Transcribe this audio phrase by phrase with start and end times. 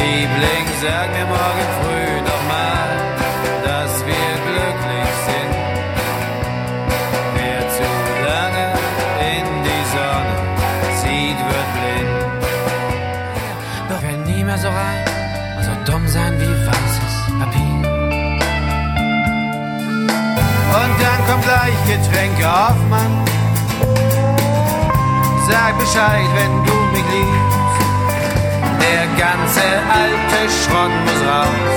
[0.00, 2.88] Liebling, sag mir morgen früh noch mal,
[3.64, 5.54] dass wir glücklich sind.
[7.36, 7.90] Wer zu
[8.28, 8.66] lange
[9.34, 10.36] in die Sonne
[11.00, 12.12] sieht, wird blind.
[13.90, 15.04] Doch wir nie mehr so rein
[15.58, 17.80] und so dumm sein wie weißes Papier.
[20.80, 23.14] Und dann kommt gleich Getränke auf, Mann.
[25.48, 26.79] Sag Bescheid, wenn du.
[28.90, 31.76] Der ganze alte Schrott muss raus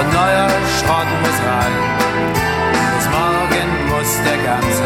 [0.00, 1.74] und neuer Schrott muss rein.
[2.96, 4.84] Bis morgen muss der ganze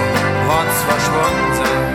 [0.49, 1.91] Rotz verschwunden sein.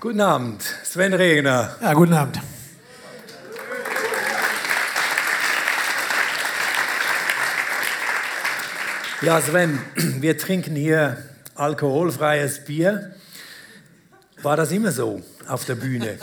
[0.00, 1.76] Guten Abend, Sven Regner.
[1.80, 2.40] Ja, guten Abend.
[9.22, 11.16] Ja, Sven, wir trinken hier
[11.54, 13.14] alkoholfreies Bier.
[14.42, 16.18] War das immer so auf der Bühne?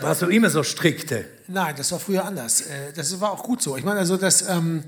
[0.00, 1.24] Warst du immer so strikte?
[1.48, 2.62] Nein, das war früher anders.
[2.62, 3.76] Äh, Das war auch gut so.
[3.76, 4.82] Ich meine, also das, ähm,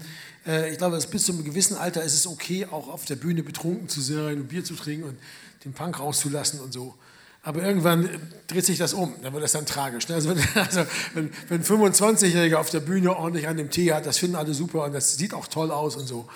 [0.47, 3.43] äh, ich glaube, bis zu einem gewissen Alter ist es okay, auch auf der Bühne
[3.43, 5.19] betrunken zu sein und Bier zu trinken und
[5.65, 6.95] den Punk rauszulassen und so.
[7.43, 10.09] Aber irgendwann äh, dreht sich das um, dann wird das dann tragisch.
[10.09, 10.15] ne?
[10.17, 10.85] Also wenn, also
[11.15, 14.55] wenn, wenn ein 25-Jähriger auf der Bühne ordentlich an dem Tee hat, das finden alle
[14.55, 16.29] super und das sieht auch toll aus und so.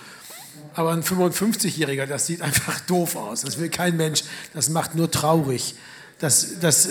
[0.74, 3.40] Aber ein 55-Jähriger, das sieht einfach doof aus.
[3.40, 4.22] Das will kein Mensch.
[4.54, 5.74] Das macht nur traurig.
[6.18, 6.88] Das, das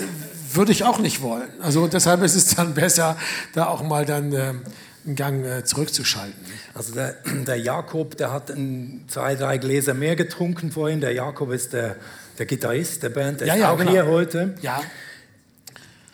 [0.54, 1.50] würde ich auch nicht wollen.
[1.62, 3.18] Also deshalb ist es dann besser,
[3.54, 4.62] da auch mal dann ähm,
[5.06, 6.40] einen Gang äh, zurückzuschalten.
[6.74, 7.16] Also der,
[7.48, 11.02] der Jakob, der hat ein, zwei, drei Gläser mehr getrunken vorhin.
[11.02, 11.96] Der Jakob ist der,
[12.38, 13.92] der Gitarrist der Band, der Ja, ist ja, auch genau.
[13.92, 14.56] hier heute.
[14.62, 14.82] Ja,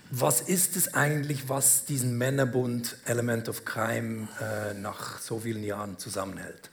[0.10, 5.98] Was ist es eigentlich, was diesen Männerbund Element of Crime äh, nach so vielen Jahren
[5.98, 6.70] zusammenhält?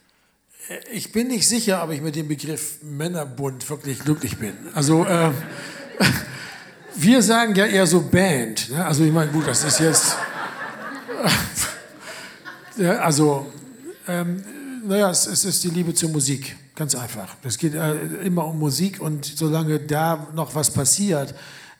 [0.91, 4.53] ich bin nicht sicher, ob ich mit dem Begriff Männerbund wirklich glücklich bin.
[4.75, 5.31] Also äh,
[6.95, 8.69] wir sagen ja eher so Band.
[8.69, 8.85] Ne?
[8.85, 10.15] Also ich meine, gut, das ist jetzt...
[12.99, 13.51] Also,
[14.07, 14.43] ähm,
[14.87, 17.35] naja, es, es ist die Liebe zur Musik, ganz einfach.
[17.43, 17.93] Es geht äh,
[18.23, 21.35] immer um Musik und solange da noch was passiert,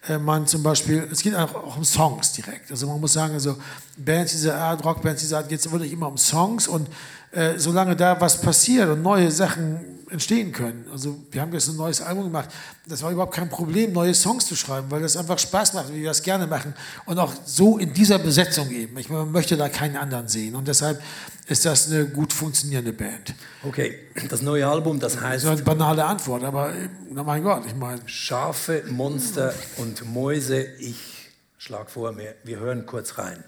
[0.07, 2.71] äh, man zum Beispiel, es geht auch, auch um Songs direkt.
[2.71, 3.57] Also man muss sagen, also
[3.97, 6.87] Bands dieser Art, Rockbands dieser Art, geht es wirklich immer um Songs und
[7.31, 10.85] äh, solange da was passiert und neue Sachen entstehen können.
[10.91, 12.49] Also wir haben jetzt ein neues Album gemacht.
[12.85, 16.01] Das war überhaupt kein Problem, neue Songs zu schreiben, weil das einfach Spaß macht, wie
[16.01, 16.73] wir das gerne machen.
[17.05, 18.97] Und auch so in dieser Besetzung eben.
[18.97, 20.55] Ich meine, man möchte da keinen anderen sehen.
[20.55, 21.01] Und deshalb
[21.47, 23.33] ist das eine gut funktionierende Band.
[23.63, 23.97] Okay,
[24.29, 26.73] das neue Album, das Das heißt ist eine banale Antwort, aber
[27.09, 28.01] na mein Gott, ich meine.
[28.05, 30.61] Schafe, Monster und Mäuse.
[30.79, 33.43] Ich schlag vor, wir, wir hören kurz rein.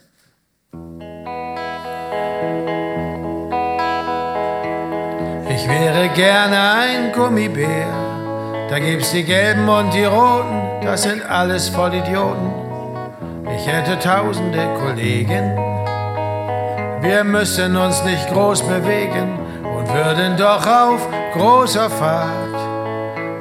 [5.64, 7.88] Ich wäre gerne ein Gummibär.
[8.70, 12.52] Da gibt's die Gelben und die Roten, das sind alles Vollidioten.
[13.56, 15.56] Ich hätte tausende Kollegen.
[17.00, 22.58] Wir müssen uns nicht groß bewegen und würden doch auf großer Fahrt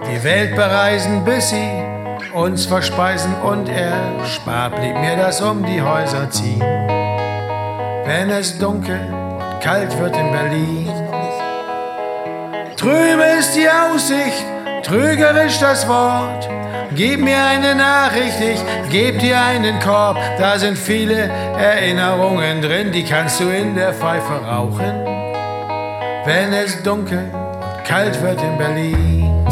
[0.09, 1.83] die Welt bereisen, bis sie
[2.33, 6.63] uns verspeisen und erspart blieb mir das um die Häuser ziehen.
[8.05, 10.82] Wenn es dunkel und kalt wird in Berlin,
[12.83, 14.45] Trübe ist die Aussicht,
[14.83, 16.49] trügerisch das Wort.
[16.97, 20.17] Gib mir eine Nachricht, ich geb dir einen Korb.
[20.37, 25.05] Da sind viele Erinnerungen drin, die kannst du in der Pfeife rauchen.
[26.25, 29.47] Wenn es dunkel und kalt wird in Berlin.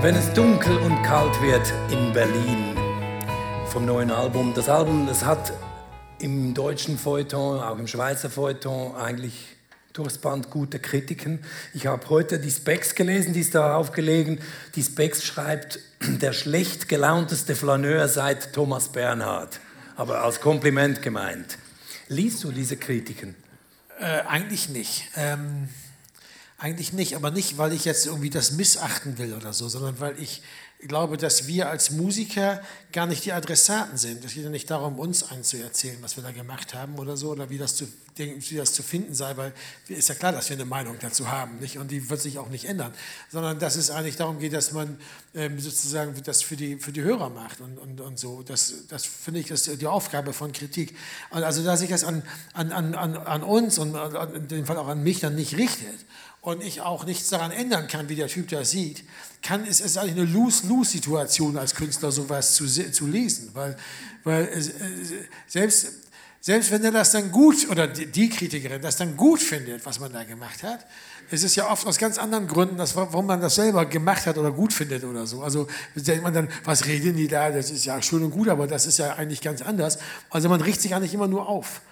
[0.00, 2.76] Wenn es dunkel und kalt wird in Berlin
[3.66, 4.52] vom neuen Album.
[4.54, 5.52] Das Album, das hat
[6.20, 9.59] im deutschen Feuilleton, auch im Schweizer Feuilleton eigentlich
[9.92, 11.40] durchs Band gute Kritiken.
[11.74, 14.40] Ich habe heute die Specs gelesen, die ist da aufgelegen.
[14.74, 19.60] Die Specs schreibt, der schlecht gelaunteste Flaneur seit Thomas Bernhard.
[19.96, 21.58] Aber als Kompliment gemeint.
[22.08, 23.34] Liest du diese Kritiken?
[23.98, 25.04] Äh, eigentlich nicht.
[25.16, 25.68] Ähm,
[26.58, 30.20] eigentlich nicht, aber nicht, weil ich jetzt irgendwie das missachten will oder so, sondern weil
[30.20, 30.42] ich
[30.88, 34.24] glaube, dass wir als Musiker gar nicht die Adressaten sind.
[34.24, 37.50] Es geht ja nicht darum, uns einzuerzählen, was wir da gemacht haben oder so, oder
[37.50, 37.86] wie das zu,
[38.16, 39.52] wie das zu finden sei, weil
[39.88, 41.78] ist ja klar, dass wir eine Meinung dazu haben, nicht?
[41.78, 42.92] und die wird sich auch nicht ändern,
[43.30, 44.98] sondern dass es eigentlich darum geht, dass man
[45.34, 48.42] ähm, sozusagen das für die, für die Hörer macht und, und, und so.
[48.42, 50.96] Das, das finde ich, ist die Aufgabe von Kritik.
[51.30, 52.22] Und also, dass sich das an,
[52.54, 53.94] an, an, an uns und
[54.34, 56.06] in dem Fall auch an mich dann nicht richtet
[56.40, 59.04] und ich auch nichts daran ändern kann, wie der Typ das sieht,
[59.42, 63.50] kann, es ist eigentlich eine Lose-Lose-Situation als Künstler, sowas zu, zu lesen.
[63.54, 63.76] Weil,
[64.24, 64.72] weil es, äh,
[65.46, 65.88] selbst
[66.42, 70.10] selbst wenn er das dann gut, oder die Kritikerin das dann gut findet, was man
[70.10, 70.86] da gemacht hat,
[71.30, 74.38] es ist ja oft aus ganz anderen Gründen, dass, warum man das selber gemacht hat
[74.38, 75.42] oder gut findet oder so.
[75.42, 77.50] Also denkt man dann, was reden die da?
[77.50, 79.98] Das ist ja schön und gut, aber das ist ja eigentlich ganz anders.
[80.30, 81.82] Also man richtet sich eigentlich immer nur auf.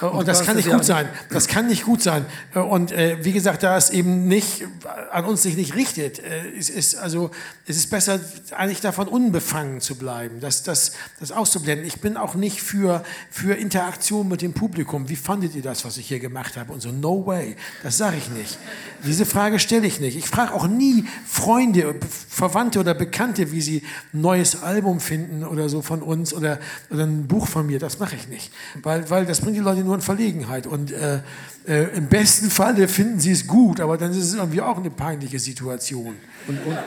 [0.00, 1.08] Und, und das kann nicht gut sein.
[1.30, 2.24] Das kann nicht gut sein.
[2.54, 4.64] Und äh, wie gesagt, da es eben nicht
[5.10, 7.30] an uns sich nicht richtet, äh, es ist also
[7.66, 8.18] es ist besser
[8.56, 11.86] eigentlich davon unbefangen zu bleiben, das, das, das auszublenden.
[11.86, 15.08] Ich bin auch nicht für für Interaktion mit dem Publikum.
[15.08, 16.72] Wie fandet ihr das, was ich hier gemacht habe?
[16.72, 17.56] Und so no way.
[17.82, 18.58] Das sage ich nicht.
[19.04, 20.16] Diese Frage stelle ich nicht.
[20.16, 21.94] Ich frage auch nie Freunde,
[22.28, 23.82] Verwandte oder Bekannte, wie sie
[24.14, 26.58] ein neues Album finden oder so von uns oder,
[26.90, 27.78] oder ein Buch von mir.
[27.78, 30.66] Das mache ich nicht, weil weil das bringt die Leute nur nur in Verlegenheit.
[30.66, 31.20] Und äh,
[31.66, 34.90] äh, im besten Falle finden sie es gut, aber dann ist es irgendwie auch eine
[34.90, 36.16] peinliche Situation.
[36.46, 36.78] Und, und,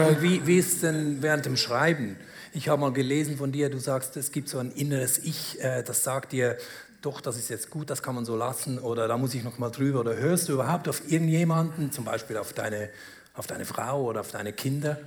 [0.00, 2.16] und wie, wie ist es denn während dem Schreiben?
[2.52, 5.82] Ich habe mal gelesen von dir, du sagst, es gibt so ein inneres Ich, äh,
[5.82, 6.56] das sagt dir,
[7.00, 9.58] doch, das ist jetzt gut, das kann man so lassen oder da muss ich noch
[9.58, 10.00] mal drüber.
[10.00, 12.90] Oder hörst du überhaupt auf irgendjemanden, zum Beispiel auf deine,
[13.34, 14.98] auf deine Frau oder auf deine Kinder?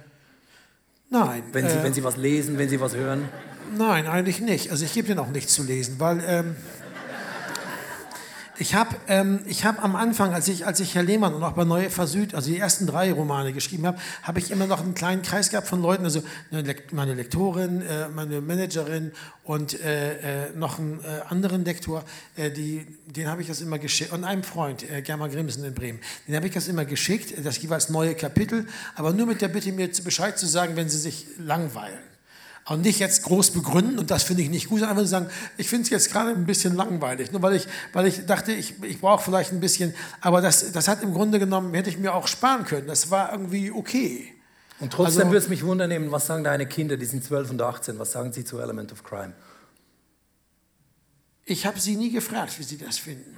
[1.10, 1.44] Nein.
[1.54, 3.30] Wenn sie, äh, wenn sie was lesen, wenn sie was hören?
[3.78, 4.72] Nein, eigentlich nicht.
[4.72, 6.56] Also ich gebe denen auch nichts zu lesen, weil ähm,
[8.58, 11.64] ich habe ähm, hab am Anfang, als ich, als ich Herr Lehmann und auch bei
[11.64, 15.22] Neue Versüd, also die ersten drei Romane geschrieben habe, habe ich immer noch einen kleinen
[15.22, 16.24] Kreis gehabt von Leuten, also
[16.92, 19.12] meine Lektorin, äh, meine Managerin
[19.44, 22.04] und äh, äh, noch einen äh, anderen Lektor,
[22.36, 25.74] äh, die, den habe ich das immer geschickt, und einem Freund, äh, Germa Grimsen in
[25.74, 29.50] Bremen, den habe ich das immer geschickt, das jeweils neue Kapitel, aber nur mit der
[29.50, 32.15] Bitte, mir Bescheid zu sagen, wenn sie sich langweilen.
[32.68, 35.70] Und nicht jetzt groß begründen, und das finde ich nicht gut, sondern einfach sagen, ich
[35.70, 37.32] finde es jetzt gerade ein bisschen langweilig.
[37.32, 40.88] Nur weil ich, weil ich dachte, ich, ich brauche vielleicht ein bisschen, aber das, das
[40.88, 42.88] hat im Grunde genommen, hätte ich mir auch sparen können.
[42.88, 44.34] Das war irgendwie okay.
[44.80, 47.62] Und trotzdem also, würde es mich wundern, was sagen deine Kinder, die sind 12 und
[47.62, 49.34] 18, was sagen sie zu Element of Crime?
[51.46, 53.38] Ich habe sie nie gefragt, wie sie das finden.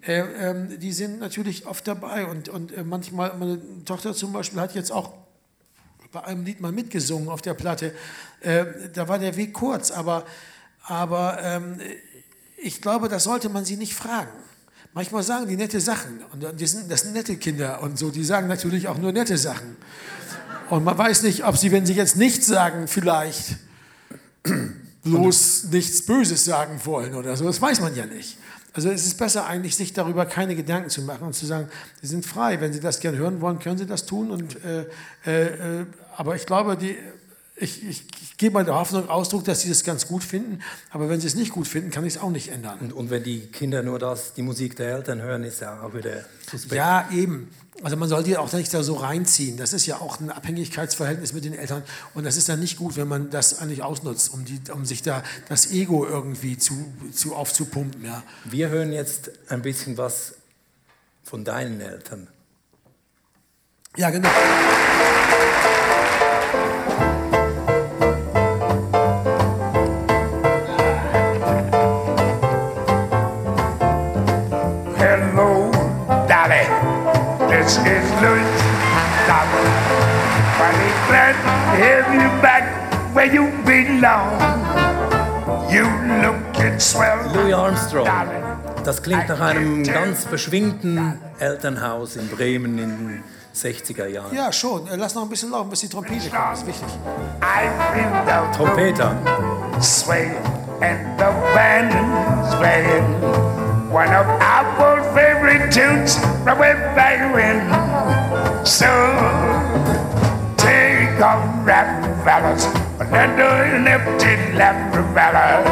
[0.00, 4.60] Äh, ähm, die sind natürlich oft dabei und, und äh, manchmal, meine Tochter zum Beispiel
[4.60, 5.12] hat jetzt auch
[6.12, 7.92] bei einem Lied mal mitgesungen auf der Platte.
[8.40, 10.24] Äh, da war der Weg kurz, aber,
[10.82, 11.80] aber ähm,
[12.56, 14.32] ich glaube, das sollte man sie nicht fragen.
[14.94, 18.24] Manchmal sagen die nette Sachen und die sind, das sind nette Kinder und so, die
[18.24, 19.76] sagen natürlich auch nur nette Sachen.
[20.70, 23.56] Und man weiß nicht, ob sie, wenn sie jetzt nichts sagen, vielleicht
[25.04, 27.44] bloß nichts Böses sagen wollen oder so.
[27.44, 28.38] Das weiß man ja nicht.
[28.72, 31.68] Also es ist besser eigentlich, sich darüber keine Gedanken zu machen und zu sagen,
[32.02, 34.30] Sie sind frei, wenn Sie das gerne hören wollen, können Sie das tun.
[34.30, 34.86] Und, äh,
[35.24, 35.86] äh, äh
[36.18, 36.96] aber ich glaube, die,
[37.56, 40.60] ich, ich, ich gebe mal der Hoffnung Ausdruck, dass sie das ganz gut finden,
[40.90, 42.78] aber wenn sie es nicht gut finden, kann ich es auch nicht ändern.
[42.80, 45.94] Und, und, wenn die Kinder nur das, die Musik der Eltern hören, ist ja auch
[45.94, 46.74] wieder suspekt.
[46.74, 47.48] Ja, eben.
[47.82, 49.56] Also man soll die auch nicht da so reinziehen.
[49.56, 51.82] Das ist ja auch ein Abhängigkeitsverhältnis mit den Eltern
[52.14, 55.02] und das ist dann nicht gut, wenn man das eigentlich ausnutzt, um, die, um sich
[55.02, 58.04] da das Ego irgendwie zu, zu aufzupumpen.
[58.04, 58.22] Ja.
[58.44, 60.34] Wir hören jetzt ein bisschen was
[61.22, 62.28] von deinen Eltern.
[63.96, 64.28] Ja, genau.
[77.66, 78.46] This is Louis
[79.26, 79.64] Dollar.
[80.54, 81.50] Funny glad to
[81.82, 82.62] have you back
[83.12, 84.38] where you belong.
[85.68, 85.82] You
[86.22, 87.28] looking swell.
[87.34, 88.06] Louis Armstrong.
[88.84, 94.32] Das klingt nach einem ganz beschwingten Elternhaus in Bremen in den 60er Jahren.
[94.32, 94.86] Ja, schon.
[94.86, 96.52] Äh, lass noch ein bisschen laufen, bis die Trompete kommt.
[96.52, 96.88] Das ist wichtig.
[98.56, 99.16] Trompeter.
[99.82, 100.30] Sway
[100.80, 101.92] and the band
[102.46, 103.65] is playing.
[103.90, 107.56] One of our favorite tunes from way back when.
[108.66, 108.86] So
[110.56, 112.66] take off Rafaelas,
[113.00, 115.62] another an empty Rafaela.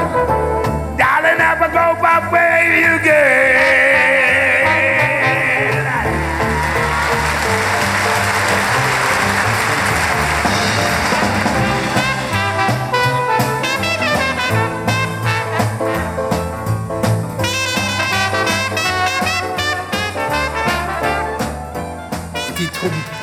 [0.96, 4.13] Darling, Never go back where you again.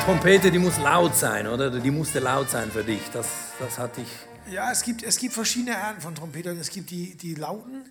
[0.04, 1.70] Trompete, die muss laut sein, oder?
[1.70, 3.02] Die musste laut sein für dich.
[3.12, 3.28] Das,
[3.60, 4.52] das hatte ich.
[4.52, 6.58] Ja, es gibt, es gibt verschiedene Arten von Trompetern.
[6.58, 7.84] Es gibt die, die lauten,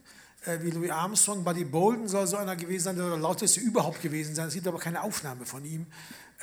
[0.46, 1.46] äh, wie Louis Armstrong.
[1.46, 4.50] Buddy Bolden soll so einer gewesen sein, der lauteste überhaupt gewesen sein.
[4.50, 5.88] Es gibt aber keine Aufnahme von ihm.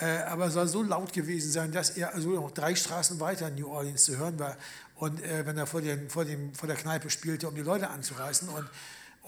[0.01, 3.57] Äh, aber soll so laut gewesen sein, dass er also noch drei Straßen weiter in
[3.57, 4.57] New Orleans zu hören war.
[4.95, 7.91] Und äh, wenn er vor, den, vor, dem, vor der Kneipe spielte, um die Leute
[7.91, 8.49] anzureißen.
[8.49, 8.65] Und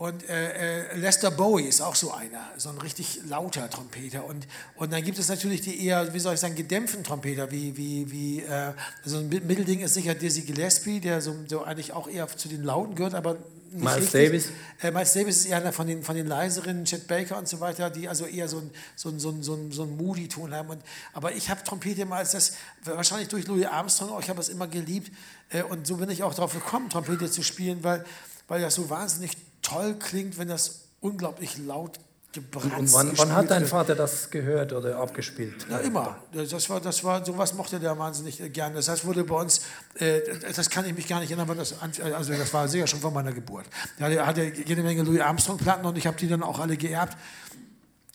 [0.01, 4.25] Und äh, äh, Lester Bowie ist auch so einer, so ein richtig lauter Trompeter.
[4.25, 7.77] Und, und dann gibt es natürlich die eher, wie soll ich sagen, gedämpften Trompeter, wie,
[7.77, 8.73] wie, wie äh,
[9.05, 12.65] also ein Mittelding ist sicher Dizzy Gillespie, der so, so eigentlich auch eher zu den
[12.65, 14.13] Lauten gehört, aber nicht Miles richtig.
[14.13, 14.49] Davis?
[14.81, 17.61] Äh, Miles Davis ist eher einer von den, von den leiseren, Chet Baker und so
[17.61, 20.55] weiter, die also eher so ein, so ein, so ein, so ein, so ein Moody-Ton
[20.55, 20.71] haben.
[20.71, 22.55] Und, aber ich habe Trompete immer als das,
[22.85, 25.13] wahrscheinlich durch Louis Armstrong, ich habe es immer geliebt.
[25.51, 28.03] Äh, und so bin ich auch darauf gekommen, Trompete zu spielen, weil,
[28.49, 29.37] weil das so wahnsinnig
[29.71, 31.99] toll klingt, wenn das unglaublich laut
[32.33, 35.67] gebrannt Und wann, wann hat dein Vater das gehört oder abgespielt?
[35.69, 36.17] ja, immer.
[36.33, 38.77] Das war, das war, sowas mochte der wahnsinnig gerne.
[38.77, 39.63] Das heißt, wurde bei uns,
[39.95, 40.21] äh,
[40.55, 43.11] das kann ich mich gar nicht erinnern, wann das, also das war sicher schon vor
[43.11, 43.67] meiner Geburt.
[43.99, 47.17] Er hatte, jede Menge Louis Armstrong-Platten und ich habe die dann auch alle geerbt.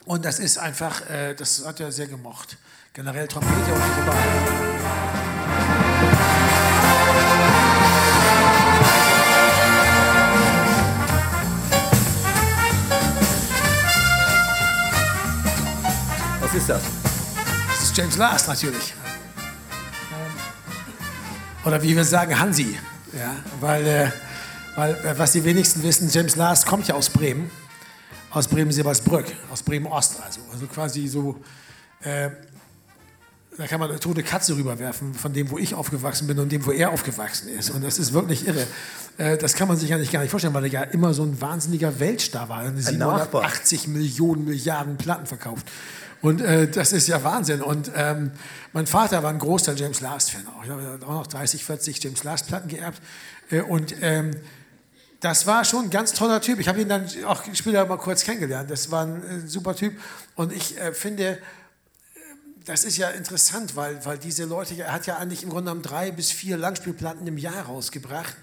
[0.05, 2.57] Und das ist einfach, äh, das hat er sehr gemocht.
[2.93, 4.75] Generell Trompete und nicht überall.
[16.65, 16.84] Ist das?
[17.67, 18.93] Das ist James Last natürlich.
[21.63, 22.77] Oder wie wir sagen, Hansi.
[23.13, 24.12] Ja, weil, äh,
[24.75, 27.51] weil äh, was die wenigsten wissen, James Last kommt ja aus Bremen.
[28.31, 30.41] Aus Bremen-Sebersbrück, aus Bremen-Ost also.
[30.51, 31.39] Also quasi so,
[32.01, 32.31] äh,
[33.57, 36.65] da kann man eine tote Katze rüberwerfen, von dem, wo ich aufgewachsen bin und dem,
[36.65, 37.69] wo er aufgewachsen ist.
[37.69, 38.65] Und das ist wirklich irre.
[39.17, 41.39] Äh, das kann man sich eigentlich gar nicht vorstellen, weil er ja immer so ein
[41.39, 42.62] wahnsinniger Weltstar war.
[42.62, 43.43] Ein Nachbar.
[43.43, 45.67] 80 Millionen Milliarden Platten verkauft.
[46.25, 47.62] Und äh, das ist ja Wahnsinn.
[47.62, 48.32] Und ähm,
[48.74, 50.41] mein Vater war ein großer James Last-Fan.
[50.63, 53.00] Ich habe auch noch 30, 40 James Last-Platten geerbt.
[53.51, 54.32] Äh, und ähm,
[55.20, 56.60] das war schon ein ganz toller Typ.
[56.60, 58.72] Ich habe ihn dann auch später mal kurz kennengelernt.
[58.72, 60.01] Das war ein äh, super Typ.
[60.34, 61.38] Und ich äh, finde, äh,
[62.65, 65.84] das ist ja interessant, weil, weil diese Leute, er hat ja eigentlich im Grunde genommen
[65.84, 68.36] drei bis vier Langspielplatten im Jahr rausgebracht,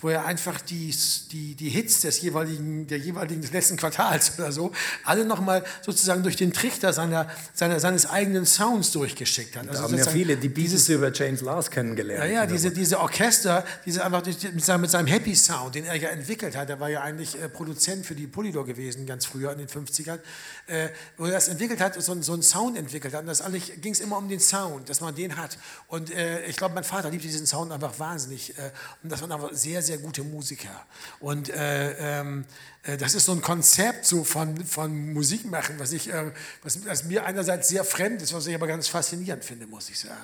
[0.00, 0.94] wo er einfach die,
[1.32, 4.72] die, die Hits des jeweiligen, der jeweiligen des letzten Quartals oder so,
[5.04, 9.66] alle nochmal sozusagen durch den Trichter seiner, seiner, seines eigenen Sounds durchgeschickt hat.
[9.72, 12.24] Da haben ja viele die Beatles über James Last kennengelernt.
[12.24, 15.96] ja, ja, diese, diese Orchester, diese einfach mit, seinem, mit seinem Happy Sound, den er
[15.96, 19.52] ja entwickelt hat, er war ja eigentlich äh, Produzent für die Polydor gewesen, ganz früher
[19.52, 20.18] in den 50ern,
[20.66, 23.20] äh, wo er das entwickelt hat, so, so einen Sound entwickelt hat.
[23.20, 23.42] Und das
[23.80, 25.58] ging es immer um den Sound, dass man den hat.
[25.88, 28.56] Und äh, ich glaube, mein Vater liebt diesen Sound einfach wahnsinnig.
[28.58, 28.70] Äh,
[29.02, 30.84] und das waren aber sehr, sehr gute Musiker.
[31.20, 32.44] Und äh, ähm,
[32.82, 36.84] äh, das ist so ein Konzept so von, von Musik machen, was, ich, äh, was,
[36.86, 40.16] was mir einerseits sehr fremd ist, was ich aber ganz faszinierend finde, muss ich sagen.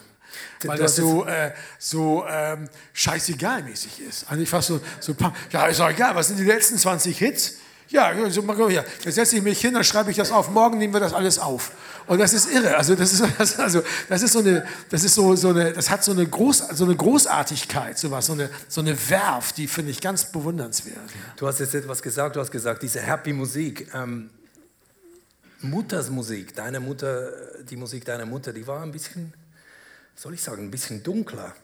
[0.65, 4.31] Weil das hast so, äh, so ähm, scheißegal-mäßig ist.
[4.31, 5.15] Eigentlich fast so, so,
[5.51, 7.55] ja, ist doch egal, was sind die letzten 20 Hits?
[7.93, 8.85] Ja, so, mal guck hier.
[9.05, 11.39] Jetzt setze ich mich hin, dann schreibe ich das auf, morgen nehmen wir das alles
[11.39, 11.73] auf.
[12.07, 12.77] Und das ist irre.
[12.77, 15.91] Also das ist, das, also, das ist so eine, das ist so, so eine, das
[15.91, 19.91] hat so eine, Groß, so eine Großartigkeit, sowas, so eine, so eine Werf, die finde
[19.91, 20.97] ich ganz bewundernswert.
[21.37, 23.89] Du hast jetzt etwas gesagt, du hast gesagt, diese Happy Musik.
[23.95, 24.31] Ähm,
[25.61, 27.31] Mutters Musik, deine Mutter,
[27.63, 29.33] die Musik deiner Mutter, die war ein bisschen,
[30.17, 31.55] soll ich sagen, ein bisschen dunkler.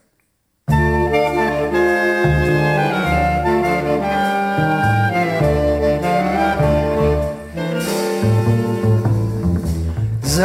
[10.39, 10.45] So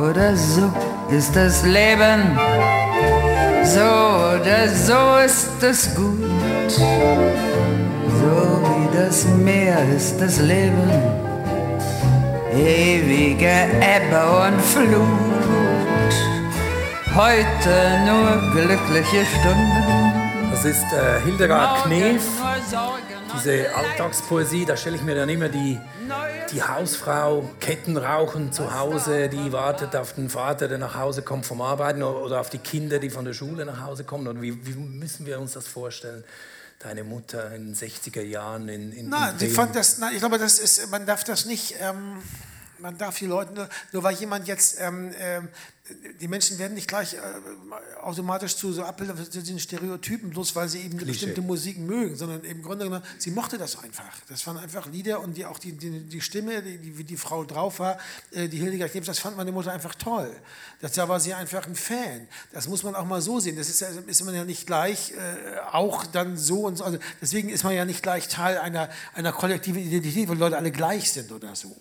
[0.00, 0.72] oder so
[1.10, 2.38] ist das Leben,
[3.64, 6.70] so oder so ist es gut.
[6.70, 6.84] So
[8.68, 10.88] wie das Meer ist das Leben,
[12.54, 13.56] ewige
[13.96, 16.14] Ebbe und Flut.
[17.16, 17.74] Heute
[18.06, 20.48] nur glückliche Stunden.
[20.52, 22.22] Das ist äh, Hildegard Knef,
[23.34, 23.74] diese.
[23.74, 25.78] Alltagspoesie, da stelle ich mir dann immer die,
[26.52, 31.60] die Hausfrau, Kettenrauchen zu Hause, die wartet auf den Vater, der nach Hause kommt vom
[31.60, 34.26] Arbeiten oder auf die Kinder, die von der Schule nach Hause kommen.
[34.28, 36.24] Und wie, wie müssen wir uns das vorstellen?
[36.78, 39.52] Deine Mutter in den 60er Jahren in, in, Nein, in Bremen.
[39.52, 42.22] fand das, nein, ich glaube, das ist, man darf das nicht, ähm,
[42.78, 45.48] man darf die Leute, nur, nur weil jemand jetzt, ähm, ähm,
[46.20, 47.18] die Menschen werden nicht gleich äh,
[48.02, 51.12] automatisch zu so Abbildern zu diesen Stereotypen, bloß weil sie eben Klischee.
[51.12, 54.12] bestimmte Musik mögen, sondern im Grunde genommen, sie mochte das einfach.
[54.28, 57.44] Das waren einfach Lieder und die, auch die, die, die Stimme, die, wie die Frau
[57.44, 57.98] drauf war,
[58.32, 60.30] äh, die Hildegard Knebs, das fand meine Mutter einfach toll.
[60.80, 62.28] Das, da war sie einfach ein Fan.
[62.52, 63.56] Das muss man auch mal so sehen.
[63.56, 66.84] Das ist, ist man ja nicht gleich äh, auch dann so und so.
[66.84, 70.70] Also deswegen ist man ja nicht gleich Teil einer, einer kollektiven Identität, wo Leute alle
[70.70, 71.74] gleich sind oder so.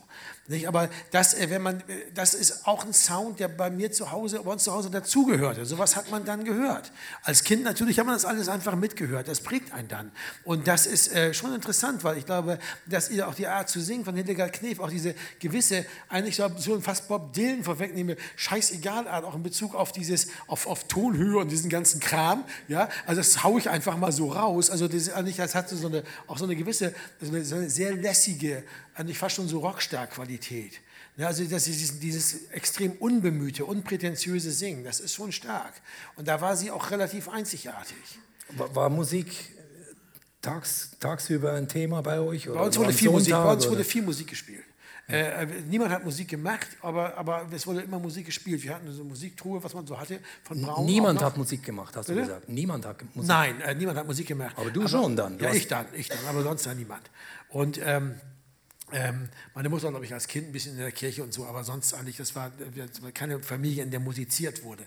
[0.48, 0.68] Nicht?
[0.68, 1.84] Aber das, äh, wenn man,
[2.14, 5.66] das ist auch ein Sound, der bei mir zu Hause, bei uns zu Hause dazugehörte.
[5.66, 6.92] Sowas hat man dann gehört.
[7.24, 9.28] Als Kind natürlich hat man das alles einfach mitgehört.
[9.28, 10.12] Das prägt einen dann.
[10.44, 13.82] Und das ist äh, schon interessant, weil ich glaube, dass ihr auch die Art zu
[13.82, 19.26] singen von Hildegard Knef, auch diese gewisse, eigentlich so fast Bob Dylan vorwegnehme, scheißegal Art,
[19.26, 22.46] auch in Bezug auf dieses, auf, auf Tonhöhe und diesen ganzen Kram.
[22.68, 24.70] Ja, also das haue ich einfach mal so raus.
[24.70, 27.94] Also das, das hat so eine, auch so eine gewisse, so eine, so eine sehr
[27.96, 28.64] lässige,
[28.94, 30.80] eigentlich fast schon so Rockstar-Qualität.
[31.18, 35.74] Ja, also das ist dieses extrem unbemühte, unprätentiöse Singen, das ist schon stark.
[36.16, 37.98] Und da war sie auch relativ einzigartig.
[38.52, 39.28] War, war Musik
[40.42, 42.46] tags, tagsüber ein Thema bei euch?
[42.46, 44.64] Bei uns wurde, viel Musik, bei uns wurde viel Musik gespielt.
[45.10, 48.62] Äh, äh, niemand hat Musik gemacht, aber, aber es wurde immer Musik gespielt.
[48.62, 50.86] Wir hatten so eine Musiktruhe, was man so hatte, von Braun.
[50.86, 52.20] Niemand hat Musik gemacht, hast Bitte?
[52.20, 52.50] du gesagt.
[52.50, 54.54] Niemand hat Musik Nein, äh, niemand hat Musik gemacht.
[54.58, 55.38] Aber du aber, schon dann.
[55.38, 57.10] Du ja, ich dann, ich dann, aber sonst dann niemand.
[57.50, 58.16] Und ähm,
[58.94, 61.64] ähm, meine Mutter, glaube ich, als Kind ein bisschen in der Kirche und so, aber
[61.64, 64.86] sonst eigentlich, das war, das war keine Familie, in der musiziert wurde.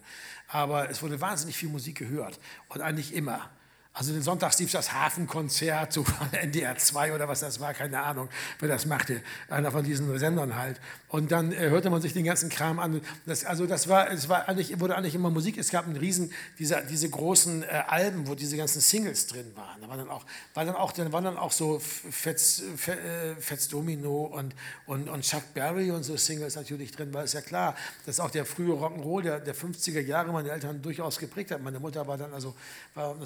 [0.48, 3.50] Aber es wurde wahnsinnig viel Musik gehört und eigentlich immer.
[3.92, 8.28] Also den Sonntag lief das Hafenkonzert, so NDR 2 oder was das war, keine Ahnung,
[8.60, 10.80] wer das machte, einer von diesen Sendern halt.
[11.08, 13.00] Und dann äh, hörte man sich den ganzen Kram an.
[13.26, 15.58] Das, also das war, es war eigentlich, wurde eigentlich immer Musik.
[15.58, 19.80] Es gab einen riesen, diese, diese großen äh, Alben, wo diese ganzen Singles drin waren.
[19.80, 23.66] Da war dann auch, war dann auch, dann waren dann auch so Fats, äh, Fats
[23.66, 24.54] Domino und,
[24.86, 27.74] und, und Chuck Berry und so Singles natürlich drin, weil es ja klar,
[28.06, 31.60] dass auch der frühe Rock'n'Roll der, der 50er Jahre meine Eltern durchaus geprägt hat.
[31.60, 32.54] Meine Mutter war dann also,
[32.94, 33.16] war,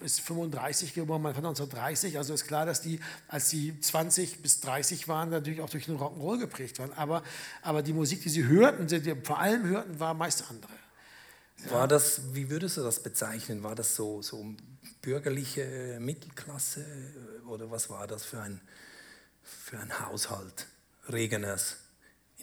[0.00, 2.18] ist 35 geboren, mein Vater 1930.
[2.18, 5.96] Also ist klar, dass die, als sie 20 bis 30 waren, natürlich auch durch den
[5.96, 6.92] Rock'n'Roll geprägt waren.
[6.94, 7.22] Aber,
[7.62, 10.72] aber die Musik, die sie hörten, die, die vor allem hörten, war meist andere.
[11.70, 13.62] War das, wie würdest du das bezeichnen?
[13.62, 14.54] War das so, so
[15.02, 16.84] bürgerliche Mittelklasse
[17.46, 18.60] oder was war das für ein,
[19.42, 20.66] für ein Haushalt
[21.10, 21.76] Regeners?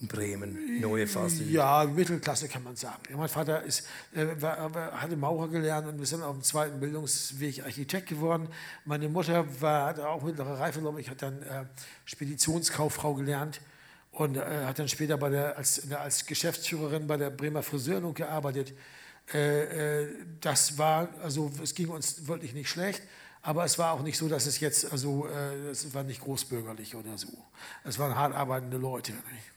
[0.02, 1.50] In Bremen, Neue Fassel.
[1.50, 3.02] Ja, Mittelklasse kann man sagen.
[3.16, 7.64] Mein Vater ist, äh, war, hatte Maurer gelernt und wir sind auf dem zweiten Bildungsweg
[7.64, 8.48] Architekt geworden.
[8.86, 11.66] Meine Mutter war, hatte auch mittlere Reife, glaube ich, hat dann äh,
[12.06, 13.62] Speditionskauffrau gelernt
[14.12, 18.74] und äh, hat dann später bei der, als, als Geschäftsführerin bei der Bremer Friseurung gearbeitet.
[19.34, 23.04] Äh, äh, das war, also es ging uns wirklich nicht schlecht.
[23.44, 26.96] Aber es war auch nicht so, dass es jetzt, also äh, es war nicht großbürgerlich
[26.96, 27.30] oder so.
[27.84, 29.14] Es waren hart arbeitende Leute.
[29.14, 29.52] Nicht?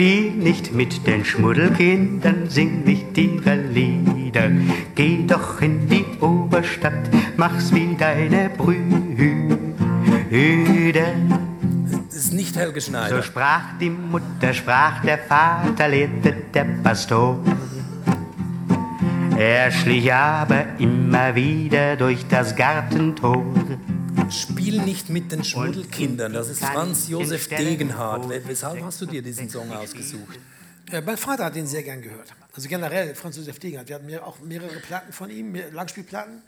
[0.00, 4.50] Spiel nicht mit den Schmuddelkindern, sing nicht ihre Lieder.
[4.94, 8.78] Geh doch in die Oberstadt, mach's wie deine Brüder.
[12.06, 13.16] Das ist nicht Helge Schneider.
[13.16, 17.38] So sprach die Mutter, sprach der Vater, lehrte der Pastor.
[19.36, 23.44] Er schlich aber immer wieder durch das Gartentor.
[24.32, 26.32] Spiel nicht mit den Schmuddelkindern.
[26.32, 28.28] Das ist Franz Josef Degenhardt.
[28.46, 30.38] Weshalb hast du dir diesen Song ausgesucht?
[30.90, 32.32] Äh, mein Vater hat den sehr gern gehört.
[32.54, 33.88] Also generell Franz Josef Degenhardt.
[33.88, 36.42] Wir hatten auch mehrere Platten von ihm, Langspielplatten.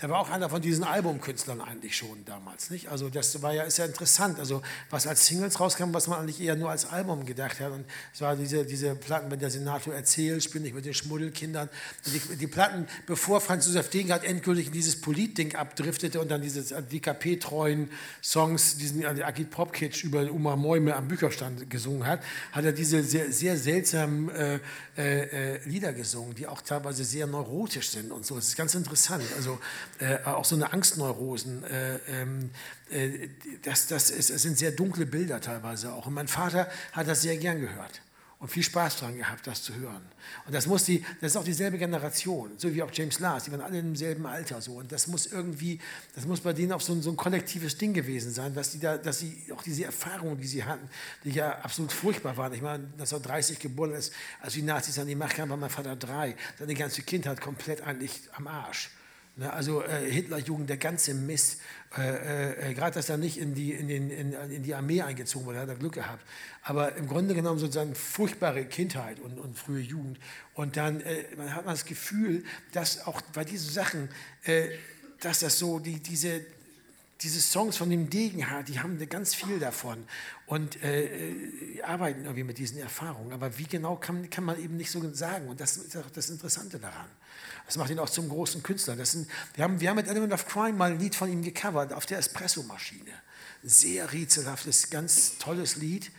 [0.00, 2.88] Er war auch einer von diesen Albumkünstlern eigentlich schon damals, nicht?
[2.88, 6.40] Also das war ja, ist ja interessant, also was als Singles rauskam, was man eigentlich
[6.40, 7.72] eher nur als Album gedacht hat.
[7.72, 7.84] Und
[8.14, 11.68] es war diese, diese Platten, wenn der Senator erzählt, spiel nicht mit den Schmuddelkindern.
[12.06, 16.82] Die, die, Platten, bevor Franz Josef Degenhardt endgültig in dieses Politding abdriftete und dann diese
[16.82, 17.90] DKP-treuen
[18.22, 23.30] Songs, diesen Agit Popkitsch über Uma Mäume am Bücherstand gesungen hat, hat er diese sehr,
[23.32, 24.60] sehr seltsamen äh,
[24.96, 28.36] äh, äh, Lieder gesungen, die auch teilweise sehr neurotisch sind und so.
[28.36, 29.24] Das ist ganz interessant.
[29.36, 29.58] Also
[29.98, 31.64] äh, auch so eine Angstneurosen.
[31.64, 32.50] Äh, ähm,
[32.90, 33.28] äh,
[33.62, 36.06] das, das, ist, das sind sehr dunkle Bilder teilweise auch.
[36.06, 38.00] Und mein Vater hat das sehr gern gehört
[38.40, 40.00] und viel Spaß daran gehabt, das zu hören.
[40.46, 43.52] Und das muss die, das ist auch dieselbe Generation, so wie auch James Lars, die
[43.52, 44.78] waren alle im selben Alter so.
[44.78, 45.78] Und das muss irgendwie,
[46.14, 48.80] das muss bei denen auch so ein, so ein kollektives Ding gewesen sein, dass die
[48.80, 50.88] da, dass sie auch diese Erfahrungen, die sie hatten,
[51.22, 52.54] die ja absolut furchtbar waren.
[52.54, 55.94] Ich meine, 1930 geboren ist, als die Nazis an die Macht kamen, war mein Vater
[55.94, 56.34] drei.
[56.58, 58.88] Seine ganze Kindheit komplett eigentlich am Arsch.
[59.40, 61.62] Ne, also äh, Hitlerjugend, der ganze Mist,
[61.96, 65.00] äh, äh, äh gerade dass er nicht in die, in, den, in, in, die Armee
[65.00, 66.22] eingezogen wurde, hat er Glück gehabt.
[66.62, 70.18] Aber im Grunde genommen sozusagen furchtbare Kindheit und, und frühe Jugend.
[70.52, 74.10] Und dann äh, man hat man das Gefühl, dass auch bei diesen Sachen,
[74.44, 74.68] äh,
[75.20, 76.44] dass das so, die, diese,
[77.22, 80.04] diese Songs von dem Degenhardt, die haben ganz viel davon
[80.44, 83.32] und äh, arbeiten irgendwie mit diesen Erfahrungen.
[83.32, 85.48] Aber wie genau kann, kann man eben nicht so sagen.
[85.48, 87.08] Und das ist auch das Interessante daran.
[87.70, 88.96] Das macht ihn auch zum großen Künstler.
[89.06, 91.92] Sind, wir, haben, wir haben mit Element of Crime mal ein Lied von ihm gecovert
[91.92, 93.12] auf der Espresso-Maschine.
[93.62, 96.10] Sehr rätselhaftes, ganz tolles Lied.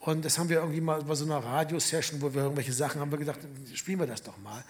[0.00, 3.10] Und das haben wir irgendwie mal bei so einer Radiosession, wo wir irgendwelche Sachen haben
[3.10, 3.40] wir gedacht,
[3.74, 4.64] spielen wir das doch mal.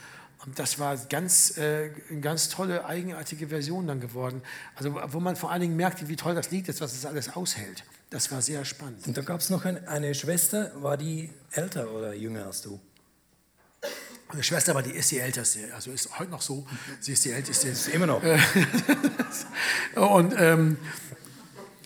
[0.45, 4.43] Und das war ganz, äh, eine ganz tolle, eigenartige Version dann geworden.
[4.75, 7.37] Also, wo man vor allen Dingen merkt, wie toll das Lied ist, was es alles
[7.37, 7.85] aushält.
[8.11, 9.07] Das war sehr spannend.
[9.07, 12.81] Und da gab es noch ein, eine Schwester, war die älter oder jünger als du?
[14.29, 16.67] Meine Schwester war die, ist die älteste, also ist heute noch so,
[17.01, 17.69] sie ist die älteste.
[17.69, 18.23] Ist immer noch.
[19.95, 20.79] und ähm,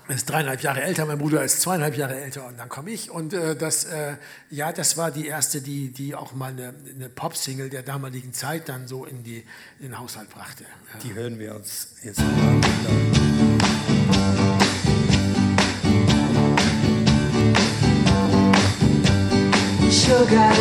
[0.08, 3.10] ist dreieinhalb Jahre älter, mein Bruder ist zweieinhalb Jahre älter und dann komme ich.
[3.10, 4.16] Und äh, das, äh,
[4.50, 8.68] ja, das war die erste, die, die auch mal eine, eine Pop-Single der damaligen Zeit
[8.68, 9.44] dann so in, die,
[9.78, 10.64] in den Haushalt brachte.
[10.64, 11.00] Ja.
[11.00, 12.60] Die hören wir uns jetzt mal an.
[19.90, 20.52] Sugar,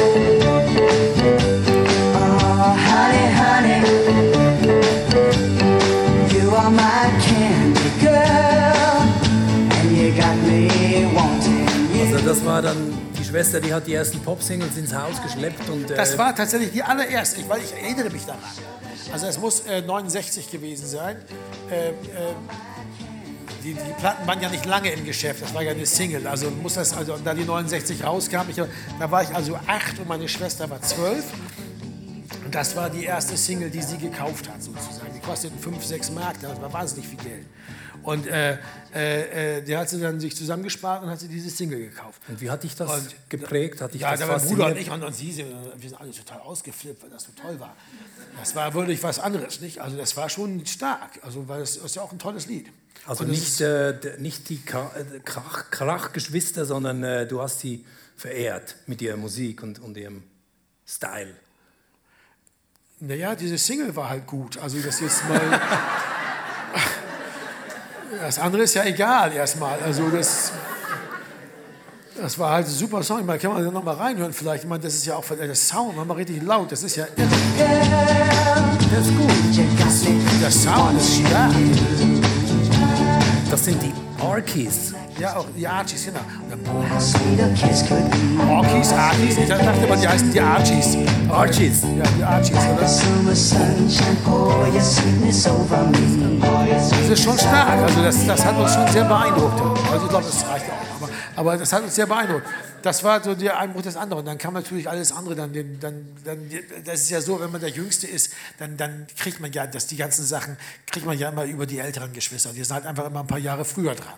[12.63, 16.17] war dann die Schwester, die hat die ersten Pop-Singles ins Haus geschleppt und äh, Das
[16.17, 18.41] war tatsächlich die allererste, weil ich erinnere mich daran.
[19.13, 21.15] Also es muss äh, 69 gewesen sein.
[21.72, 21.93] Äh, äh,
[23.63, 26.28] die, die Platten waren ja nicht lange im Geschäft, das war ja eine Single.
[26.28, 30.10] Also muss das, also da die 69 rauskam, ich, da war ich also acht und
[30.10, 31.24] meine Schwester war zwölf.
[32.43, 35.13] Und das war die erste Single, die sie gekauft hat, sozusagen.
[35.15, 37.45] Die kosteten 5, 6 Mark, das war wahnsinnig viel Geld.
[38.10, 38.58] Und äh,
[38.93, 42.22] äh, äh, die hat sie dann sich zusammengespart und hat sie diese Single gekauft.
[42.28, 43.82] und wie hat dich das Und- geprägt?
[43.82, 46.00] Hat dich Ja, das da mein Bruder und ich und, und sie, sind, wir sind
[46.00, 47.76] alle total ausgeflippt, weil das so toll war.
[48.39, 49.80] Das war wirklich was anderes, nicht?
[49.80, 52.67] Also das war schon stark, also weil es ist ja auch ein tolles Lied.
[53.06, 57.86] Also Und nicht, ist- äh, nicht die äh, Krach- Krachgeschwister, sondern äh, du hast sie
[58.17, 60.24] verehrt mit ihrer Musik und, und ihrem
[60.86, 61.34] Style.
[63.02, 64.58] Naja, diese Single war halt gut.
[64.58, 65.39] Also das jetzt mal.
[68.22, 69.80] Das andere ist ja egal erstmal.
[69.80, 70.52] Also das.
[72.22, 73.19] Das war halt ein super Song.
[73.19, 74.63] Ich meine, kann man da nochmal reinhören vielleicht?
[74.63, 76.69] Ich meine, das ist ja auch der Sound, war mal richtig laut.
[76.72, 77.30] Das ist ja irre.
[78.91, 80.41] Das ist gut.
[80.41, 81.54] Der Sound ist stark.
[83.50, 84.93] Das sind die Arkies.
[85.17, 86.19] Ja, auch die Archies, genau.
[86.49, 86.55] Be.
[88.49, 89.38] Archies, Archies.
[89.38, 90.97] Ich dachte immer, die heißen die Archies.
[91.29, 91.84] Archies.
[91.84, 92.82] Ja, die Archies, oder?
[96.89, 97.69] Das ist schon stark.
[97.69, 99.62] Also das, das hat uns schon sehr beeindruckt.
[99.91, 101.01] Also ich glaube, das reicht auch.
[101.01, 102.45] Aber, aber das hat uns sehr beeindruckt.
[102.82, 104.26] Das war so der Einbruch des anderen.
[104.26, 105.36] Dann kam natürlich alles andere.
[105.36, 106.50] Dann, dann, dann,
[106.86, 109.88] das ist ja so, wenn man der Jüngste ist, dann, dann kriegt man ja, dass
[109.88, 112.54] die ganzen Sachen kriegt man ja immer über die älteren Geschwister.
[112.54, 114.18] Die sind halt einfach immer ein paar Jahre früher dran.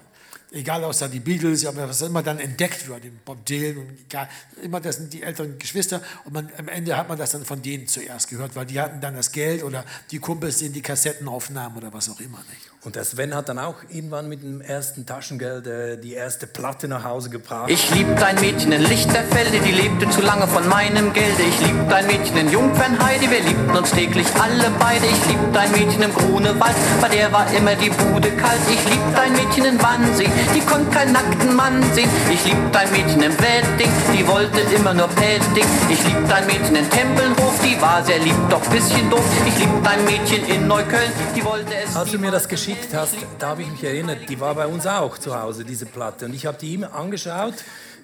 [0.54, 4.00] Egal, ob es dann die Beatles, aber was immer dann entdeckt wird, Bob Dylan und
[4.06, 4.28] egal,
[4.62, 7.62] immer das sind die älteren Geschwister und man, am Ende hat man das dann von
[7.62, 11.30] denen zuerst gehört, weil die hatten dann das Geld oder die Kumpels, denen die Kassetten
[11.30, 12.70] aufnahmen oder was auch immer nicht.
[12.84, 16.88] Und der Sven hat dann auch irgendwann mit dem ersten Taschengeld äh, die erste Platte
[16.88, 17.70] nach Hause gebracht.
[17.70, 21.44] Ich liebte ein Mädchen in Lichterfelde, die lebte zu lange von meinem Gelde.
[21.48, 25.06] Ich liebte ein Mädchen in Jungfernheide, wir liebten uns täglich alle beide.
[25.06, 28.62] Ich liebte ein Mädchen im Grunewald, bei der war immer die Bude kalt.
[28.67, 32.10] Ich liebte ein Mädchen in Wannsee, die konnte keinen nackten Mann sehen.
[32.34, 35.70] Ich liebte ein Mädchen im Wedding, die wollte immer nur Petting.
[35.88, 39.24] Ich liebte ein Mädchen in Tempelhof, die war sehr lieb, doch bisschen doof.
[39.46, 43.15] Ich liebte ein Mädchen in Neukölln, die wollte es Als du mir das geschickt hast,
[43.39, 46.25] da habe ich mich erinnert, die war bei uns auch zu Hause, diese Platte.
[46.25, 47.55] Und ich habe die immer angeschaut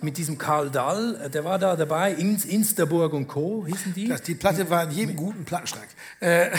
[0.01, 3.65] mit diesem Karl Dall, der war da dabei, Ins, Insterburg und Co.
[3.65, 4.07] hießen die.
[4.09, 5.87] Das, die Platte war in jedem guten Plattenschrank.
[6.19, 6.49] Äh,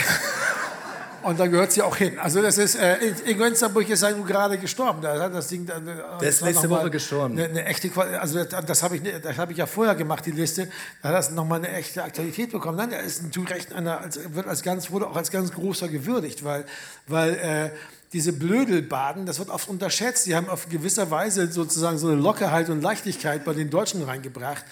[1.23, 2.19] und da gehört sie auch hin.
[2.19, 5.01] Also das ist, äh, Ingo Insterburg ist ja nun gerade gestorben.
[5.01, 7.35] Da hat das Ding dann, äh, Der ist das letzte Woche gestorben.
[7.37, 10.25] Eine, eine echte, also das, das habe ich, ne- das habe ich ja vorher gemacht,
[10.25, 10.67] die Liste.
[11.01, 12.77] Da hat das nochmal eine echte Aktualität bekommen.
[12.77, 15.87] Nein, er ist zu Recht einer, als, wird als ganz, wurde auch als ganz großer
[15.87, 16.65] gewürdigt, weil,
[17.07, 17.69] weil äh,
[18.13, 20.25] diese Blödelbaden, das wird oft unterschätzt.
[20.25, 24.65] Die haben auf gewisser Weise sozusagen so eine Lockerheit und Leichtigkeit bei den Deutschen reingebracht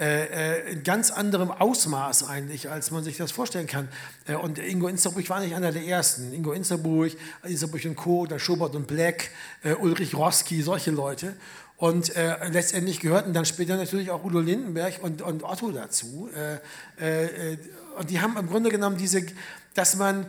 [0.00, 3.88] äh, äh, in ganz anderem Ausmaß eigentlich, als man sich das vorstellen kann.
[4.28, 6.32] Äh, und Ingo Insterburg war nicht einer der ersten.
[6.32, 9.30] Ingo Insterburg, Insterburg und Co., dann Schobert und Black,
[9.64, 11.34] äh, Ulrich Roski, solche Leute.
[11.78, 16.30] Und äh, letztendlich gehörten dann später natürlich auch Udo Lindenberg und, und Otto dazu.
[16.32, 16.58] Äh,
[17.04, 17.58] äh, äh,
[17.98, 19.26] und die haben im Grunde genommen diese,
[19.74, 20.26] dass man,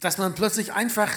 [0.00, 1.10] dass man plötzlich einfach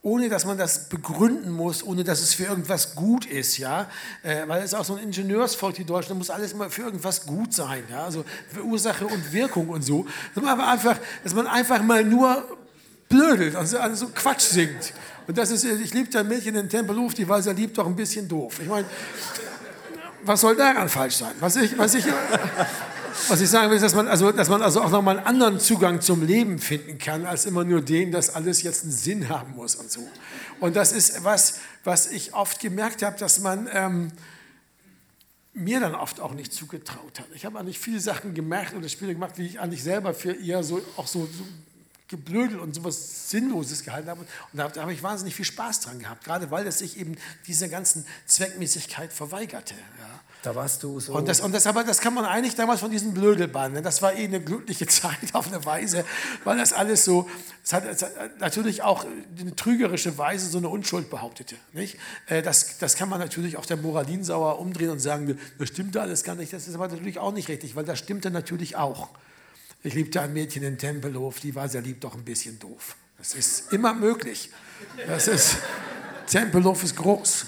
[0.00, 3.88] ohne dass man das begründen muss, ohne dass es für irgendwas gut ist, ja,
[4.22, 7.26] äh, weil es auch so ein Ingenieursvolk, die Deutschen, da muss alles immer für irgendwas
[7.26, 8.24] gut sein, ja, also
[8.62, 12.58] Ursache und Wirkung und so, dass man einfach, dass man einfach mal nur
[13.08, 14.92] blödelt, also, also so Quatsch singt.
[15.26, 17.96] Und das ist, ich liebte ein Mädchen in Tempelhof, die war sehr lieb, doch ein
[17.96, 18.60] bisschen doof.
[18.62, 18.86] Ich meine,
[20.22, 21.32] was soll daran falsch sein?
[21.40, 22.04] Was ich, was ich,
[23.28, 25.60] was ich sagen will, ist, dass man also, dass man also auch nochmal einen anderen
[25.60, 29.54] Zugang zum Leben finden kann, als immer nur den, dass alles jetzt einen Sinn haben
[29.54, 30.06] muss und so.
[30.60, 34.12] Und das ist was, was ich oft gemerkt habe, dass man ähm,
[35.52, 37.26] mir dann oft auch nicht zugetraut hat.
[37.34, 40.62] Ich habe eigentlich viele Sachen gemerkt oder Spiele gemacht, wie ich eigentlich selber für eher
[40.62, 41.44] so auch so, so
[42.08, 44.20] Geblödel und sowas Sinnloses gehalten habe.
[44.20, 47.16] Und da, da habe ich wahnsinnig viel Spaß dran gehabt, gerade weil es sich eben
[47.46, 49.74] dieser ganzen Zweckmäßigkeit verweigerte.
[49.74, 50.20] Ja.
[50.42, 51.14] Da warst du so.
[51.14, 53.82] Und das, und das, aber das kann man eigentlich damals von diesen Blödelbanden.
[53.82, 56.04] Das war eh eine glückliche Zeit auf eine Weise,
[56.44, 57.28] weil das alles so,
[57.64, 59.04] es hat, hat natürlich auch
[59.38, 61.56] eine trügerische Weise so eine Unschuld behauptete.
[61.72, 61.98] Nicht?
[62.26, 66.22] Äh, Das, das kann man natürlich auch der Moralinsauer umdrehen und sagen, das stimmt alles
[66.22, 66.52] gar nicht.
[66.52, 69.08] Das ist aber natürlich auch nicht richtig, weil das stimmte natürlich auch.
[69.82, 72.96] Ich liebte ein Mädchen in Tempelhof, die war sehr lieb, doch ein bisschen doof.
[73.18, 74.50] Das ist immer möglich.
[75.06, 75.56] Das ist,
[76.28, 77.46] Tempelhof ist groß.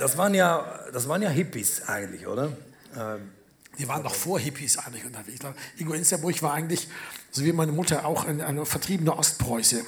[0.00, 2.52] Das waren ja, das waren ja Hippies eigentlich, oder?
[2.96, 3.30] Ähm,
[3.78, 5.40] Die waren noch vor Hippies eigentlich unterwegs.
[5.76, 6.88] Ingo Insterburg war eigentlich,
[7.30, 9.84] so wie meine Mutter, auch ein, ein vertriebener Ostpreuße.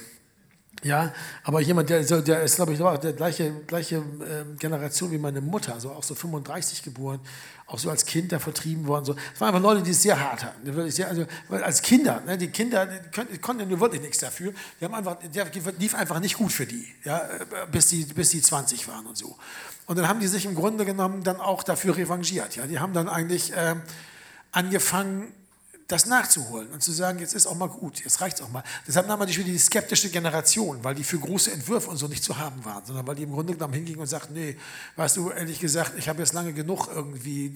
[0.84, 5.40] Ja, aber jemand, der, der ist, glaube ich, der gleiche, gleiche ähm, Generation wie meine
[5.40, 7.20] Mutter, also auch so 35 geboren,
[7.66, 9.04] auch so als Kind da vertrieben worden.
[9.04, 9.14] So.
[9.32, 10.68] Es waren einfach Leute, die es sehr hart hatten.
[10.76, 14.52] Also, als Kinder, ne, die Kinder die konnten, konnten nur wirklich nichts dafür.
[14.80, 15.46] Die haben einfach, der
[15.78, 19.16] lief einfach nicht gut für die, ja, äh, bis die, bis die 20 waren und
[19.16, 19.36] so.
[19.92, 22.56] Und dann haben die sich im Grunde genommen dann auch dafür revanchiert.
[22.56, 22.66] Ja.
[22.66, 23.82] Die haben dann eigentlich ähm,
[24.50, 25.30] angefangen,
[25.86, 28.64] das nachzuholen und zu sagen, jetzt ist auch mal gut, jetzt reicht es auch mal.
[28.86, 32.24] Deshalb nahm man die, die skeptische Generation, weil die für große Entwürfe und so nicht
[32.24, 34.56] zu haben waren, sondern weil die im Grunde genommen hingingen und sagten, nee,
[34.96, 37.54] weißt du, ehrlich gesagt, ich habe jetzt lange genug irgendwie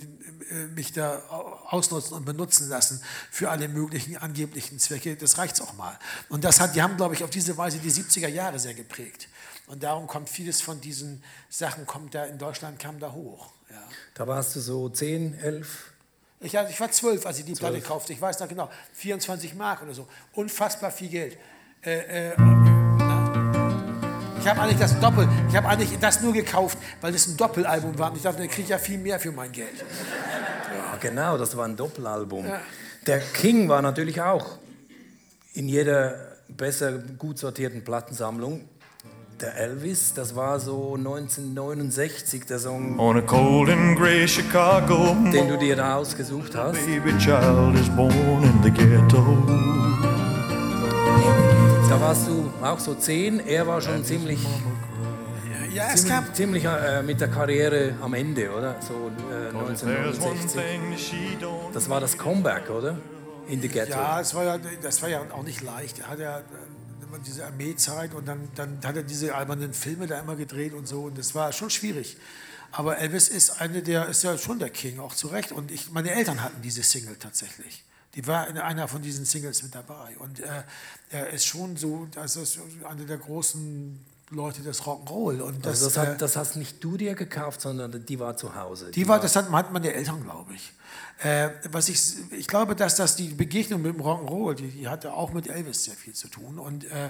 [0.51, 1.23] äh, mich da
[1.71, 5.99] ausnutzen und benutzen lassen für alle möglichen angeblichen Zwecke, das reicht auch mal.
[6.29, 9.29] Und das hat, die haben, glaube ich, auf diese Weise die 70er Jahre sehr geprägt.
[9.67, 13.51] Und darum kommt vieles von diesen Sachen, kommt da in Deutschland, kam da hoch.
[13.71, 13.83] Ja.
[14.15, 15.93] Da warst du so 10, 11.
[16.41, 18.13] Ich, also ich war zwölf, als ich die Platte kaufte.
[18.13, 20.07] Ich weiß noch genau, 24 Mark oder so.
[20.35, 21.39] Unfassbar viel Geld.
[21.83, 22.33] Äh, äh,
[24.39, 27.99] ich habe eigentlich das Doppel, ich habe eigentlich das nur gekauft, weil das ein Doppelalbum
[27.99, 28.11] war.
[28.11, 29.85] Und ich dachte, dann kriege ich ja viel mehr für mein Geld.
[30.73, 32.47] Ja, genau, das war ein Doppelalbum.
[33.07, 34.59] Der King war natürlich auch
[35.55, 38.69] in jeder besser gut sortierten Plattensammlung.
[39.41, 45.49] Der Elvis, das war so 1969 der Song, On a cold and gray Chicago den
[45.49, 46.79] du dir da ausgesucht hast.
[46.87, 49.23] baby child is born in the ghetto.
[51.89, 54.39] Da warst du auch so 10, er war schon ziemlich,
[55.75, 58.77] Ja, es gab, ziemlich äh, mit der Karriere am Ende, oder?
[58.81, 60.53] So äh, If there's one 1969.
[60.63, 62.97] thing that she don't Das war das Comeback, oder?
[63.49, 63.91] In the Ghetto.
[63.93, 65.99] ja, es war ja, das war ja auch nicht leicht.
[65.99, 66.41] Er hat ja
[67.17, 70.73] äh, immer diese Armeezeit und dann, dann hat er diese albernen Filme da immer gedreht
[70.73, 71.05] und so.
[71.05, 72.17] Und das war schon schwierig.
[72.73, 75.53] Aber Elvis ist eine der, ist ja schon der King, auch zu Recht.
[75.53, 77.85] Und ich, meine Eltern hatten diese Single tatsächlich.
[78.15, 80.17] Die war in einer von diesen Singles mit dabei.
[80.19, 80.63] Und äh,
[81.11, 85.41] er ist schon so, das ist einer der großen Leute des Rock'n'Roll.
[85.41, 88.37] Und das, Also das, äh, hat, das hast nicht du dir gekauft, sondern die war
[88.37, 88.91] zu Hause.
[88.91, 90.73] die war, das hat, hat meine Eltern, glaube ich.
[91.19, 92.01] Äh, was ich,
[92.33, 95.85] ich glaube, dass das die Begegnung mit dem Rock'n'Roll, die, die hatte auch mit Elvis
[95.85, 96.59] sehr viel zu tun.
[96.59, 97.09] Und, äh,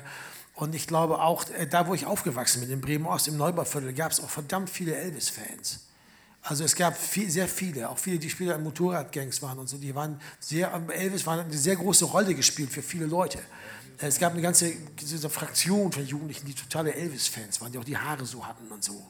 [0.55, 4.13] und ich glaube auch, äh, da wo ich aufgewachsen bin, in Bremen-Ost, im Neubauviertel, gab
[4.13, 5.81] es auch verdammt viele Elvis-Fans.
[6.43, 9.79] Also es gab viel, sehr viele, auch viele, die später in Motorradgangs waren und so,
[9.79, 13.41] die waren sehr, Elvis war eine sehr große Rolle gespielt für viele Leute.
[13.99, 14.73] Es gab eine ganze
[15.29, 19.03] Fraktion von Jugendlichen, die totale Elvis-Fans waren, die auch die Haare so hatten und so.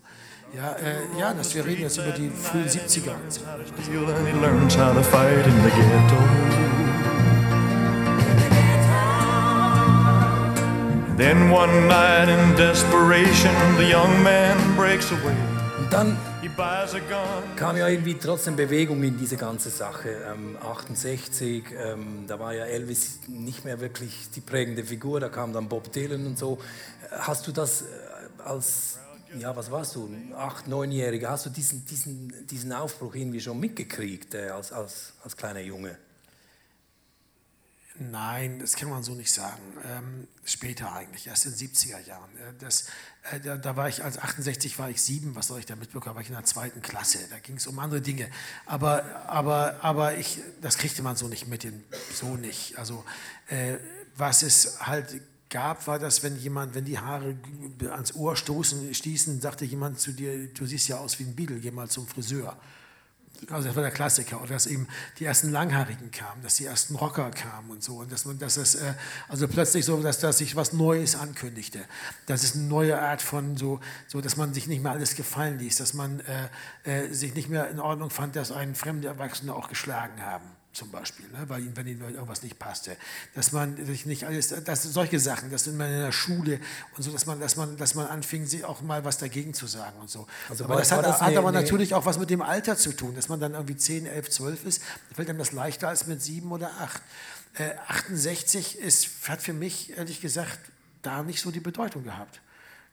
[0.56, 3.10] Ja, äh, ja das, wir reden jetzt über die frühen 70er.
[3.10, 3.40] und so.
[3.82, 6.16] steal and he learns how to fight in the ghetto.
[11.18, 15.34] Then one night in desperation, the young man breaks away.
[15.78, 16.16] Und dann
[17.56, 20.08] kam ja irgendwie trotzdem Bewegung in diese ganze Sache.
[20.32, 25.52] Ähm, 68, ähm, da war ja Elvis nicht mehr wirklich die prägende Figur, da kam
[25.52, 26.58] dann Bob Dylan und so.
[27.10, 27.84] Äh, Hast du das äh,
[28.44, 28.98] als,
[29.40, 34.34] ja, was warst du, acht, neunjähriger, hast du diesen, diesen, diesen Aufbruch irgendwie schon mitgekriegt
[34.34, 35.96] äh, als, als, als kleiner Junge?
[37.98, 39.62] Nein, das kann man so nicht sagen.
[39.84, 42.30] Ähm, später eigentlich, erst in den 70er Jahren.
[42.36, 42.88] Äh, Das,
[43.30, 46.14] äh, da, da war ich, als 68 war ich sieben, was soll ich da mitbekommen,
[46.14, 47.18] war ich in der zweiten Klasse.
[47.30, 48.28] Da ging es um andere Dinge.
[48.66, 51.66] Aber, aber, aber ich, das kriegte man so nicht mit,
[52.12, 52.78] so nicht.
[52.78, 53.02] Also
[53.48, 53.78] äh,
[54.16, 55.20] was es halt
[55.56, 57.34] gab, war das, wenn jemand, wenn die Haare
[57.90, 61.58] ans Ohr stoßen, stießen, sagte jemand zu dir, du siehst ja aus wie ein Beatle,
[61.60, 62.58] geh mal zum Friseur.
[63.48, 64.38] Also das war der Klassiker.
[64.38, 64.86] Und dass eben
[65.18, 67.96] die ersten Langhaarigen kamen, dass die ersten Rocker kamen und so.
[67.96, 68.92] Und dass man, dass es, äh,
[69.28, 71.80] also plötzlich so, dass, dass sich was Neues ankündigte.
[72.26, 75.58] Das ist eine neue Art von so, so dass man sich nicht mehr alles gefallen
[75.58, 76.20] ließ, dass man
[76.84, 80.55] äh, äh, sich nicht mehr in Ordnung fand, dass einen fremde Erwachsene auch geschlagen haben
[80.76, 81.44] zum Beispiel, ne?
[81.48, 82.96] weil wenn ihnen irgendwas nicht passte,
[83.34, 86.60] dass man sich nicht alles, dass solche Sachen, dass man in der Schule
[86.96, 89.66] und so, dass man, dass man, dass man anfing, sich auch mal was dagegen zu
[89.66, 90.26] sagen und so.
[90.50, 92.76] Also aber das hat, das hat eine- aber eine- natürlich auch was mit dem Alter
[92.76, 94.82] zu tun, dass man dann irgendwie 10, 11, 12 ist,
[95.14, 97.00] fällt einem das leichter als mit 7 oder 8.
[97.54, 100.58] Äh, 68 ist, hat für mich ehrlich gesagt
[101.02, 102.40] da nicht so die Bedeutung gehabt.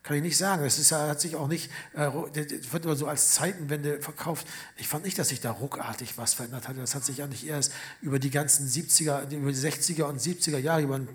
[0.04, 0.62] Kann ich nicht sagen.
[0.62, 4.46] Das ist, ja- hat sich auch nicht, äh, wird immer so als Zeitenwende verkauft.
[4.76, 6.76] Ich fand nicht, dass sich da ruckartig was verändert hat.
[6.76, 10.58] Das hat sich ja nicht erst über die ganzen 70er, über die 60er und 70er
[10.58, 11.08] Jahre, über einen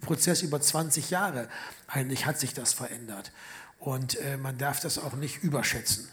[0.00, 1.48] Prozess über 20 Jahre
[1.88, 3.32] eigentlich hat sich das verändert.
[3.80, 6.08] Und äh, man darf das auch nicht überschätzen.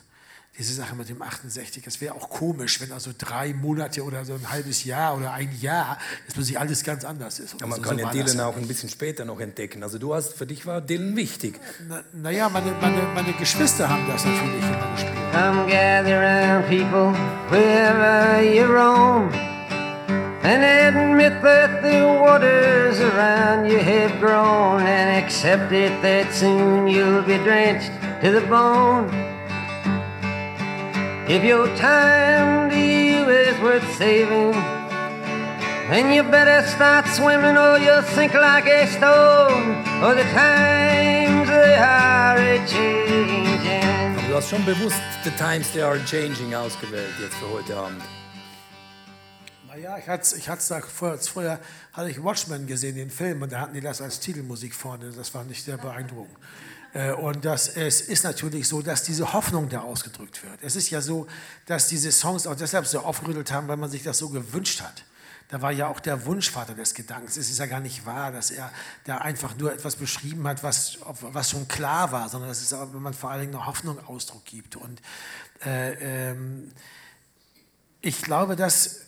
[0.57, 4.33] Diese Sache mit dem 68, das wäre auch komisch, wenn also drei Monate oder so
[4.33, 7.55] ein halbes Jahr oder ein Jahr, dass plötzlich alles ganz anders ist.
[7.61, 9.81] Ja, man so, kann so ja Dylan auch ein bisschen später noch entdecken.
[9.81, 11.57] Also du hast, für dich war Dylan wichtig.
[11.87, 15.15] Na, naja, meine, meine, meine Geschwister haben das natürlich immer gespielt.
[15.31, 17.13] Come gather round, people,
[17.49, 19.31] wherever you roam,
[20.43, 27.23] and admit that the waters around you have grown, and accept it that soon you'll
[27.23, 29.30] be drenched to the bone.
[31.31, 34.51] If your time to you is worth saving,
[35.89, 41.75] then you better start swimming or you'll sink like a stone, or the times they
[41.77, 43.47] are a changing.
[44.17, 48.01] Aber du hast schon bewusst The Times They Are Changing ausgewählt jetzt für heute Abend.
[49.69, 51.61] Naja, ich hatte ich hat's da vorher, vorher
[51.93, 55.11] hatte ich Watchmen gesehen, den Film, und da hatten die das als Titelmusik vorne.
[55.15, 56.35] Das war nicht sehr beeindruckend.
[56.93, 60.59] Äh, Und das, es ist natürlich so, dass diese Hoffnung da ausgedrückt wird.
[60.61, 61.27] Es ist ja so,
[61.65, 65.03] dass diese Songs auch deshalb so aufgerüttelt haben, weil man sich das so gewünscht hat.
[65.51, 67.35] Da war ja auch der Wunschvater des Gedankens.
[67.35, 68.71] Es ist ja gar nicht wahr, dass er
[69.03, 73.01] da einfach nur etwas beschrieben hat, was, was schon klar war, sondern es ist wenn
[73.01, 74.77] man vor allen Dingen eine Hoffnung Ausdruck gibt.
[74.77, 75.01] Und
[75.65, 76.71] äh, ähm,
[77.99, 79.01] ich glaube, dass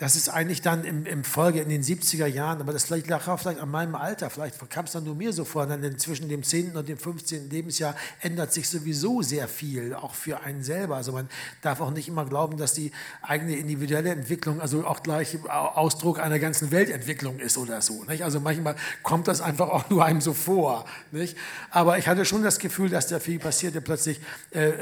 [0.00, 3.28] das ist eigentlich dann im, im Folge in den 70er Jahren, aber das vielleicht lag
[3.28, 6.30] auch vielleicht an meinem Alter, vielleicht kam es dann nur mir so vor, dann zwischen
[6.30, 6.74] dem 10.
[6.74, 7.50] und dem 15.
[7.50, 10.96] Lebensjahr ändert sich sowieso sehr viel, auch für einen selber.
[10.96, 11.28] Also man
[11.60, 16.38] darf auch nicht immer glauben, dass die eigene individuelle Entwicklung also auch gleich Ausdruck einer
[16.38, 18.02] ganzen Weltentwicklung ist oder so.
[18.04, 18.24] Nicht?
[18.24, 20.86] Also manchmal kommt das einfach auch nur einem so vor.
[21.12, 21.36] Nicht?
[21.70, 24.18] Aber ich hatte schon das Gefühl, dass da viel passierte plötzlich.
[24.50, 24.72] Äh,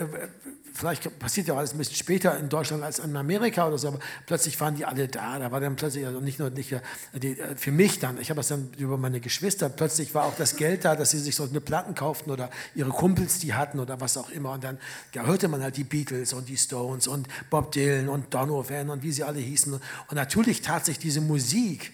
[0.78, 3.88] vielleicht passiert ja auch alles ein bisschen später in Deutschland als in Amerika oder so,
[3.88, 5.38] aber plötzlich waren die alle da.
[5.38, 6.82] Da war dann plötzlich, also nicht nur nicht für,
[7.14, 10.56] die, für mich dann, ich habe es dann über meine Geschwister, plötzlich war auch das
[10.56, 14.00] Geld da, dass sie sich so eine Platten kauften oder ihre Kumpels die hatten oder
[14.00, 14.52] was auch immer.
[14.52, 14.78] Und dann
[15.14, 19.02] ja, hörte man halt die Beatles und die Stones und Bob Dylan und Donovan und
[19.02, 19.72] wie sie alle hießen.
[19.72, 21.92] Und natürlich tat sich diese Musik,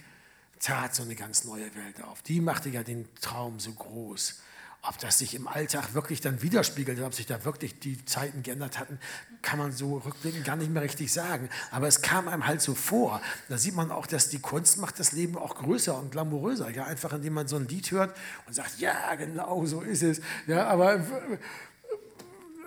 [0.61, 2.21] tat so eine ganz neue Welt auf.
[2.23, 4.41] Die machte ja den Traum so groß.
[4.87, 8.79] Ob das sich im Alltag wirklich dann widerspiegelt, ob sich da wirklich die Zeiten geändert
[8.79, 8.99] hatten,
[9.41, 11.49] kann man so rückblickend gar nicht mehr richtig sagen.
[11.71, 13.23] Aber es kam einem halt so vor.
[13.49, 16.69] Da sieht man auch, dass die Kunst macht das Leben auch größer und glamouröser.
[16.71, 18.15] Ja, einfach indem man so ein Lied hört
[18.47, 20.21] und sagt, ja, genau so ist es.
[20.47, 21.01] Ja, aber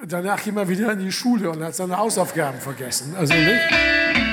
[0.06, 3.16] danach ging man wieder in die Schule und hat seine Hausaufgaben vergessen.
[3.16, 4.27] Also nicht?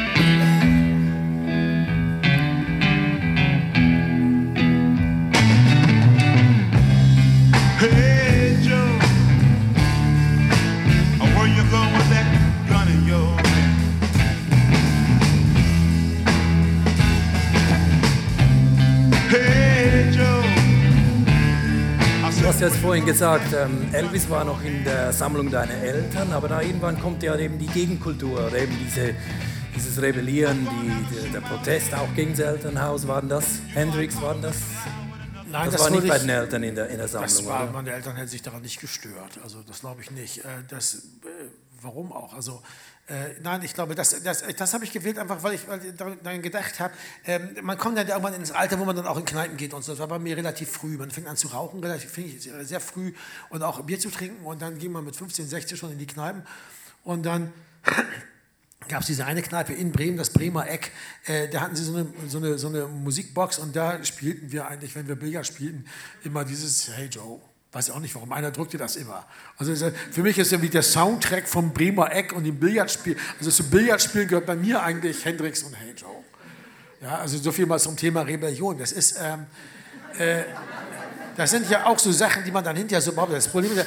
[22.75, 27.01] Jetzt vorhin gesagt, ähm, Elvis war noch in der Sammlung deiner Eltern, aber da irgendwann
[27.01, 29.15] kommt ja eben die Gegenkultur oder eben diese,
[29.77, 33.07] dieses Rebellieren, die, der Protest auch gegen das Elternhaus.
[33.07, 34.57] Waren das Hendrix, waren das?
[35.49, 37.73] Nein, das, war nicht bei den Eltern in der, in der Sammlung, Das war, oder?
[37.75, 39.39] meine Eltern hätten sich daran nicht gestört.
[39.45, 40.39] Also das glaube ich nicht.
[40.39, 40.99] Äh, Das, äh,
[41.81, 42.35] warum auch?
[42.35, 42.61] Also
[43.07, 45.95] äh, nein, ich glaube, das, das, das habe ich gewählt, einfach weil ich weil ich
[45.95, 46.95] daran gedacht habe,
[47.27, 49.83] ähm, man kommt dann irgendwann ins Alter, wo man dann auch in Kneipen geht und
[49.85, 49.93] so.
[49.93, 50.97] Das war bei mir relativ früh.
[50.97, 53.13] Man fängt an zu rauchen, relativ finde ich, sehr- sehr früh
[53.51, 56.07] und auch Bier zu trinken und dann ging man mit 15, 16 schon in die
[56.07, 56.43] Kneipen
[57.03, 57.53] und dann
[58.89, 60.91] gab es diese eine Kneipe in Bremen, das Bremer Eck.
[61.27, 64.67] Äh, da hatten sie so eine, so, eine, so eine Musikbox und da spielten wir
[64.69, 65.85] eigentlich, wenn wir Billard spielten,
[66.23, 67.41] immer dieses Hey Joe.
[67.75, 69.27] Weiß ich auch nicht warum, einer drückte das immer.
[69.59, 69.75] Also
[70.13, 74.29] für mich ist irgendwie der Soundtrack vom Bremer Eck und dem Billardspiel, also zum Billardspielen
[74.29, 76.23] gehört bei mir eigentlich Hendrix und Hey Joe.
[77.03, 78.79] Ja, also so viel mal zum Thema Rebellion.
[78.79, 79.47] Das ist, ähm,
[80.19, 80.45] äh,
[81.37, 83.39] das sind ja auch so Sachen, die man dann hinterher so behauptet.
[83.39, 83.85] Das Problem ist ja,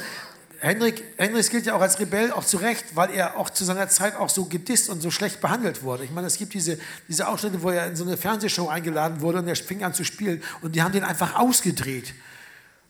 [0.60, 4.16] Hendrix gilt ja auch als Rebell, auch zu Recht, weil er auch zu seiner Zeit
[4.16, 6.04] auch so gedisst und so schlecht behandelt wurde.
[6.04, 9.38] Ich meine, es gibt diese, diese Ausschnitte, wo er in so eine Fernsehshow eingeladen wurde
[9.38, 12.12] und er fing an zu spielen und die haben den einfach ausgedreht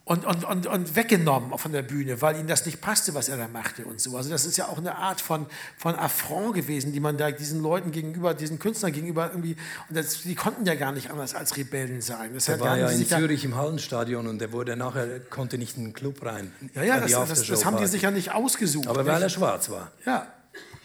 [0.09, 3.37] und, und, und, und weggenommen von der Bühne, weil ihnen das nicht passte, was er
[3.37, 4.17] da machte und so.
[4.17, 5.45] Also das ist ja auch eine Art von,
[5.77, 9.57] von Affront gewesen, die man da diesen Leuten gegenüber, diesen Künstlern gegenüber irgendwie,
[9.91, 12.31] und das, die konnten ja gar nicht anders als Rebellen sein.
[12.33, 15.77] Das Der hat war ja in Zürich im Hallenstadion und der wurde nachher, konnte nicht
[15.77, 16.53] in den Club rein.
[16.75, 18.89] Ja, ja, das, das, das haben die sich ja nicht ausgesucht.
[18.89, 19.93] Aber weil er schwarz war.
[20.07, 20.27] Ja.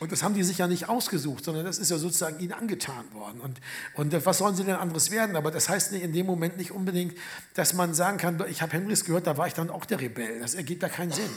[0.03, 3.05] Und das haben die sich ja nicht ausgesucht, sondern das ist ja sozusagen ihnen angetan
[3.13, 3.39] worden.
[3.39, 3.61] Und,
[3.93, 5.37] und was sollen sie denn anderes werden?
[5.37, 7.17] Aber das heißt in dem Moment nicht unbedingt,
[7.53, 10.41] dass man sagen kann, ich habe Henrys gehört, da war ich dann auch der Rebell.
[10.41, 11.29] Das ergibt da keinen Sinn.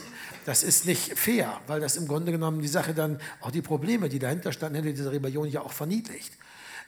[0.46, 4.08] Das ist nicht fair, weil das im Grunde genommen die Sache dann, auch die Probleme,
[4.08, 6.32] die dahinter standen, hinter dieser Rebellion ja auch verniedlicht.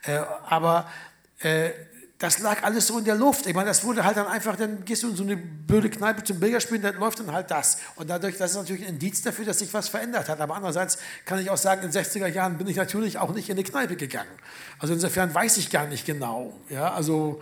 [0.03, 0.19] Äh,
[0.49, 0.91] aber
[1.39, 1.71] äh,
[2.19, 3.47] das lag alles so in der Luft.
[3.47, 6.25] Ich meine, das wurde halt dann einfach, dann gehst du in so eine blöde Kneipe
[6.25, 7.79] zum Bilderspielen, dann läuft dann halt das.
[7.95, 10.41] Und dadurch, das ist natürlich ein Indiz dafür, dass sich was verändert hat.
[10.41, 13.49] Aber andererseits kann ich auch sagen, in den 60er Jahren bin ich natürlich auch nicht
[13.51, 14.31] in eine Kneipe gegangen.
[14.81, 16.59] Also insofern weiß ich gar nicht genau.
[16.69, 17.41] Ja, also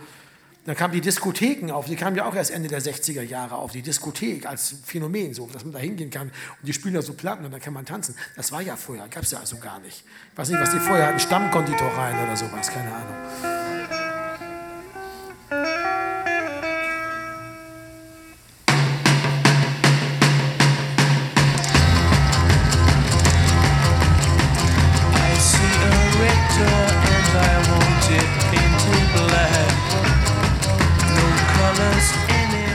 [0.67, 3.71] da kamen die Diskotheken auf, die kamen ja auch erst Ende der 60er Jahre auf,
[3.71, 7.13] die Diskothek als Phänomen, so, dass man da hingehen kann und die spielen da so
[7.13, 8.15] Platten und dann kann man tanzen.
[8.35, 10.03] Das war ja vorher, gab es ja also gar nicht.
[10.33, 14.06] Ich weiß nicht, was die vorher hatten, Stammkonditoreien oder sowas, keine Ahnung.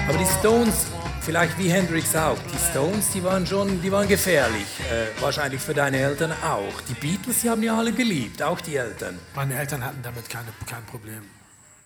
[0.09, 0.87] Aber die Stones,
[1.21, 4.67] vielleicht wie Hendrix auch, die Stones, die waren schon, die waren gefährlich.
[4.91, 6.81] Äh, wahrscheinlich für deine Eltern auch.
[6.89, 9.19] Die Beatles, die haben ja alle geliebt, auch die Eltern.
[9.35, 11.23] Meine Eltern hatten damit keine, kein Problem.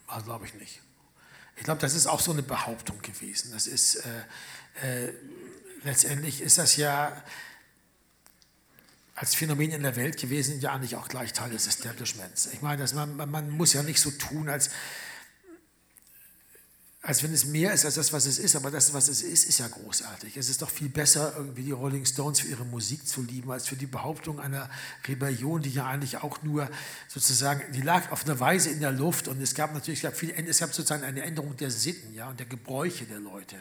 [0.07, 0.81] Also glaube ich nicht.
[1.57, 3.51] Ich glaube, das ist auch so eine Behauptung gewesen.
[3.53, 3.97] Das ist
[4.83, 5.13] äh, äh,
[5.85, 7.23] letztendlich ist das ja
[9.15, 12.47] als Phänomen in der Welt gewesen, ja eigentlich auch gleich Teil des Establishments.
[12.53, 14.69] Ich meine, dass man- man muss ja nicht so tun, als,
[17.07, 19.45] als wenn es mehr ist als das, was es ist, aber das, was es ist,
[19.45, 20.37] ist ja großartig.
[20.37, 23.69] Es ist doch viel besser, irgendwie die Rolling Stones für ihre Musik zu lieben, als
[23.69, 24.69] für die Behauptung einer
[25.07, 26.69] Rebellion, die ja eigentlich auch nur
[27.07, 30.17] sozusagen, die lag auf eine Weise in der Luft und es gab natürlich, es gab,
[30.17, 33.55] viel, es gab sozusagen eine Änderung der Sitten ja, und der Gebräuche der Leute.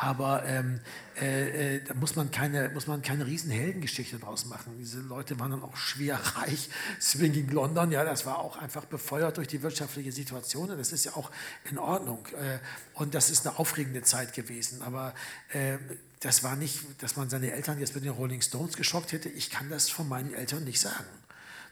[0.00, 0.80] Aber ähm,
[1.20, 4.74] äh, äh, da muss man keine, muss man keine riesen Heldengeschichte draus machen.
[4.78, 6.70] Diese Leute waren dann auch schwer reich.
[7.00, 10.70] Swinging London, ja, das war auch einfach befeuert durch die wirtschaftliche Situation.
[10.70, 11.30] Und das ist ja auch
[11.68, 12.26] in Ordnung.
[12.26, 12.58] Äh,
[12.94, 14.82] und das ist eine aufregende Zeit gewesen.
[14.82, 15.14] Aber
[15.52, 15.78] äh,
[16.20, 19.28] das war nicht, dass man seine Eltern jetzt mit den Rolling Stones geschockt hätte.
[19.28, 21.06] Ich kann das von meinen Eltern nicht sagen.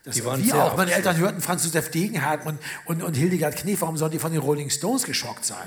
[0.07, 0.77] Das Die waren sehr auch.
[0.77, 3.81] Meine Eltern hörten Franz Josef Degenhardt und, und, und Hildegard Knef.
[3.81, 5.67] Warum sollen die von den Rolling Stones geschockt sein?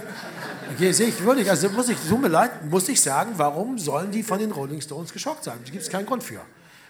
[0.73, 1.49] Okay, sehe ich wirklich.
[1.49, 4.79] Also muss ich, tut mir leid, muss ich sagen, warum sollen die von den Rolling
[4.79, 5.57] Stones geschockt sein?
[5.65, 6.39] Da gibt es keinen Grund für.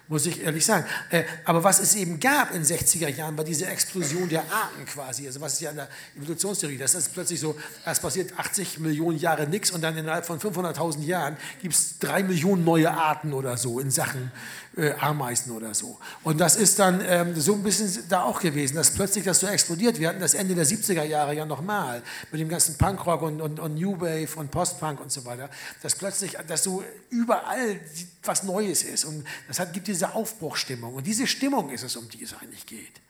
[0.10, 0.86] Muss ich ehrlich sagen.
[1.12, 4.84] Äh, aber was es eben gab in den 60er Jahren, war diese Explosion der Arten
[4.86, 5.28] quasi.
[5.28, 5.88] Also was ist ja in der
[6.18, 7.55] Evolutionstheorie, das ist plötzlich so,
[7.86, 12.24] es passiert 80 Millionen Jahre nichts und dann innerhalb von 500.000 Jahren gibt es drei
[12.24, 14.32] Millionen neue Arten oder so in Sachen
[14.80, 15.99] äh, Ameisen oder so.
[16.24, 19.47] Und das ist dann ähm, so ein bisschen da auch gewesen, dass plötzlich das so
[19.47, 19.99] explodiert.
[19.99, 22.01] Wir hatten das Ende der 70er Jahre ja nochmal
[22.32, 25.49] mit dem ganzen Punkrock und, und, und New Wave und Postpunk und so weiter,
[25.82, 27.80] dass plötzlich, dass so überall
[28.24, 29.05] was Neues ist.
[29.05, 30.93] Und das hat, gibt diese Aufbruchstimmung.
[30.95, 33.02] Und diese Stimmung ist es, um die es eigentlich geht.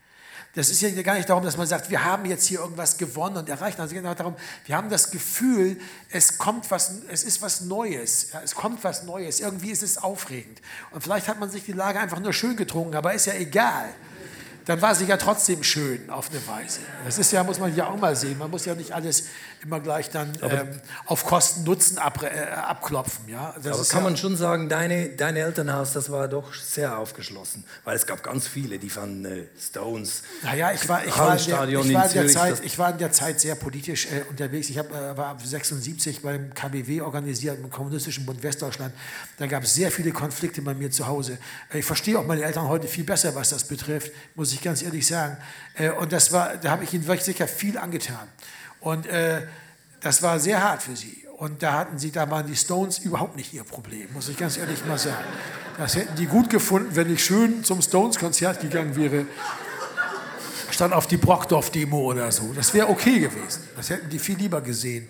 [0.54, 3.36] Das ist ja gar nicht darum, dass man sagt, wir haben jetzt hier irgendwas gewonnen
[3.36, 3.78] und erreicht.
[3.78, 4.34] Also geht darum,
[4.66, 5.80] wir haben das Gefühl,
[6.10, 8.32] es kommt was, es ist was Neues.
[8.32, 9.38] Ja, es kommt was Neues.
[9.38, 10.60] Irgendwie ist es aufregend.
[10.90, 13.94] Und vielleicht hat man sich die Lage einfach nur schön getrunken, aber ist ja egal.
[14.66, 16.80] Dann war sie ja trotzdem schön auf eine Weise.
[17.04, 18.38] Das ist ja, muss man ja auch mal sehen.
[18.38, 19.24] Man muss ja nicht alles
[19.62, 20.68] immer gleich dann ähm,
[21.06, 23.28] auf Kosten Nutzen ab, äh, abklopfen.
[23.28, 23.54] Ja?
[23.62, 27.64] Das Aber kann ja, man schon sagen, deine, dein Elternhaus, das war doch sehr aufgeschlossen.
[27.84, 30.22] Weil es gab ganz viele, die fanden äh, Stones.
[30.42, 32.98] Naja, ich war, ich, war in der, ich, war in der Zeit, ich war in
[32.98, 34.70] der Zeit sehr politisch äh, unterwegs.
[34.70, 38.94] Ich hab, äh, war ab 76 beim KBW organisiert, im Kommunistischen Bund Westdeutschland.
[39.38, 41.38] Da gab es sehr viele Konflikte bei mir zu Hause.
[41.72, 44.82] Äh, Ich verstehe auch meine Eltern heute viel besser, was das betrifft, muss ich ganz
[44.82, 45.36] ehrlich sagen.
[45.74, 48.28] Äh, Und das war, da habe ich ihnen wirklich sicher viel angetan.
[48.80, 49.46] Und äh,
[50.00, 51.26] das war sehr hart für sie.
[51.38, 54.56] Und da hatten sie, da waren die Stones überhaupt nicht ihr Problem, muss ich ganz
[54.56, 55.24] ehrlich mal sagen.
[55.78, 59.26] Das hätten die gut gefunden, wenn ich schön zum Stones-Konzert gegangen wäre
[60.80, 62.52] stand auf die Brockdorf-Demo oder so.
[62.54, 63.68] Das wäre okay gewesen.
[63.76, 65.08] Das hätten die viel lieber gesehen.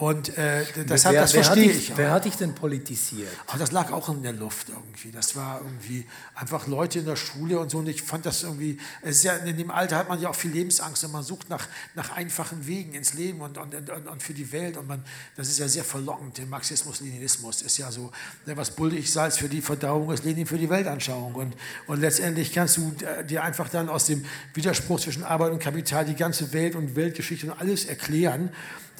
[0.00, 1.92] Und äh, das, hat, wer, das hat verstehe dich, ich.
[1.92, 1.98] auch.
[1.98, 3.28] wer hat dich denn politisiert?
[3.46, 5.12] Aber das lag auch in der Luft irgendwie.
[5.12, 7.78] Das war irgendwie einfach Leute in der Schule und so.
[7.78, 10.34] Und ich fand das irgendwie, es ist ja, in dem Alter hat man ja auch
[10.34, 14.22] viel Lebensangst und man sucht nach, nach einfachen Wegen ins Leben und, und, und, und
[14.22, 14.78] für die Welt.
[14.78, 15.04] Und man,
[15.36, 16.38] das ist ja sehr verlockend.
[16.38, 18.10] Der Marxismus, Leninismus ist ja so,
[18.46, 21.34] ne, was bullig Salz für die Verdauung ist, Lenin für die Weltanschauung.
[21.34, 21.54] Und,
[21.86, 24.24] und letztendlich kannst du äh, dir einfach dann aus dem
[24.54, 28.48] Widerspruch zwischen Arbeit und Kapital die ganze Welt und Weltgeschichte und alles erklären.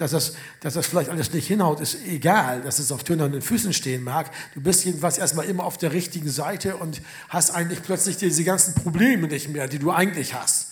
[0.00, 3.74] Dass das, dass das vielleicht alles nicht hinhaut, ist egal, dass es auf tönernen Füßen
[3.74, 4.30] stehen mag.
[4.54, 8.72] Du bist jedenfalls erstmal immer auf der richtigen Seite und hast eigentlich plötzlich diese ganzen
[8.74, 10.68] Probleme nicht mehr, die du eigentlich hast.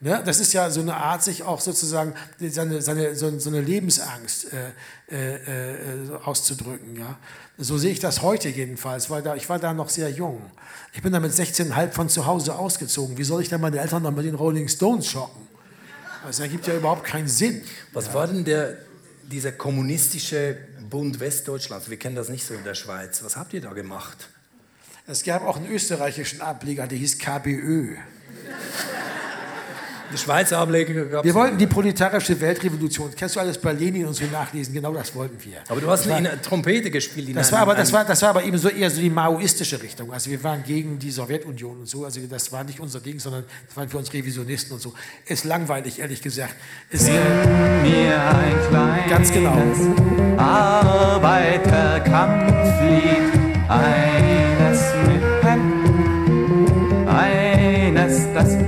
[0.00, 0.20] Ne?
[0.26, 4.48] Das ist ja so eine Art, sich auch sozusagen seine, seine, so, so eine Lebensangst
[4.52, 4.72] äh,
[5.12, 6.98] äh, äh, auszudrücken.
[6.98, 7.20] Ja?
[7.58, 10.42] So sehe ich das heute jedenfalls, weil da, ich war da noch sehr jung.
[10.92, 13.16] Ich bin da mit 16,5 von zu Hause ausgezogen.
[13.16, 15.51] Wie soll ich denn meine Eltern noch mit den Rolling Stones schocken?
[16.24, 17.62] Das ergibt ja überhaupt keinen Sinn.
[17.92, 18.14] Was ja.
[18.14, 18.78] war denn der,
[19.24, 20.56] dieser kommunistische
[20.88, 21.90] Bund Westdeutschlands?
[21.90, 23.22] Wir kennen das nicht so in der Schweiz.
[23.24, 24.28] Was habt ihr da gemacht?
[25.06, 27.96] Es gab auch einen österreichischen Ableger, der hieß KBÖ.
[30.12, 33.10] Die Schweizer Ableger gab Wir wollten die proletarische Weltrevolution.
[33.16, 34.74] Kennst du alles bei Lenin und so nachlesen?
[34.74, 35.60] Genau das wollten wir.
[35.68, 37.34] Aber du hast das war, eine Trompete gespielt.
[37.34, 40.12] Das, war aber, das, war, das war aber eben so eher so die maoistische Richtung.
[40.12, 42.04] Also wir waren gegen die Sowjetunion und so.
[42.04, 44.92] Also das war nicht unser Ding, sondern das waren für uns Revisionisten und so.
[45.24, 46.56] Ist langweilig, ehrlich gesagt.
[46.90, 49.56] Ist, mir ein kleines ganz genau.
[50.36, 53.32] Arbeiterkampflied.
[53.68, 55.60] Eines mit Pen,
[57.08, 58.58] eines, das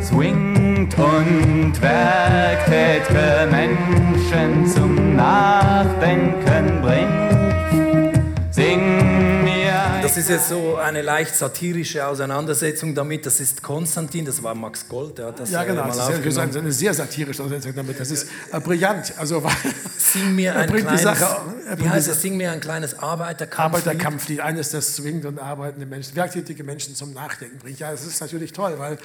[0.85, 8.55] swingt und werkt, tät'ge Menschen zum Nachdenken bringt.
[8.55, 13.27] Sing mir ein Das ist jetzt so eine leicht satirische Auseinandersetzung damit.
[13.27, 15.83] Das ist Konstantin, das war Max Gold, der hat das ja, äh, genau.
[15.83, 16.51] mal Das ist aufgenommen.
[16.51, 17.99] eine, eine sehr satirische Auseinandersetzung damit.
[17.99, 19.15] Das ist äh, brillant.
[19.19, 19.43] Also,
[19.99, 21.41] Sing mir ein kleines, Sache,
[21.77, 22.23] wie heißt die das?
[22.23, 23.75] Sing mir ein kleines Arbeiterkampf.
[23.75, 27.81] Arbeiterkampflied, eines, das zwingt und arbeitende Menschen, werktätige Menschen zum Nachdenken bringt.
[27.81, 28.99] Ja, das ist natürlich toll, weil,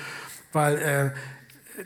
[0.52, 1.10] weil äh,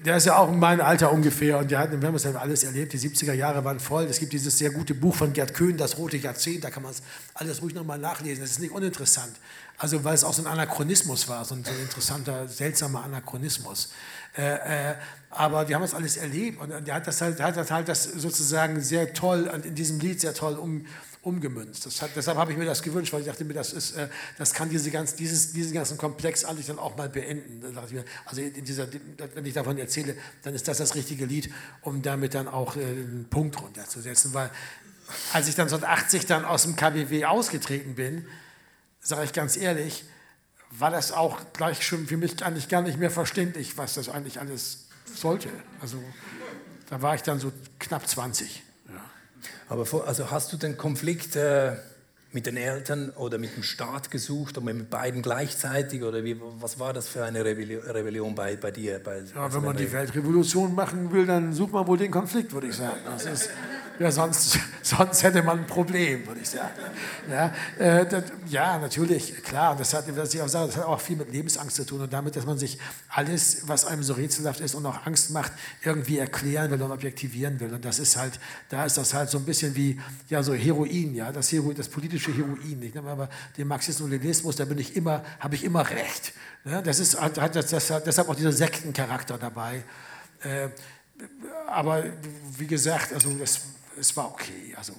[0.06, 2.64] der ist ja auch in meinem Alter ungefähr und hat, wir haben das ja alles
[2.64, 4.06] erlebt, die 70er Jahre waren voll.
[4.06, 6.92] Es gibt dieses sehr gute Buch von Gerd Köhn, Das rote Jahrzehnt, da kann man
[6.92, 8.42] es alles ruhig nochmal nachlesen.
[8.42, 9.34] Das ist nicht uninteressant.
[9.78, 13.92] Also weil es auch so ein Anachronismus war, so ein, so ein interessanter, seltsamer Anachronismus.
[14.36, 14.96] Äh, äh,
[15.30, 18.04] aber die haben das alles erlebt und der hat das halt, hat das halt das
[18.04, 20.86] sozusagen sehr toll, in diesem Lied sehr toll um,
[21.24, 22.02] umgemünzt.
[22.02, 24.54] Hat, deshalb habe ich mir das gewünscht, weil ich dachte mir, das, ist, äh, das
[24.54, 27.62] kann diese ganz, dieses, diesen ganzen Komplex eigentlich dann auch mal beenden.
[27.62, 28.88] Da dachte ich mir, also dieser,
[29.34, 31.52] wenn ich davon erzähle, dann ist das das richtige Lied,
[31.82, 34.34] um damit dann auch äh, einen Punkt runterzusetzen.
[34.34, 34.52] Weil
[35.32, 38.28] als ich dann 1980 dann aus dem KBW ausgetreten bin,
[39.00, 40.04] sage ich ganz ehrlich,
[40.72, 44.40] war das auch gleich schon für mich eigentlich gar nicht mehr verständlich, was das eigentlich
[44.40, 45.50] alles sollte.
[45.80, 46.04] Also
[46.90, 48.64] da war ich dann so knapp 20.
[49.70, 51.74] Aber vor, also hast du den Konflikt äh,
[52.32, 56.04] mit den Eltern oder mit dem Staat gesucht oder mit beiden gleichzeitig?
[56.04, 59.00] Oder wie, was war das für eine Rebellion, bei, bei dir?
[59.00, 62.68] Bei, Ja, wenn man die Weltrevolution machen will, dann sucht man wohl den Konflikt, würde
[62.68, 62.98] ich sagen.
[63.06, 63.50] Das ist,
[64.00, 66.72] ja, sonst, sonst hätte man ein Problem, würde ich sagen.
[67.30, 69.72] Ja, äh, das, ja natürlich, klar.
[69.72, 72.02] Und das hat, was ich auch sage, das hat auch viel mit Lebensangst zu tun
[72.02, 72.80] und damit, dass man sich
[73.10, 75.52] alles, was einem so rätselhaft ist und auch Angst macht,
[75.84, 77.74] irgendwie erklären will und objektivieren will.
[77.74, 78.40] Und das ist halt,
[78.70, 81.88] da ist das halt so ein bisschen wie ja, so Heroin, ja, das, Hero, das
[81.88, 82.82] politische Heroin.
[82.82, 86.34] Ich nehme aber den Marxismus-Leninismus, da bin ich immer, habe ich immer recht.
[86.66, 89.84] Ja, das ist, hat, hat, das, das, deshalb auch dieser Sektencharakter dabei.
[90.42, 90.70] Äh,
[91.68, 92.04] aber
[92.58, 93.62] wie gesagt, also das,
[94.00, 94.74] es war okay.
[94.78, 94.94] Also,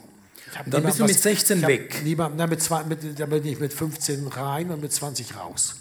[0.66, 2.00] dann bist du mit 16 ich hab weg.
[2.04, 5.76] Niemand, na, mit, zwei, mit, da bin ich mit 15 rein und mit 20 raus.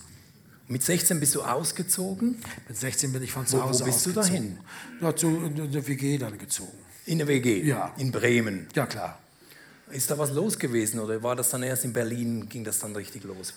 [0.67, 2.41] Mit 16 bist du ausgezogen?
[2.67, 4.57] Mit 16 bin ich von Wo- zu wo Hause bist du ausgezogen.
[4.97, 5.01] dahin?
[5.01, 6.71] Ja, zu, in, in der WG dann gezogen.
[7.05, 7.61] In der WG?
[7.63, 7.93] Ja.
[7.97, 8.67] In Bremen?
[8.73, 9.19] Ja, klar.
[9.91, 12.95] Ist da was los gewesen oder war das dann erst in Berlin, ging das dann
[12.95, 13.53] richtig los?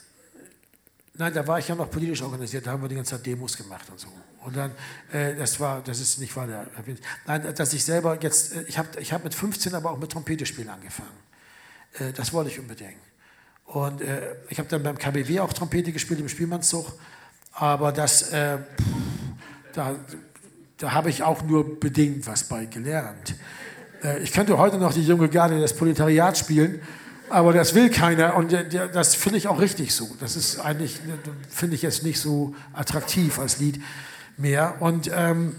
[1.19, 3.57] Nein, da war ich ja noch politisch organisiert, da haben wir die ganze Zeit Demos
[3.57, 4.09] gemacht und so.
[4.45, 4.73] Und dann,
[5.13, 6.67] äh, das war, das ist nicht wahr, der,
[7.27, 10.13] nein, dass ich selber jetzt, äh, ich habe ich hab mit 15 aber auch mit
[10.13, 11.09] Trompete spielen angefangen.
[11.99, 13.01] Äh, das wollte ich unbedingt.
[13.65, 16.93] Und äh, ich habe dann beim KBW auch Trompete gespielt im Spielmannszug,
[17.53, 18.85] aber das, äh, pff,
[19.73, 19.97] da,
[20.77, 23.35] da habe ich auch nur bedingt was bei gelernt.
[24.03, 26.81] Äh, ich könnte heute noch die junge Garde des Proletariats spielen,
[27.31, 30.09] aber das will keiner und das finde ich auch richtig so.
[30.21, 31.01] Das ist eigentlich,
[31.49, 33.83] finde ich jetzt nicht so attraktiv als Lied
[34.37, 34.81] mehr.
[34.81, 35.57] Und ähm,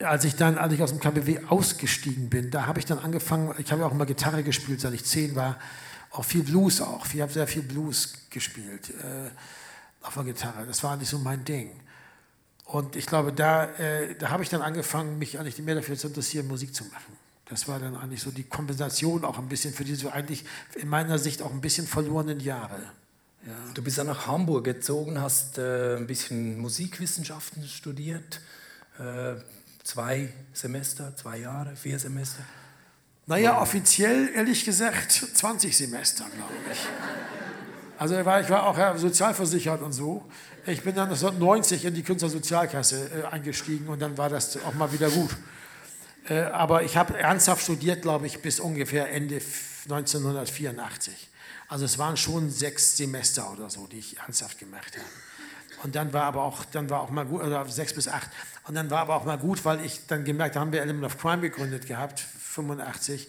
[0.00, 3.54] als ich dann, als ich aus dem KBW ausgestiegen bin, da habe ich dann angefangen,
[3.58, 5.58] ich habe ja auch immer Gitarre gespielt, seit ich zehn war,
[6.10, 7.06] auch viel Blues auch.
[7.12, 9.30] Ich habe sehr viel Blues gespielt äh,
[10.02, 10.66] auf der Gitarre.
[10.66, 11.70] Das war nicht so mein Ding.
[12.64, 16.08] Und ich glaube, da, äh, da habe ich dann angefangen, mich eigentlich mehr dafür zu
[16.08, 17.16] interessieren, Musik zu machen.
[17.46, 21.18] Das war dann eigentlich so die Kompensation auch ein bisschen für diese eigentlich in meiner
[21.18, 22.80] Sicht auch ein bisschen verlorenen Jahre.
[23.74, 28.40] Du bist dann nach Hamburg gezogen, hast äh, ein bisschen Musikwissenschaften studiert.
[28.98, 29.34] Äh,
[29.82, 32.44] zwei Semester, zwei Jahre, vier Semester.
[33.26, 36.78] Naja, offiziell ehrlich gesagt 20 Semester, glaube ich.
[37.98, 40.24] Also ich war, ich war auch ja, sozialversichert und so.
[40.66, 44.92] Ich bin dann 1990 in die Künstlersozialkasse äh, eingestiegen und dann war das auch mal
[44.92, 45.30] wieder gut.
[46.28, 51.28] Äh, aber ich habe ernsthaft studiert, glaube ich, bis ungefähr Ende f- 1984.
[51.68, 55.06] Also es waren schon sechs Semester oder so, die ich ernsthaft gemacht habe.
[55.82, 58.30] Und dann war aber auch, dann war auch mal gut, oder sechs bis acht.
[58.68, 61.04] Und dann war aber auch mal gut, weil ich dann gemerkt, da haben wir Element
[61.06, 63.28] of Crime gegründet gehabt, 85.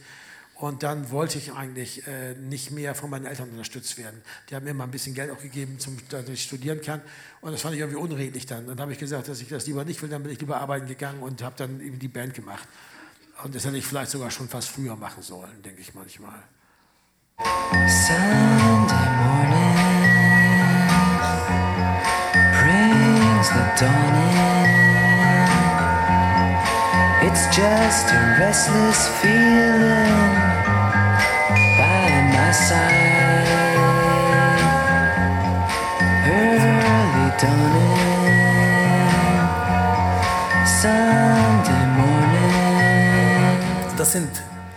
[0.64, 4.22] Und dann wollte ich eigentlich äh, nicht mehr von meinen Eltern unterstützt werden.
[4.50, 7.02] Die haben mir mal ein bisschen Geld auch gegeben, zum, dass ich studieren kann.
[7.42, 8.68] Und das fand ich irgendwie unredlich dann.
[8.68, 10.08] Dann habe ich gesagt, dass ich das lieber nicht will.
[10.08, 12.66] Dann bin ich lieber arbeiten gegangen und habe dann eben die Band gemacht.
[13.44, 16.42] Und das hätte ich vielleicht sogar schon fast früher machen sollen, denke ich manchmal.
[17.36, 19.76] Sunday morning
[22.64, 24.54] brings the dawn in.
[27.28, 30.33] It's just a restless feeling
[32.54, 33.48] side.
[36.26, 37.98] Early dawning,
[40.66, 43.58] Sunday morning.
[43.98, 44.30] Das sind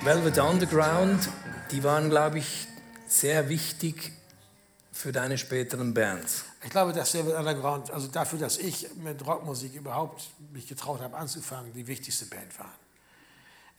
[0.03, 1.29] Velvet Underground,
[1.71, 2.67] die waren, glaube ich,
[3.07, 4.13] sehr wichtig
[4.93, 6.45] für deine späteren Bands.
[6.65, 10.23] Ich glaube, dass Velvet Underground, also dafür, dass ich mit Rockmusik überhaupt
[10.53, 12.86] mich getraut habe anzufangen, die wichtigste Band waren.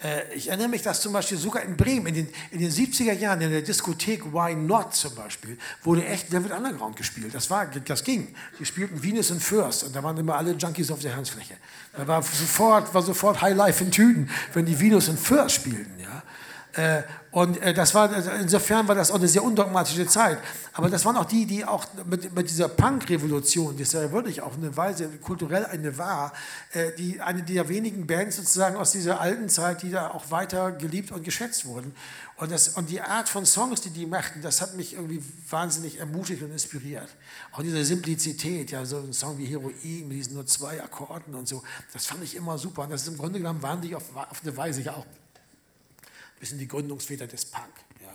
[0.03, 3.13] Äh, Ich erinnere mich, dass zum Beispiel sogar in Bremen in den, in den 70er
[3.13, 7.33] Jahren in der Diskothek Why Not zum Beispiel wurde echt Velvet Underground gespielt.
[7.33, 8.33] Das, war, das ging.
[8.59, 11.55] Die spielten Venus and First und da waren immer alle Junkies auf der Tanzfläche.
[11.95, 15.99] Da war sofort, war sofort High Life in Tüten, wenn die Venus and First spielten.
[15.99, 16.23] Ja?
[16.78, 17.01] Äh,
[17.32, 20.39] Und äh, das war, also insofern war das auch eine sehr undogmatische Zeit.
[20.73, 24.41] Aber das waren auch die, die auch mit, mit dieser Punk-Revolution, die es ja wirklich
[24.41, 26.34] auf eine Weise kulturell eine war,
[26.73, 30.71] äh, die, eine der wenigen Bands sozusagen aus dieser alten Zeit, die da auch weiter
[30.71, 31.93] geliebt und geschätzt wurden.
[32.38, 35.99] Und, das, und die Art von Songs, die die machten, das hat mich irgendwie wahnsinnig
[35.99, 37.09] ermutigt und inspiriert.
[37.51, 41.47] Auch diese Simplizität, ja, so ein Song wie Heroin mit diesen nur zwei Akkorden und
[41.47, 41.61] so,
[41.93, 42.84] das fand ich immer super.
[42.84, 45.05] Und das ist im Grunde genommen waren die auf, auf eine Weise ja auch
[46.38, 47.65] ein bisschen die Gründungsväter des Punk.
[47.99, 48.13] Ja.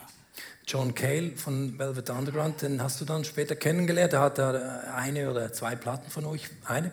[0.67, 4.13] John Cale von Velvet Underground, den hast du dann später kennengelernt.
[4.13, 4.53] Der hat da
[4.95, 6.49] eine oder zwei Platten von euch.
[6.65, 6.93] Eine?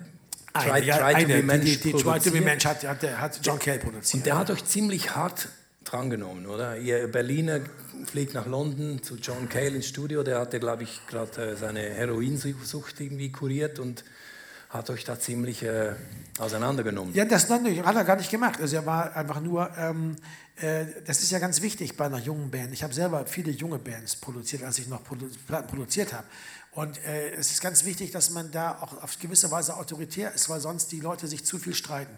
[0.53, 2.41] Eine, ja, eine, die, die, die Try to Be.
[2.41, 4.21] Mensch hat, hat, hat John Cale produziert.
[4.21, 5.49] Und der hat euch ziemlich hart
[5.83, 6.77] drangenommen, oder?
[6.77, 7.61] Ihr Berliner
[8.05, 10.23] fliegt nach London zu John Cale ins Studio.
[10.23, 14.03] Der hatte, glaube ich, gerade äh, seine Heroinsucht irgendwie kuriert und
[14.69, 15.93] hat euch da ziemlich äh,
[16.39, 17.13] auseinandergenommen.
[17.13, 18.59] Ja, das hat er gar nicht gemacht.
[18.61, 20.48] Also er war einfach nur, ähm, äh,
[21.05, 22.73] das ist ja ganz wichtig bei einer jungen Band.
[22.73, 25.01] Ich habe selber viele junge Bands produziert, als ich noch
[25.47, 26.25] Platten produziert habe.
[26.71, 30.49] Und äh, es ist ganz wichtig, dass man da auch auf gewisse Weise autoritär ist,
[30.49, 32.15] weil sonst die Leute sich zu viel streiten.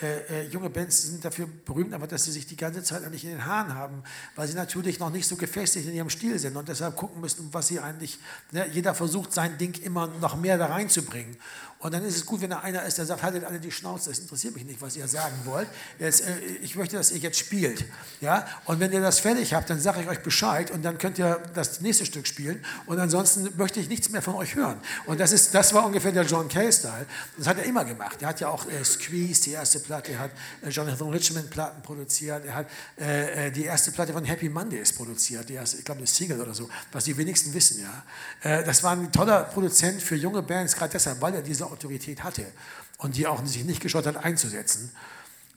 [0.00, 3.24] Äh, äh, junge Bands sind dafür berühmt, aber dass sie sich die ganze Zeit eigentlich
[3.24, 4.02] in den Haaren haben,
[4.36, 7.48] weil sie natürlich noch nicht so gefestigt in ihrem Stil sind und deshalb gucken müssen,
[7.52, 8.18] was sie eigentlich.
[8.52, 11.36] Ne, jeder versucht sein Ding immer noch mehr da reinzubringen.
[11.80, 14.10] Und dann ist es gut, wenn da einer ist, der sagt, haltet alle die Schnauze,
[14.10, 15.66] es interessiert mich nicht, was ihr sagen wollt.
[15.98, 17.86] Jetzt, äh, ich möchte, dass ihr jetzt spielt.
[18.20, 18.46] Ja?
[18.66, 21.40] Und wenn ihr das fertig habt, dann sage ich euch Bescheid und dann könnt ihr
[21.54, 22.62] das nächste Stück spielen.
[22.84, 24.78] Und ansonsten möchte ich nichts mehr von euch hören.
[25.06, 27.06] Und das, ist, das war ungefähr der John Cale-Style.
[27.38, 28.20] Das hat er immer gemacht.
[28.20, 30.30] Er hat ja auch äh, Squeeze, die erste Platte, er hat
[30.62, 32.66] äh, Jonathan Richmond Platten produziert, er hat
[32.98, 36.42] äh, äh, die erste Platte von Happy Mondays produziert, die erste, ich glaube eine Single
[36.42, 37.80] oder so, was die wenigsten wissen.
[37.80, 38.58] Ja?
[38.58, 42.22] Äh, das war ein toller Produzent für junge Bands, gerade deshalb, weil er diese Autorität
[42.24, 42.44] hatte
[42.98, 44.90] und die auch sich nicht geschaut hat einzusetzen.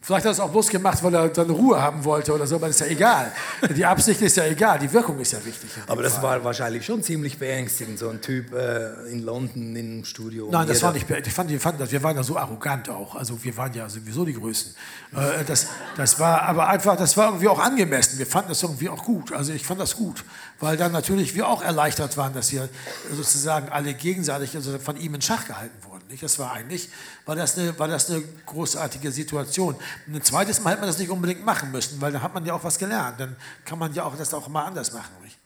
[0.04, 2.56] Vielleicht hat er es auch bloß gemacht, weil er dann Ruhe haben wollte oder so,
[2.56, 3.32] aber das ist ja egal.
[3.74, 5.70] Die Absicht ist ja egal, die Wirkung ist ja wichtig.
[5.86, 6.22] Aber das Fall.
[6.24, 10.50] war wahrscheinlich schon ziemlich beängstigend, so ein Typ äh, in London im Studio.
[10.50, 11.08] Nein, das war nicht.
[11.08, 13.14] Ich fand, ich fand das, wir waren ja so arrogant auch.
[13.14, 14.74] Also wir waren ja sowieso die Größten.
[15.16, 18.18] Äh, das, das war aber einfach, das war irgendwie auch angemessen.
[18.18, 19.32] Wir fanden das irgendwie auch gut.
[19.32, 20.22] Also ich fand das gut,
[20.60, 22.68] weil dann natürlich wir auch erleichtert waren, dass wir
[23.10, 25.93] sozusagen alle gegenseitig also von ihm in Schach gehalten wurden.
[26.14, 26.22] Nicht?
[26.22, 26.88] Das war eigentlich,
[27.26, 29.74] war das, eine, war das eine großartige Situation.
[30.06, 32.46] Und ein zweites Mal hätte man das nicht unbedingt machen müssen, weil dann hat man
[32.46, 33.18] ja auch was gelernt.
[33.18, 33.34] Dann
[33.64, 35.10] kann man ja auch das auch mal anders machen.
[35.22, 35.38] Nicht?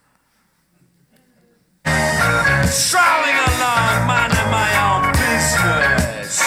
[2.71, 6.43] Strolling along, minding my own business.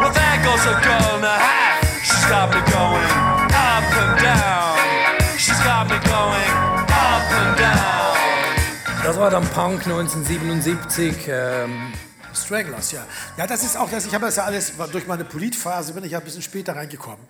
[0.00, 1.84] Well, there goes a girl in a hat.
[2.02, 3.10] She's got me going
[3.54, 5.38] up and down.
[5.38, 6.50] She's got me going
[6.90, 7.94] up and down.
[9.04, 11.28] Das war dann Punk 1977.
[11.28, 11.92] Ähm,
[12.34, 13.06] Stranglers, ja.
[13.36, 14.06] Ja, das ist auch das.
[14.06, 17.26] Ich habe das ja alles durch meine Politphase bin ich ja ein bisschen später reingekommen.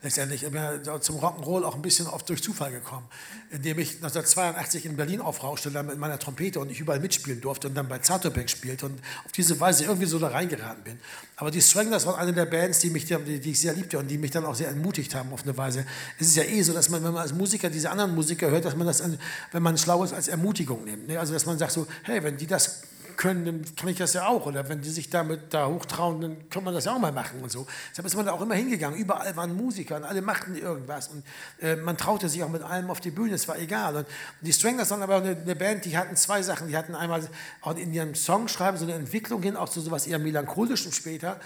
[0.00, 3.08] Letztendlich Ich bin ja zum Rock'n'Roll auch ein bisschen oft durch Zufall gekommen,
[3.50, 7.66] indem ich 1982 in Berlin aufrauschte dann mit meiner Trompete und ich überall mitspielen durfte
[7.66, 11.00] und dann bei Zartobek spielte und auf diese Weise irgendwie so da reingeraten bin.
[11.34, 14.06] Aber die Stranglers waren eine der Bands, die, mich, die, die ich sehr liebte und
[14.06, 15.84] die mich dann auch sehr ermutigt haben auf eine Weise.
[16.20, 18.66] Es ist ja eh so, dass man, wenn man als Musiker diese anderen Musiker hört,
[18.66, 19.02] dass man das,
[19.50, 21.08] wenn man schlau ist, als Ermutigung nimmt.
[21.08, 21.18] Ne?
[21.18, 22.82] Also dass man sagt so, hey, wenn die das
[23.18, 24.46] können, dann kann ich das ja auch.
[24.46, 27.42] Oder wenn die sich damit da hochtrauen, dann kann man das ja auch mal machen
[27.42, 27.66] und so.
[27.90, 28.98] Deshalb ist man da auch immer hingegangen.
[28.98, 31.08] Überall waren Musiker und alle machten irgendwas.
[31.08, 31.24] Und
[31.60, 33.96] äh, man traute sich auch mit allem auf die Bühne, es war egal.
[33.96, 34.06] Und
[34.40, 36.68] die Stranglers waren aber eine, eine Band, die hatten zwei Sachen.
[36.68, 37.28] Die hatten einmal
[37.60, 41.38] auch in ihrem Songschreiben so eine Entwicklung hin, auch zu sowas eher melancholischem später.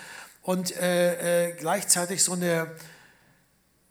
[0.43, 2.71] Und äh, äh, gleichzeitig so eine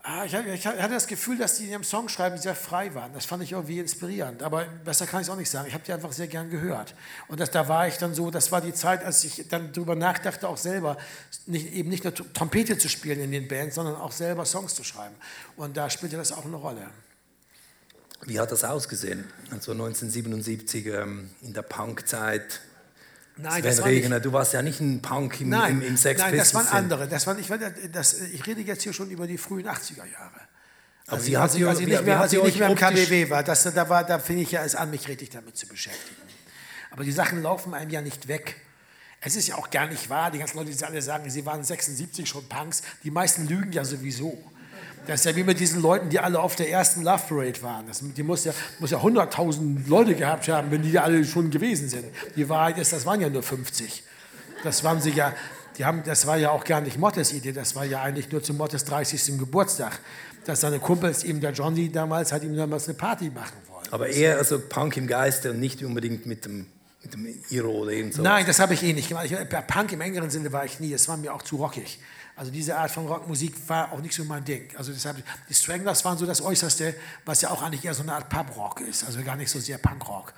[0.04, 3.14] Ah, ich, ich hatte das Gefühl, dass die in ihrem Songschreiben sehr frei waren.
[3.14, 4.42] Das fand ich irgendwie inspirierend.
[4.42, 5.68] Aber besser kann ich es auch nicht sagen.
[5.68, 6.96] Ich habe die einfach sehr gern gehört.
[7.28, 9.96] Und das, da war ich dann so, das war die Zeit, als ich dann darüber
[9.96, 10.98] nachdachte, auch selber
[11.46, 14.84] nicht, eben nicht nur Trompete zu spielen in den Bands, sondern auch selber Songs zu
[14.84, 15.16] schreiben.
[15.56, 16.88] Und da spielte das auch eine Rolle.
[18.26, 19.26] Wie hat das ausgesehen?
[19.52, 22.62] Also 1977 ähm, in der Punkzeit.
[23.38, 26.36] Nein, Sven Regner, du warst ja nicht ein Punk im, Nein, im, im Sex nein
[26.38, 27.08] das waren andere.
[27.08, 30.42] Das waren, ich, war- das, ich rede jetzt hier schon über die frühen 80er Jahre.
[31.08, 32.76] Aber Als ich, hat als ihr- als ich nicht mehr, als ich nicht mehr im
[32.76, 35.68] KBW war, das, da, war, da fing ich ja es an, mich richtig damit zu
[35.68, 36.22] beschäftigen.
[36.92, 38.56] Aber die Sachen laufen einem ja nicht weg.
[39.22, 41.64] Es ist ja auch gar nicht wahr, die ganzen Leute, die alle sagen, sie waren
[41.64, 44.44] 76 schon Punks, die meisten lügen ja sowieso.
[45.08, 47.88] Das ist ja wie mit diesen Leuten, die alle auf der ersten Love Parade waren.
[47.88, 51.90] Das, die muss ja, muss ja 100.000 Leute gehabt haben, wenn die alle schon gewesen
[51.90, 52.06] sind.
[52.36, 54.04] Die Wahrheit ist, das waren ja nur 50.
[54.64, 55.34] Das waren sie ja,
[55.78, 58.44] die haben, das war ja auch gar nicht Mottes Idee, das war ja eigentlich nur
[58.44, 59.40] zum Mottes 30.
[59.40, 60.00] Geburtstag.
[60.46, 63.86] Dass seine Kumpels, ihm der Johnny damals, hat ihm damals eine Party machen wollen.
[63.92, 66.66] Aber eher also Punk im Geiste und nicht unbedingt mit dem,
[67.04, 68.24] mit dem Iro oder irgend so.
[68.24, 69.26] Nein, das habe ich eh nicht gemacht.
[69.30, 69.38] Ich,
[69.68, 70.94] Punk im engeren Sinne war ich nie.
[70.94, 72.00] Es war mir auch zu rockig.
[72.36, 74.70] Also diese Art von Rockmusik war auch nicht so mein Ding.
[74.78, 78.14] Also deshalb, die Stranglers waren so das Äußerste, was ja auch eigentlich eher so eine
[78.14, 79.04] Art Pub-Rock ist.
[79.04, 80.34] Also gar nicht so sehr Punk-Rock.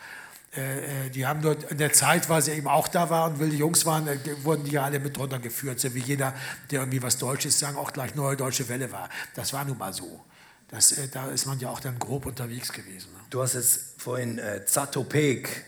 [0.55, 3.39] Äh, äh, die haben nur in der Zeit, weil sie eben auch da waren und
[3.39, 5.79] wilde Jungs waren, äh, wurden die ja alle mit drunter geführt.
[5.79, 6.33] So wie jeder,
[6.69, 9.09] der irgendwie was Deutsches sagen, auch gleich neue deutsche Welle war.
[9.35, 10.23] Das war nun mal so.
[10.69, 13.11] Das, äh, da ist man ja auch dann grob unterwegs gewesen.
[13.13, 13.19] Ne?
[13.31, 15.65] Du hast jetzt vorhin äh, Zatopek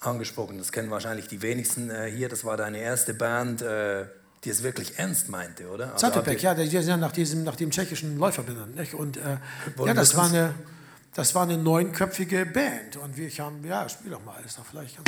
[0.00, 0.56] angesprochen.
[0.58, 2.30] Das kennen wahrscheinlich die wenigsten äh, hier.
[2.30, 3.62] Das war deine erste Band,
[4.44, 5.92] die es wirklich ernst meinte, oder?
[5.92, 8.74] Also Zatopek, ja, die sind ja nach, diesem, nach dem tschechischen Läufer benannt.
[8.74, 8.94] Nicht?
[8.94, 9.36] Und äh,
[9.84, 10.52] ja, das war, eine,
[11.14, 12.96] das war eine neunköpfige Band.
[12.96, 14.98] Und wir haben, ja, spiel doch mal, ist doch vielleicht.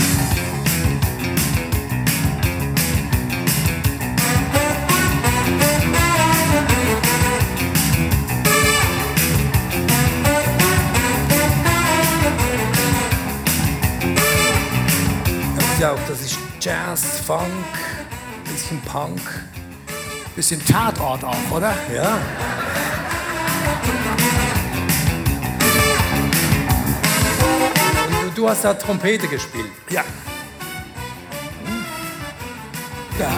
[15.57, 17.51] Das ist ja auch, das ist Jazz, Funk,
[18.75, 19.20] bisschen Punk.
[20.37, 21.75] Bisschen Tatort auch, oder?
[21.95, 22.18] Ja.
[28.07, 29.70] Und du, du hast da Trompete gespielt.
[29.91, 30.03] Ja.
[33.18, 33.31] Ja.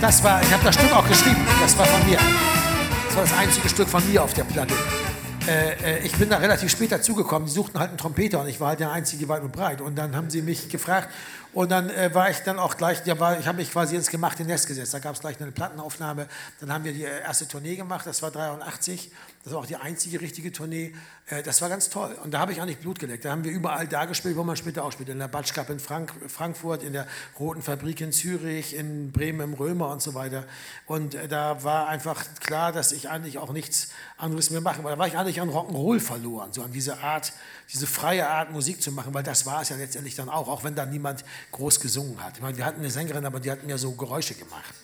[0.00, 1.40] Das war, ich habe das Stück auch geschrieben.
[1.60, 2.18] Das war von mir.
[3.06, 4.74] Das war das einzige Stück von mir auf der Platte.
[5.46, 7.46] Äh, äh, ich bin da relativ spät dazugekommen.
[7.46, 9.80] Die suchten halt einen Trompeter und ich war halt der Einzige weit und breit.
[9.80, 11.08] Und dann haben sie mich gefragt
[11.52, 14.10] und dann äh, war ich dann auch gleich, ja, war, ich habe mich quasi ins
[14.10, 14.92] gemachte Nest gesetzt.
[14.92, 16.26] Da gab es gleich eine Plattenaufnahme.
[16.60, 18.06] Dann haben wir die äh, erste Tournee gemacht.
[18.06, 19.10] Das war 83.
[19.46, 20.92] Das war auch die einzige richtige Tournee.
[21.26, 22.18] Äh, das war ganz toll.
[22.24, 23.24] Und da habe ich eigentlich Blut geleckt.
[23.24, 25.08] Da haben wir überall da gespielt, wo man später auch spielt.
[25.08, 27.06] In der Batsch in Frank Frankfurt, in der
[27.38, 30.46] Roten Fabrik in Zürich, in Bremen im Römer und so weiter.
[30.86, 34.96] Und äh, da war einfach klar, dass ich eigentlich auch nichts anderes mehr machen wollte.
[34.96, 37.32] Da war ich eigentlich an Rock'n'Roll verloren, so an diese Art,
[37.72, 40.64] diese freie Art Musik zu machen, weil das war es ja letztendlich dann auch, auch
[40.64, 42.34] wenn da niemand groß gesungen hat.
[42.34, 44.74] Ich meine, wir hatten eine Sängerin, aber die hatten ja so Geräusche gemacht.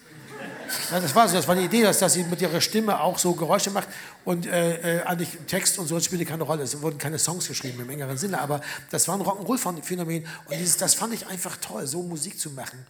[0.90, 3.34] Das war so, das war die Idee, dass, dass sie mit ihrer Stimme auch so
[3.34, 3.88] Geräusche macht
[4.24, 6.62] und äh, äh, eigentlich Text und so spielte keine Rolle.
[6.62, 10.76] Es wurden keine Songs geschrieben im engeren Sinne, aber das war ein Rock'n'Roll-Phänomen und dieses,
[10.76, 12.86] das fand ich einfach toll, so Musik zu machen.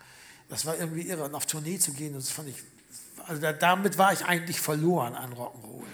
[0.48, 2.56] Das war irgendwie irre und auf Tournee zu gehen, das fand ich,
[3.26, 5.84] also da, damit war ich eigentlich verloren an Rock'n'Roll.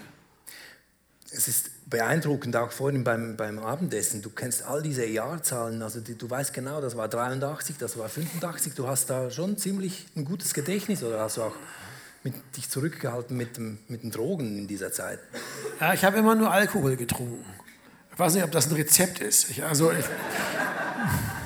[1.30, 4.22] Es ist beeindruckend, auch vorhin beim, beim Abendessen.
[4.22, 8.08] Du kennst all diese Jahrzahlen, also die, du weißt genau, das war 83, das war
[8.08, 8.74] 85.
[8.74, 11.54] Du hast da schon ziemlich ein gutes Gedächtnis oder hast du auch
[12.24, 15.20] mit, dich zurückgehalten mit, dem, mit den Drogen in dieser Zeit?
[15.80, 17.44] Ja, ich habe immer nur Alkohol getrunken.
[18.12, 19.50] Ich weiß nicht, ob das ein Rezept ist.
[19.50, 20.04] Ich, also ich,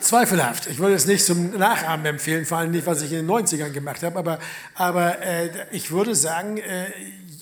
[0.00, 0.66] zweifelhaft.
[0.66, 3.70] Ich würde es nicht zum Nachahmen empfehlen, vor allem nicht, was ich in den 90ern
[3.70, 4.18] gemacht habe.
[4.18, 4.38] Aber,
[4.74, 6.86] aber äh, ich würde sagen, äh,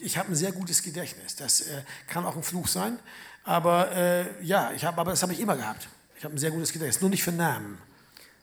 [0.00, 1.36] ich habe ein sehr gutes Gedächtnis.
[1.36, 2.98] Das äh, kann auch ein Fluch sein.
[3.44, 5.88] Aber äh, ja, ich hab, aber das habe ich immer gehabt.
[6.16, 7.78] Ich habe ein sehr gutes Gedächtnis, nur nicht für Namen.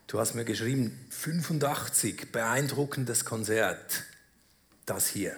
[0.07, 4.03] Du hast mir geschrieben, 85, beeindruckendes Konzert.
[4.85, 5.35] Das hier.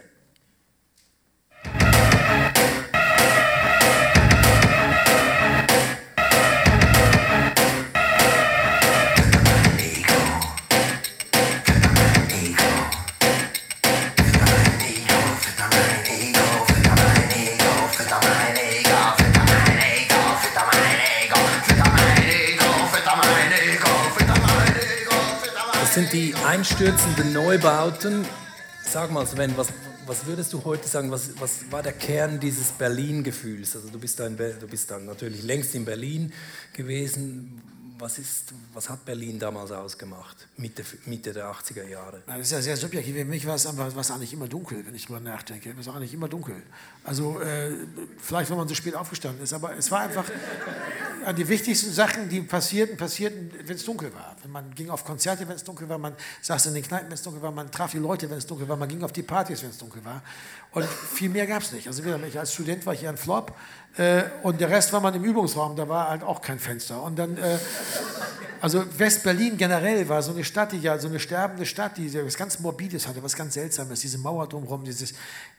[26.45, 28.24] Einstürzenden Neubauten.
[28.84, 29.70] Sag mal, Sven, was,
[30.06, 33.76] was würdest du heute sagen, was, was war der Kern dieses Berlin-Gefühls?
[33.76, 36.32] Also du bist, da in Be- du bist dann natürlich längst in Berlin
[36.74, 37.64] gewesen.
[38.00, 42.22] Was, ist, was hat Berlin damals ausgemacht, Mitte, Mitte der 80er Jahre?
[42.28, 43.16] Das ist ja sehr subjektiv.
[43.16, 45.74] Für mich war es einfach, war es eigentlich immer dunkel, wenn ich drüber nachdenke.
[45.80, 46.62] Es war eigentlich immer dunkel.
[47.04, 47.72] Also äh,
[48.20, 50.26] vielleicht, wenn man so spät aufgestanden ist, aber es war einfach
[51.26, 54.36] äh, die wichtigsten Sachen, die passierten, passierten, wenn es dunkel war.
[54.48, 57.24] Man ging auf Konzerte, wenn es dunkel war, man saß in den Kneipen, wenn es
[57.24, 59.64] dunkel war, man traf die Leute, wenn es dunkel war, man ging auf die Partys,
[59.64, 60.22] wenn es dunkel war.
[60.72, 61.88] Und viel mehr gab es nicht.
[61.88, 62.04] Also
[62.38, 63.56] als Student war ich hier ein Flop
[63.98, 67.02] äh, und der Rest war man im Übungsraum, da war halt auch kein Fenster.
[67.04, 67.58] Und dann äh,
[68.60, 72.38] also West-Berlin generell war so eine Stadt, die ja so eine sterbende Stadt, die was
[72.38, 75.14] ganz Morbides hatte, was ganz Seltsames, diese Mauer drumherum, dieses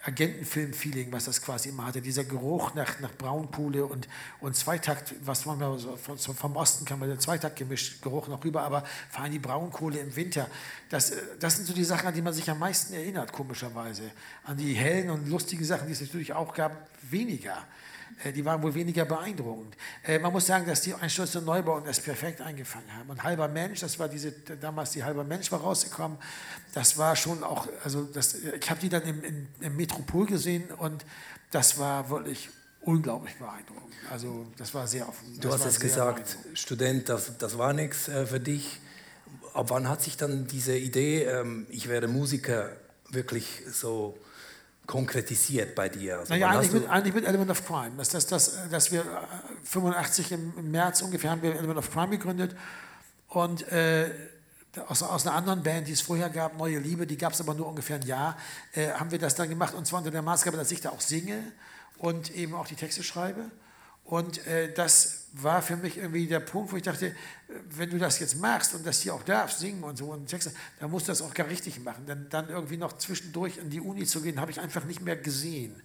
[0.04, 4.08] Agentenfilm-Feeling, was das quasi immer hatte, dieser Geruch nach, nach Braunkohle und,
[4.40, 8.62] und Zweitakt, was manchmal so so vom Osten kam, der Zweitakt gemischt, Geruch noch rüber,
[8.62, 10.48] aber vor allem die Braunkohle im Winter,
[10.90, 14.02] das, äh, das sind so die Sachen, an die man sich am meisten erinnert, komischerweise.
[14.44, 17.64] An die hellen und lustigen Sachen, die es natürlich auch gab, weniger.
[18.24, 19.76] Äh, Die waren wohl weniger beeindruckend.
[20.04, 23.10] Äh, Man muss sagen, dass die Einstürze und Neubauten das perfekt eingefangen haben.
[23.10, 26.18] Und halber Mensch, das war diese, damals die halber Mensch war rausgekommen,
[26.74, 30.64] das war schon auch, also das, ich habe die dann im, im, im Metropol gesehen
[30.78, 31.04] und
[31.50, 32.50] das war wirklich
[32.82, 33.94] unglaublich beeindruckend.
[34.10, 35.38] Also das war sehr offen.
[35.40, 38.80] Du hast es gesagt, Student, das, das war nichts äh, für dich.
[39.54, 42.70] Ab wann hat sich dann diese Idee, ähm, ich werde Musiker,
[43.10, 44.16] wirklich so
[44.88, 46.18] konkretisiert bei dir?
[46.18, 47.92] Also Naja, eigentlich mit, eigentlich mit Element of Crime.
[47.98, 49.04] Das, das, das, dass wir äh,
[49.64, 52.56] 85 im, im März ungefähr haben wir Element of Crime gegründet
[53.28, 54.10] und äh,
[54.86, 57.52] aus, aus einer anderen Band, die es vorher gab, Neue Liebe, die gab es aber
[57.52, 58.38] nur ungefähr ein Jahr,
[58.72, 61.02] äh, haben wir das dann gemacht und zwar unter der Maßgabe, dass ich da auch
[61.02, 61.52] singe
[61.98, 63.50] und eben auch die Texte schreibe.
[64.08, 67.12] Und äh, das war für mich irgendwie der Punkt, wo ich dachte, äh,
[67.76, 70.50] wenn du das jetzt machst und das hier auch darfst, singen und so und Texte,
[70.80, 72.04] dann musst du das auch gar richtig machen.
[72.06, 75.16] Dann, dann irgendwie noch zwischendurch in die Uni zu gehen, habe ich einfach nicht mehr
[75.16, 75.82] gesehen.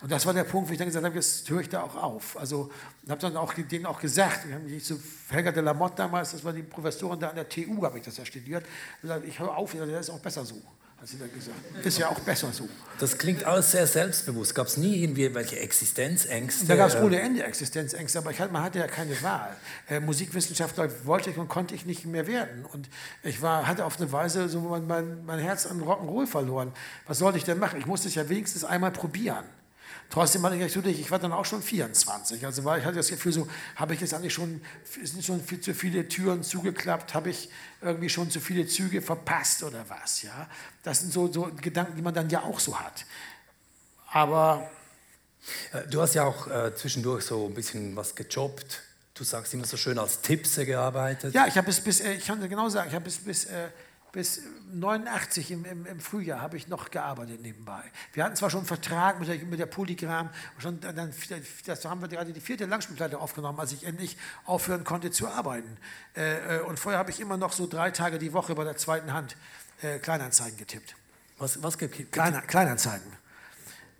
[0.00, 1.96] Und das war der Punkt, wo ich dann gesagt habe, jetzt höre ich da auch
[1.96, 2.38] auf.
[2.38, 2.70] Also
[3.10, 4.98] habe dann auch denen auch gesagt, ich habe mich zu
[5.28, 8.04] Helga de la Motte damals, das war die Professorin da an der TU, habe ich
[8.06, 8.64] das ja studiert,
[9.02, 10.62] gesagt, ich höre auf, das ist auch besser so,
[10.98, 11.56] hat sie dann gesagt.
[11.84, 12.68] Ist ja auch besser so.
[12.98, 14.54] Das klingt alles sehr selbstbewusst.
[14.54, 16.66] Gab es nie irgendwie welche Existenzängste?
[16.66, 19.54] Da gab es ohne Ende Existenzängste, aber ich hatte, man hatte ja keine Wahl.
[19.88, 22.64] Äh, Musikwissenschaftler wollte ich und konnte ich nicht mehr werden.
[22.72, 22.88] Und
[23.22, 26.72] ich war, hatte auf eine Weise so mein, mein, mein Herz an Rock'n'Roll verloren.
[27.06, 27.78] Was sollte ich denn machen?
[27.78, 29.44] Ich musste es ja wenigstens einmal probieren.
[30.08, 32.44] Trotzdem hatte ich natürlich, ich war dann auch schon 24.
[32.46, 34.60] Also war, ich hatte das Gefühl, so habe ich jetzt eigentlich schon,
[35.02, 37.50] sind schon viel zu viele Türen zugeklappt, habe ich
[37.82, 40.22] irgendwie schon zu viele Züge verpasst oder was.
[40.22, 40.48] Ja?
[40.82, 43.04] Das sind so, so Gedanken, die man dann ja auch so hat.
[44.12, 44.70] Aber
[45.72, 48.82] Äh, Du hast ja auch äh, zwischendurch so ein bisschen was gejobbt.
[49.14, 51.32] Du sagst immer so schön als Tippse gearbeitet.
[51.34, 53.44] Ja, ich habe bis, bis äh, ich kann dir genau sagen, ich habe bis, bis,
[53.46, 53.68] äh,
[54.16, 54.40] bis
[54.72, 57.82] 89 im, im, im Frühjahr habe ich noch gearbeitet nebenbei.
[58.14, 61.12] Wir hatten zwar schon einen Vertrag mit der, mit der Polygram, schon dann,
[61.66, 65.76] das haben wir gerade die vierte Langspielplatte aufgenommen, als ich endlich aufhören konnte zu arbeiten.
[66.16, 68.78] Äh, äh, und vorher habe ich immer noch so drei Tage die Woche bei der
[68.78, 69.36] zweiten Hand
[69.82, 70.96] äh, Kleinanzeigen getippt.
[71.36, 73.12] Was, was gibt Kleiner, Kleinanzeigen.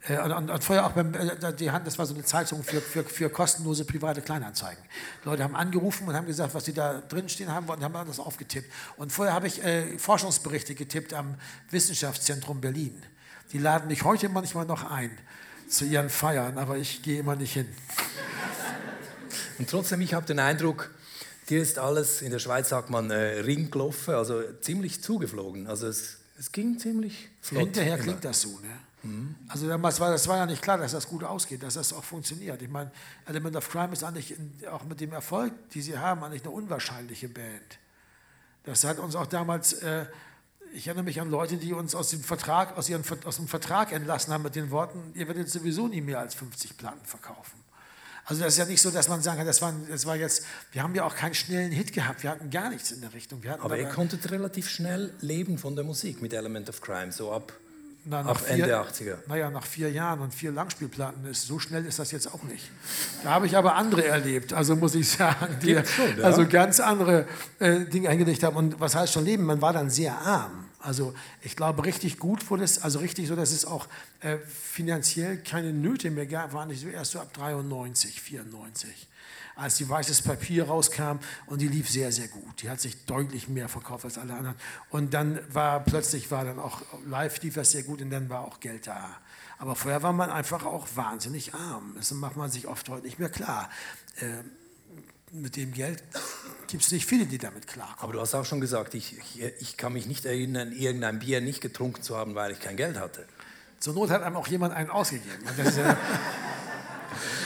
[0.09, 2.63] Äh, Und, und, und vorher auch beim, äh, die Hand, das war so eine Zeitung
[2.63, 4.83] für, für, für kostenlose private Kleinanzeigen.
[5.25, 8.21] Leute haben angerufen und haben gesagt, was sie da drin stehen haben wollten, haben das
[8.21, 8.71] aufgetippt.
[8.97, 11.37] Und vorher habe ich äh, Forschungsberichte getippt am
[11.71, 13.03] Wissenschaftszentrum Berlin.
[13.53, 15.11] Die laden mich heute manchmal noch ein
[15.69, 17.69] zu ihren Feiern, aber ich gehe immer nicht hin.
[19.59, 20.91] Und trotzdem, ich habe den Eindruck,
[21.49, 25.67] dir ist alles, in der Schweiz sagt man, äh, Ring gelaufen, also ziemlich zugeflogen.
[25.67, 27.63] Also es, es ging ziemlich flott.
[27.63, 28.03] Hinterher immer.
[28.03, 28.51] klingt das so.
[28.61, 28.69] Ne?
[29.49, 32.05] Also damals war das war ja nicht klar, dass das gut ausgeht, dass das auch
[32.05, 32.63] funktioniert.
[32.63, 32.91] Ich meine,
[33.27, 34.37] Element of Crime ist eigentlich
[34.71, 37.79] auch mit dem Erfolg, die sie haben, eigentlich eine unwahrscheinliche Band.
[38.65, 40.07] Das hat uns auch damals, äh,
[40.75, 43.93] ich erinnere mich an Leute, die uns aus dem Vertrag, aus, ihren, aus dem Vertrag
[43.93, 47.65] entlassen haben mit den Worten, ihr werdet sowieso nie mehr als 50 Platten verkaufen.
[48.29, 50.45] Also das ist ja nicht so, dass man sagen kann, das war, das war jetzt,
[50.73, 53.41] wir haben ja auch keinen schnellen Hit gehabt, wir hatten gar nichts in der Richtung.
[53.61, 57.53] Aber ihr konntet relativ schnell leben von der Musik mit Element of Crime, so ab,
[58.09, 59.17] Na, ab Ende 80er.
[59.27, 62.71] Naja, nach vier Jahren und vier Langspielplatten ist so schnell ist das jetzt auch nicht.
[63.25, 66.25] Da habe ich aber andere erlebt, also muss ich sagen, die schon, ja.
[66.25, 67.27] also ganz andere
[67.59, 68.57] äh, Dinge eingelegt haben.
[68.57, 69.45] Und was heißt schon leben?
[69.45, 70.67] Man war dann sehr arm.
[70.79, 73.89] Also ich glaube richtig gut wurde es, also richtig so, dass es auch
[74.21, 79.09] äh, finanziell keine Nöte mehr gab, war nicht so erst so ab 93, 94
[79.57, 82.63] als die Weißes Papier rauskam und die lief sehr, sehr gut.
[82.63, 84.57] Die hat sich deutlich mehr verkauft als alle anderen.
[84.91, 88.43] Und dann war plötzlich war dann auch live lief das sehr gut und dann war
[88.43, 89.17] auch Geld da.
[89.59, 91.95] Aber vorher war man einfach auch wahnsinnig arm.
[91.97, 93.71] Das macht man sich oft heute nicht mehr klar.
[94.21, 94.27] Äh,
[95.33, 96.05] mit dem Geld
[96.67, 97.99] gibt es nicht viele, die damit klarkommen.
[98.01, 101.41] Aber du hast auch schon gesagt, ich, ich, ich kann mich nicht erinnern, irgendein Bier
[101.41, 103.27] nicht getrunken zu haben, weil ich kein Geld hatte.
[103.81, 105.45] Zur Not hat einem auch jemand einen ausgegeben.
[105.57, 105.99] Ja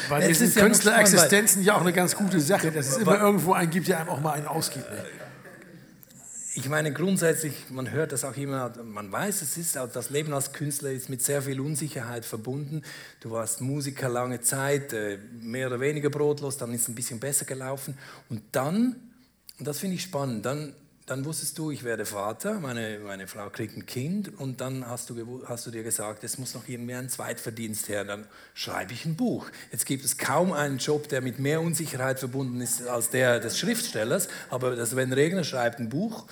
[0.09, 3.53] bei Es diesen ja Künstlerexistenzen ja auch eine ganz gute Sache, dass es immer irgendwo
[3.53, 4.91] einen gibt, der einem auch mal einen ausgibt.
[4.91, 5.05] Ne?
[6.55, 10.33] Ich meine, grundsätzlich, man hört das auch immer, man weiß, es ist, auch das Leben
[10.35, 12.83] als Künstler ist mit sehr viel Unsicherheit verbunden.
[13.21, 17.21] Du warst Musiker lange Zeit, äh, mehr oder weniger brotlos, dann ist es ein bisschen
[17.21, 17.97] besser gelaufen.
[18.29, 18.97] Und dann,
[19.59, 20.75] und das finde ich spannend, dann,
[21.11, 25.11] dann wusstest du, ich werde Vater, meine, meine Frau kriegt ein Kind und dann hast
[25.11, 29.05] du, hast du dir gesagt, es muss noch irgendwie ein Zweitverdienst her, dann schreibe ich
[29.07, 29.51] ein Buch.
[29.73, 33.59] Jetzt gibt es kaum einen Job, der mit mehr Unsicherheit verbunden ist als der des
[33.59, 36.29] Schriftstellers, aber das Sven Regner schreibt ein Buch,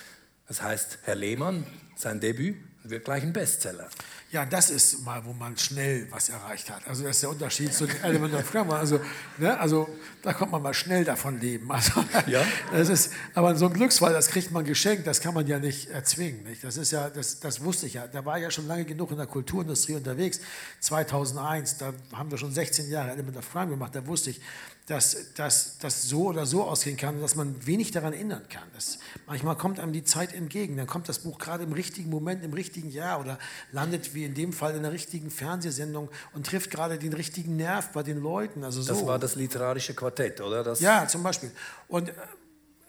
[0.47, 1.67] das heißt Herr Lehmann,
[1.97, 3.89] sein Debüt, wird gleich ein Bestseller.
[4.31, 6.87] Ja, das ist mal, wo man schnell was erreicht hat.
[6.87, 8.77] Also das ist der Unterschied zu Element of Grammar.
[8.79, 8.99] Also,
[9.37, 9.89] ne, also
[10.21, 11.69] da kommt man mal schnell davon leben.
[11.79, 12.43] Also, Ja.
[12.71, 15.89] das ist, aber so ein Glücksfall, das kriegt man geschenkt, das kann man ja nicht
[15.89, 16.43] erzwingen.
[16.43, 16.63] Nicht?
[16.63, 18.07] Das ist ja, das, das wusste ich ja.
[18.07, 20.39] Da war ich ja schon lange genug in der Kulturindustrie unterwegs.
[20.79, 23.95] 2001, da haben wir schon 16 Jahre Element of Crime gemacht.
[23.95, 24.41] Da wusste ich,
[24.89, 28.67] dass dass das so oder so ausgehen kann, dass man wenig daran ändern kann.
[28.73, 30.77] Das, manchmal kommt einem die Zeit entgegen.
[30.77, 33.37] Dann kommt das Buch gerade im richtigen Moment, im richtigen Jahr oder
[33.71, 37.91] landet wie in dem Fall in der richtigen Fernsehsendung und trifft gerade den richtigen Nerv
[37.91, 38.63] bei den Leuten.
[38.63, 38.91] Also so.
[38.91, 40.63] Das war das literarische Quartett, oder?
[40.63, 41.51] Das, Ja, zum Beispiel.
[41.87, 42.13] Und äh,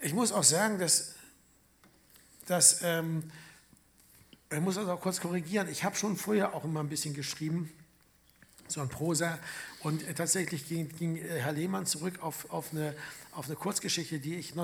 [0.00, 1.12] ich muss auch sagen, dass,
[2.46, 3.24] dass ähm,
[4.50, 5.68] ich muss das auch kurz korrigieren.
[5.68, 7.70] Ich habe schon vorher auch immer ein bisschen geschrieben,
[8.70, 9.38] so ein Prosa.
[9.82, 12.94] Und äh, tatsächlich ging, ging äh, Herr Lehmann zurück auf, auf, eine,
[13.32, 14.54] auf eine Kurzgeschichte, die ich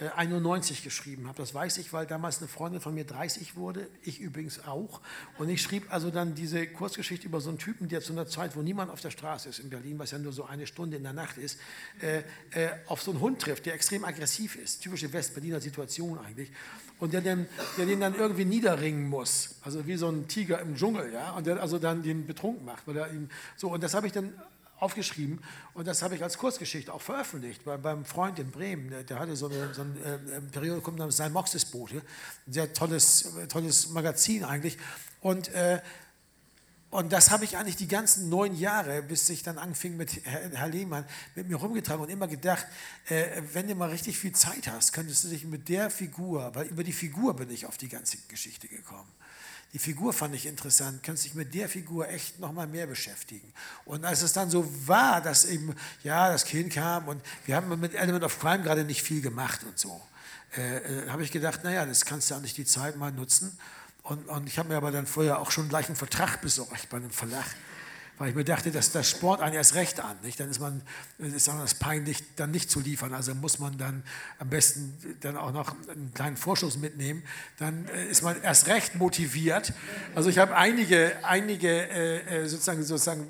[0.00, 1.38] 1991 geschrieben habe.
[1.38, 5.00] Das weiß ich, weil damals eine Freundin von mir 30 wurde, ich übrigens auch.
[5.38, 8.56] Und ich schrieb also dann diese Kurzgeschichte über so einen Typen, der zu einer Zeit,
[8.56, 11.02] wo niemand auf der Straße ist in Berlin, was ja nur so eine Stunde in
[11.02, 11.58] der Nacht ist,
[12.00, 12.18] äh,
[12.50, 14.80] äh, auf so einen Hund trifft, der extrem aggressiv ist.
[14.82, 16.50] Typische Westberliner Situation eigentlich.
[17.00, 17.46] Und der, den,
[17.76, 19.56] der den dann irgendwie niederringen muss.
[19.62, 21.32] Also wie so ein Tiger im Dschungel, ja.
[21.32, 22.86] Und der also dann den betrunken macht.
[22.86, 24.32] Weil er ihn, so, und das habe ich dann
[24.80, 25.40] aufgeschrieben
[25.74, 28.90] und das habe ich als Kurzgeschichte auch veröffentlicht bei, beim Freund in Bremen.
[28.90, 31.96] Der, der hatte so, eine, so ein äh, Periodikum namens Sein Moxesbote.
[32.46, 34.78] Ein sehr tolles, äh, tolles Magazin eigentlich.
[35.20, 35.80] Und, äh,
[36.90, 40.50] und das habe ich eigentlich die ganzen neun Jahre, bis ich dann anfing mit Herr,
[40.50, 41.04] Herr Lehmann,
[41.34, 42.66] mit mir rumgetragen und immer gedacht,
[43.08, 46.66] äh, wenn du mal richtig viel Zeit hast, könntest du dich mit der Figur, weil
[46.68, 49.10] über die Figur bin ich auf die ganze Geschichte gekommen.
[49.74, 53.52] Die Figur fand ich interessant, kannst dich mit der Figur echt noch mal mehr beschäftigen.
[53.84, 57.78] Und als es dann so war, dass eben, ja, das Kind kam und wir haben
[57.78, 60.00] mit Element of Crime gerade nicht viel gemacht und so,
[60.56, 63.58] äh, äh, habe ich gedacht, naja, das kannst du auch nicht die Zeit mal nutzen.
[64.02, 66.96] Und, und ich habe mir aber dann vorher auch schon gleich einen Vertrag besorgt bei
[66.96, 67.44] einem Verlag,
[68.18, 70.16] weil ich mir dachte, dass das Sport einen erst recht an.
[70.22, 70.40] Nicht?
[70.40, 70.82] Dann ist man,
[71.18, 73.14] ist das peinlich, dann nicht zu liefern.
[73.14, 74.02] Also muss man dann
[74.38, 77.22] am besten dann auch noch einen kleinen Vorschuss mitnehmen.
[77.58, 79.72] Dann äh, ist man erst recht motiviert.
[80.14, 83.26] Also ich habe einige, einige äh, äh, sozusagen, sozusagen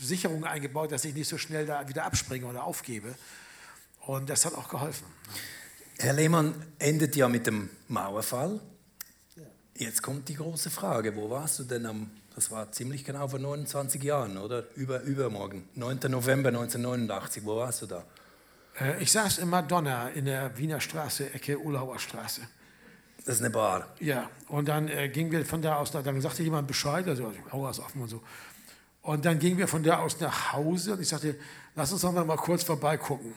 [0.00, 3.14] Sicherungen eingebaut, dass ich nicht so schnell da wieder abspringe oder aufgebe.
[4.06, 5.06] Und das hat auch geholfen.
[5.98, 8.60] Herr Lehmann endet ja mit dem Mauerfall.
[9.76, 13.38] Jetzt kommt die große Frage, wo warst du denn am, das war ziemlich genau vor
[13.38, 14.64] 29 Jahren, oder?
[14.74, 15.98] Über, übermorgen, 9.
[16.08, 18.04] November 1989, wo warst du da?
[18.80, 22.42] Äh, ich saß in Madonna in der Wiener Straße, Ecke Ulauer Straße.
[23.24, 23.86] Das ist eine Bar.
[24.00, 27.70] Ja, und dann äh, gingen wir von da aus, dann sagte jemand Bescheid, also Auer
[27.70, 28.22] ist offen und so.
[29.02, 31.36] Und dann gingen wir von da aus nach Hause und ich sagte,
[31.74, 33.34] lass uns doch mal kurz vorbeigucken.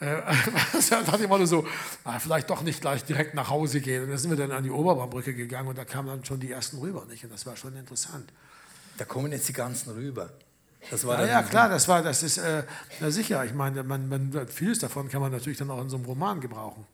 [0.00, 0.22] Äh,
[0.72, 1.66] das hatte ich mal so,
[2.04, 4.04] ah, vielleicht doch nicht gleich direkt nach Hause gehen.
[4.04, 6.50] Und dann sind wir dann an die Oberbaumbrücke gegangen und da kamen dann schon die
[6.50, 7.04] ersten rüber.
[7.08, 7.24] Nicht?
[7.24, 8.32] Und das war schon interessant.
[8.96, 10.30] Da kommen jetzt die ganzen rüber.
[10.90, 12.62] Das war Ja, klar, das war, das ist, äh,
[13.00, 15.96] na sicher, ich meine, man, man, vieles davon kann man natürlich dann auch in so
[15.96, 16.86] einem Roman gebrauchen.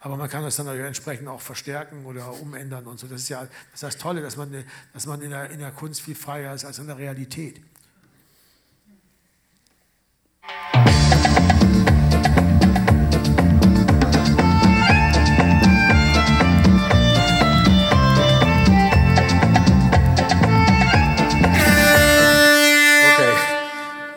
[0.00, 3.06] Aber man kann das dann entsprechend auch verstärken oder umändern und so.
[3.06, 5.58] Das ist ja das, ist das Tolle, dass man, äh, dass man in, der, in
[5.58, 7.60] der Kunst viel freier ist als in der Realität.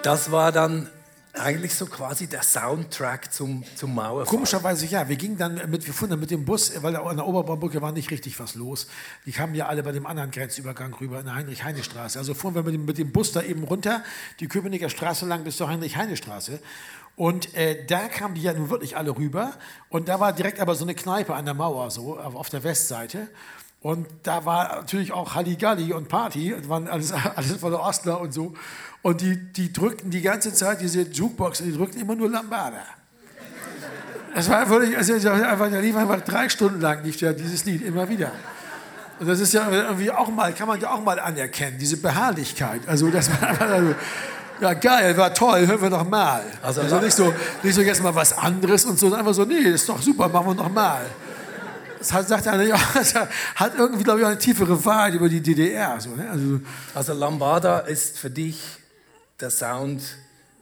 [0.07, 0.89] Das war dann
[1.33, 4.25] eigentlich so quasi der Soundtrack zum, zum Mauerfall.
[4.25, 7.27] Komischerweise ja, wir gingen dann mit, wir fuhren dann mit dem Bus, weil an der
[7.27, 8.87] Oberbaumbrücke war nicht richtig was los.
[9.25, 12.17] Die kamen ja alle bei dem anderen Grenzübergang rüber in der Heinrich-Heine-Straße.
[12.17, 14.01] Also fuhren wir mit dem, mit dem Bus da eben runter,
[14.39, 16.61] die Köpenicker Straße lang bis zur Heinrich-Heine-Straße.
[17.17, 19.55] Und äh, da kamen die ja nun wirklich alle rüber.
[19.89, 22.63] Und da war direkt aber so eine Kneipe an der Mauer, so auf auf der
[22.63, 23.27] Westseite.
[23.87, 28.33] Und da war natürlich auch Halligalli und Party, und waren alles, alles voller Ostler und
[28.33, 28.53] so.
[29.01, 32.83] Und die, die drückten die ganze Zeit diese Jukebox, die drückten immer nur Lambada.
[34.35, 37.81] Das war wirklich, also einfach, der lief einfach drei Stunden lang, lief ja dieses Lied
[37.81, 38.33] immer wieder.
[39.21, 42.81] Und das ist ja irgendwie auch mal, kann man ja auch mal anerkennen, diese Beharrlichkeit.
[42.87, 43.95] Also das war einfach, also,
[44.59, 46.43] ja geil, war toll, hören wir noch mal.
[46.61, 47.33] Also- Also, nicht, so,
[47.63, 50.27] nicht so jetzt mal was anderes und so, sondern einfach so, nee, ist doch super,
[50.27, 51.05] machen wir noch mal.
[52.07, 52.77] Das hat, sagt einer, ja,
[53.55, 55.99] hat irgendwie, glaube ich, auch eine tiefere Wahrheit über die DDR.
[55.99, 56.29] So, ne?
[56.29, 56.61] also,
[56.93, 58.61] Also Lambada ist für dich
[59.41, 60.01] der Sound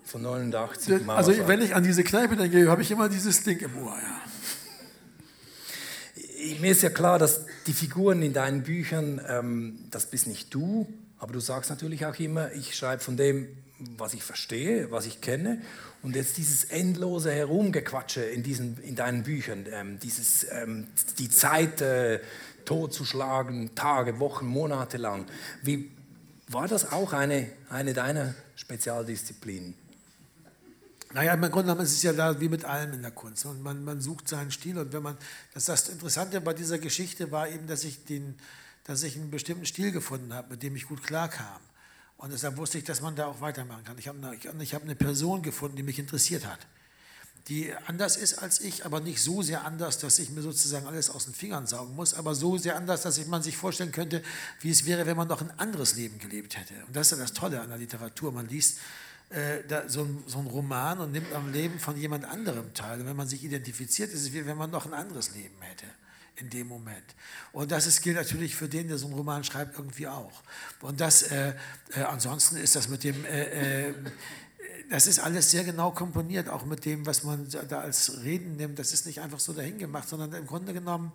[0.06, 1.48] von 89 also Mauerfall.
[1.48, 3.96] wenn ich an diese Kneipe denke, habe ich immer dieses Ding im Ohr.
[3.96, 4.22] Ja.
[6.60, 10.92] Mir ist ja klar, dass die Figuren in deinen Büchern, ähm, das bist nicht du,
[11.20, 13.48] aber du sagst natürlich auch immer, ich schreibe von dem,
[13.98, 15.62] was ich verstehe, was ich kenne.
[16.02, 21.82] Und jetzt dieses endlose Herumgequatsche in, diesen, in deinen Büchern, ähm, dieses, ähm, die Zeit
[21.82, 22.20] äh,
[22.66, 25.26] totzuschlagen, Tage, Wochen, Monate lang.
[25.62, 25.92] Wie,
[26.48, 29.76] war das auch eine, eine deiner Spezialdisziplinen?
[31.14, 33.46] Naja, im Grunde genommen ist es ja da wie mit allem in der Kunst.
[33.46, 34.78] Und man, man sucht seinen Stil.
[34.78, 35.18] Und wenn man,
[35.54, 38.36] das, das Interessante bei dieser Geschichte war eben, dass ich, den,
[38.84, 41.62] dass ich einen bestimmten Stil gefunden habe, mit dem ich gut klarkam.
[42.18, 43.98] Und deshalb wusste ich, dass man da auch weitermachen kann.
[43.98, 46.60] Ich habe eine, habe eine Person gefunden, die mich interessiert hat.
[47.48, 51.12] Die anders ist als ich, aber nicht so sehr anders, dass ich mir sozusagen alles
[51.12, 54.24] aus den Fingern saugen muss, aber so sehr anders, dass ich, man sich vorstellen könnte,
[54.62, 56.74] wie es wäre, wenn man noch ein anderes Leben gelebt hätte.
[56.88, 58.32] Und das ist ja das Tolle an der Literatur.
[58.32, 58.80] Man liest
[59.30, 63.02] äh, da, so, so einen Roman und nimmt am Leben von jemand anderem teil.
[63.02, 65.86] Und wenn man sich identifiziert, ist es wie wenn man noch ein anderes Leben hätte
[66.38, 67.16] in dem Moment.
[67.54, 70.44] Und das ist, gilt natürlich für den, der so einen Roman schreibt, irgendwie auch.
[70.82, 71.54] Und das, äh,
[71.96, 73.94] äh, ansonsten ist das mit dem, äh, äh,
[74.90, 78.78] das ist alles sehr genau komponiert, auch mit dem, was man da als Reden nimmt.
[78.78, 81.12] Das ist nicht einfach so dahingemacht, sondern im Grunde genommen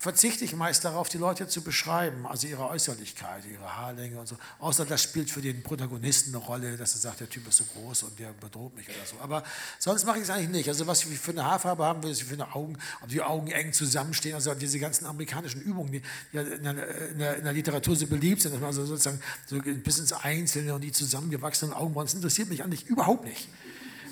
[0.00, 4.36] verzichte ich meist darauf, die Leute zu beschreiben, also ihre Äußerlichkeit, ihre Haarlänge und so.
[4.58, 7.64] Außer das spielt für den Protagonisten eine Rolle, dass er sagt, der Typ ist so
[7.64, 9.16] groß und der bedroht mich oder so.
[9.20, 9.44] Aber
[9.78, 10.68] sonst mache ich es eigentlich nicht.
[10.70, 13.20] Also was ich für eine Haarfarbe haben will, was ich für eine Augen, ob die
[13.20, 17.44] Augen eng zusammenstehen, also diese ganzen amerikanischen Übungen, die ja in der, in der, in
[17.44, 20.92] der Literatur so beliebt sind, dass man also sozusagen so bis ins Einzelne und die
[20.92, 23.48] zusammengewachsenen Augenbrauen, das interessiert mich eigentlich überhaupt nicht.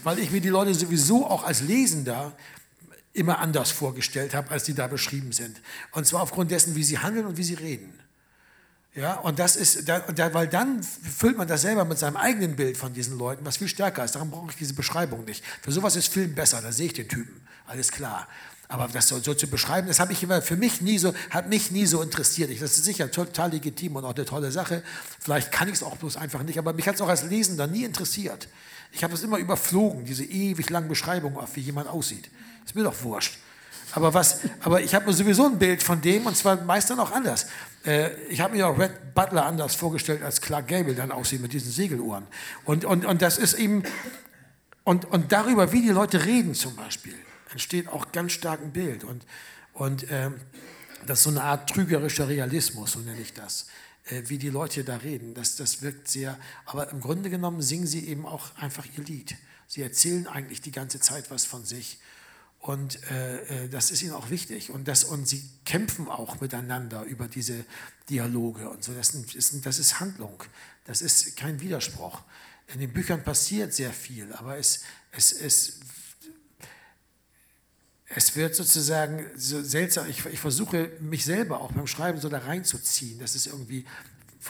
[0.04, 2.36] Weil ich mir die Leute sowieso auch als Lesender
[3.18, 5.60] immer anders vorgestellt habe, als die da beschrieben sind.
[5.92, 7.92] Und zwar aufgrund dessen, wie sie handeln und wie sie reden.
[8.94, 10.02] Ja, und das ist, da,
[10.34, 13.68] weil dann füllt man das selber mit seinem eigenen Bild von diesen Leuten, was viel
[13.68, 14.14] stärker ist.
[14.14, 15.44] Darum brauche ich diese Beschreibung nicht.
[15.62, 18.26] Für sowas ist Film besser, da sehe ich den Typen, alles klar.
[18.66, 21.48] Aber das so, so zu beschreiben, das habe ich immer für mich nie so, hat
[21.48, 22.50] mich nie so interessiert.
[22.50, 24.82] Ich, das ist sicher total legitim und auch eine tolle Sache.
[25.20, 27.66] Vielleicht kann ich es auch bloß einfach nicht, aber mich hat es auch als Lesender
[27.66, 28.48] nie interessiert.
[28.92, 32.30] Ich habe es immer überflogen, diese ewig langen Beschreibungen, wie jemand aussieht.
[32.68, 33.38] Ist mir doch wurscht.
[33.92, 37.12] Aber, was, aber ich habe sowieso ein Bild von dem und zwar meist dann auch
[37.12, 37.46] anders.
[37.86, 41.54] Äh, ich habe mir auch Red Butler anders vorgestellt, als Clark Gable dann aussieht mit
[41.54, 42.26] diesen Segeluhren.
[42.66, 43.84] Und, und, und das ist eben,
[44.84, 47.14] und, und darüber, wie die Leute reden zum Beispiel,
[47.52, 49.02] entsteht auch ganz stark ein Bild.
[49.02, 49.24] Und,
[49.72, 50.34] und ähm,
[51.06, 53.68] das ist so eine Art trügerischer Realismus, so nenne ich das.
[54.10, 57.86] Äh, wie die Leute da reden, das, das wirkt sehr, aber im Grunde genommen singen
[57.86, 59.36] sie eben auch einfach ihr Lied.
[59.66, 61.98] Sie erzählen eigentlich die ganze Zeit was von sich.
[62.68, 64.68] Und äh, äh, das ist ihnen auch wichtig.
[64.68, 67.64] Und, das, und sie kämpfen auch miteinander über diese
[68.10, 68.92] Dialoge und so.
[68.92, 70.42] Das ist, das ist Handlung.
[70.84, 72.20] Das ist kein Widerspruch.
[72.74, 75.80] In den Büchern passiert sehr viel, aber es, es, es,
[78.04, 80.06] es wird sozusagen so seltsam.
[80.10, 83.18] Ich, ich versuche mich selber auch beim Schreiben so da reinzuziehen.
[83.18, 83.86] Das ist irgendwie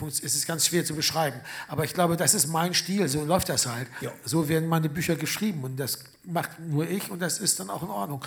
[0.07, 1.39] es ist ganz schwer zu beschreiben.
[1.67, 3.87] Aber ich glaube, das ist mein Stil, so läuft das halt.
[4.01, 4.11] Ja.
[4.23, 7.83] So werden meine Bücher geschrieben und das macht nur ich und das ist dann auch
[7.83, 8.23] in Ordnung.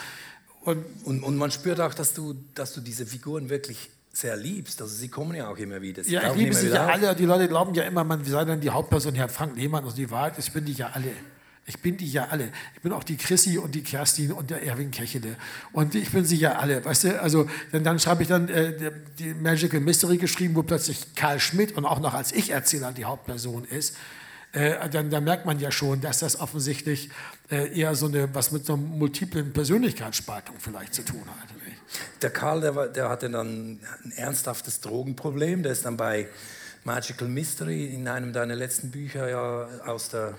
[0.64, 4.80] Und, Und, und man spürt auch, dass du, dass du diese Figuren wirklich sehr liebst.
[4.82, 6.04] Also sie kommen ja auch immer wieder.
[6.04, 6.92] Sie ja, ich liebe sie ja auf.
[6.92, 7.16] alle.
[7.16, 9.84] Die Leute glauben ja immer, man sei dann die Hauptperson, Herr Frank Lehmann.
[9.84, 11.12] Also die Wahrheit ist, bin die ja alle.
[11.64, 12.50] Ich bin die ja alle.
[12.74, 15.36] Ich bin auch die Chrissy und die Kerstin und der Erwin Kechele.
[15.72, 17.22] Und ich bin sie ja alle, weißt du?
[17.22, 21.76] Also dann, dann schreibe ich dann äh, die, Magical Mystery geschrieben, wo plötzlich Karl Schmidt
[21.76, 23.96] und auch noch als Ich-Erzähler die Hauptperson ist.
[24.52, 27.10] Äh, dann, dann merkt man ja schon, dass das offensichtlich
[27.52, 31.48] eher so eine, was mit so einer multiplen Persönlichkeitsspaltung vielleicht zu tun hat.
[31.66, 31.76] nicht?
[32.22, 35.62] Der Karl, der, war- der hatte dann ein ernsthaftes Drogenproblem.
[35.62, 36.28] Der ist dann bei
[36.84, 40.36] Magical Mystery in einem deiner letzten Bücher ja aus der,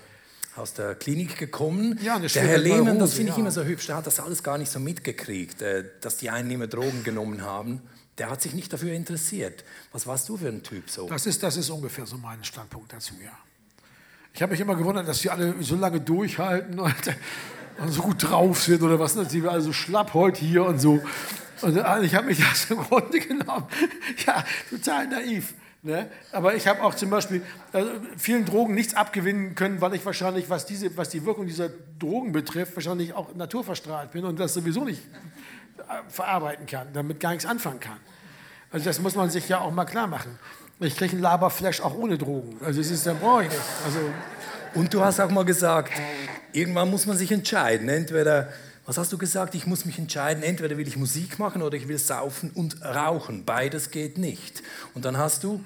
[0.56, 1.98] aus der Klinik gekommen.
[2.02, 3.40] Ja, eine der Herr Lehmann, das finde ich ja.
[3.42, 6.50] immer so hübsch, der hat das alles gar nicht so mitgekriegt, äh, dass die einen
[6.50, 7.80] immer Drogen genommen haben.
[8.18, 9.64] Der hat sich nicht dafür interessiert.
[9.90, 11.08] Was warst du für ein Typ so?
[11.08, 13.32] Das ist, das ist ungefähr so mein Standpunkt dazu, ja.
[14.36, 16.94] Ich habe mich immer gewundert, dass sie alle so lange durchhalten und,
[17.78, 21.00] und so gut drauf sind oder was, sind wir also schlapp heute hier und so.
[21.60, 23.66] Und äh, ich habe mich das im Grunde genommen,
[24.26, 25.54] ja, total naiv.
[25.82, 26.10] Ne?
[26.32, 27.42] Aber ich habe auch zum Beispiel
[27.72, 31.68] also vielen Drogen nichts abgewinnen können, weil ich wahrscheinlich, was, diese, was die Wirkung dieser
[32.00, 35.02] Drogen betrifft, wahrscheinlich auch naturverstrahlt bin und das sowieso nicht
[35.78, 37.98] äh, verarbeiten kann, damit gar nichts anfangen kann.
[38.72, 40.40] Also das muss man sich ja auch mal klar machen.
[40.86, 42.56] Ich kriege einen Laberflash auch ohne Drogen.
[42.64, 43.60] Also es ist, da brauche ich nicht.
[43.84, 43.98] Also
[44.74, 45.92] Und du hast auch mal gesagt,
[46.52, 47.88] irgendwann muss man sich entscheiden.
[47.88, 48.48] Entweder,
[48.86, 49.54] was hast du gesagt?
[49.54, 53.44] Ich muss mich entscheiden, entweder will ich Musik machen oder ich will saufen und rauchen.
[53.44, 54.62] Beides geht nicht.
[54.94, 55.60] Und dann hast du,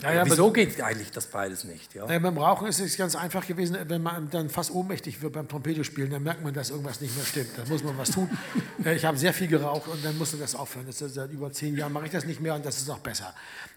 [0.00, 1.94] Ja, ja, wieso geht eigentlich das beides nicht?
[1.94, 2.08] Ja?
[2.08, 5.46] Ja, beim Rauchen ist es ganz einfach gewesen, wenn man dann fast ohnmächtig wird beim
[5.46, 7.50] Trompete spielen, dann merkt man, dass irgendwas nicht mehr stimmt.
[7.56, 8.28] Da muss man was tun.
[8.84, 10.86] Äh, ich habe sehr viel geraucht und dann musste das aufhören.
[10.86, 12.98] Das ist, seit über zehn Jahren mache ich das nicht mehr und das ist auch
[12.98, 13.32] besser.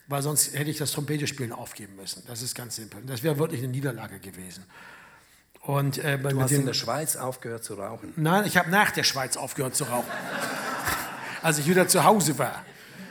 [0.08, 2.24] Weil sonst hätte ich das Trompete spielen aufgeben müssen.
[2.28, 3.02] Das ist ganz simpel.
[3.06, 4.66] Das wäre wirklich eine Niederlage gewesen.
[5.62, 8.14] Und, äh, Du hast in der Schweiz aufgehört zu rauchen.
[8.16, 10.10] Nein, ich habe nach der Schweiz aufgehört zu rauchen.
[11.42, 12.66] Als ich wieder zu Hause war.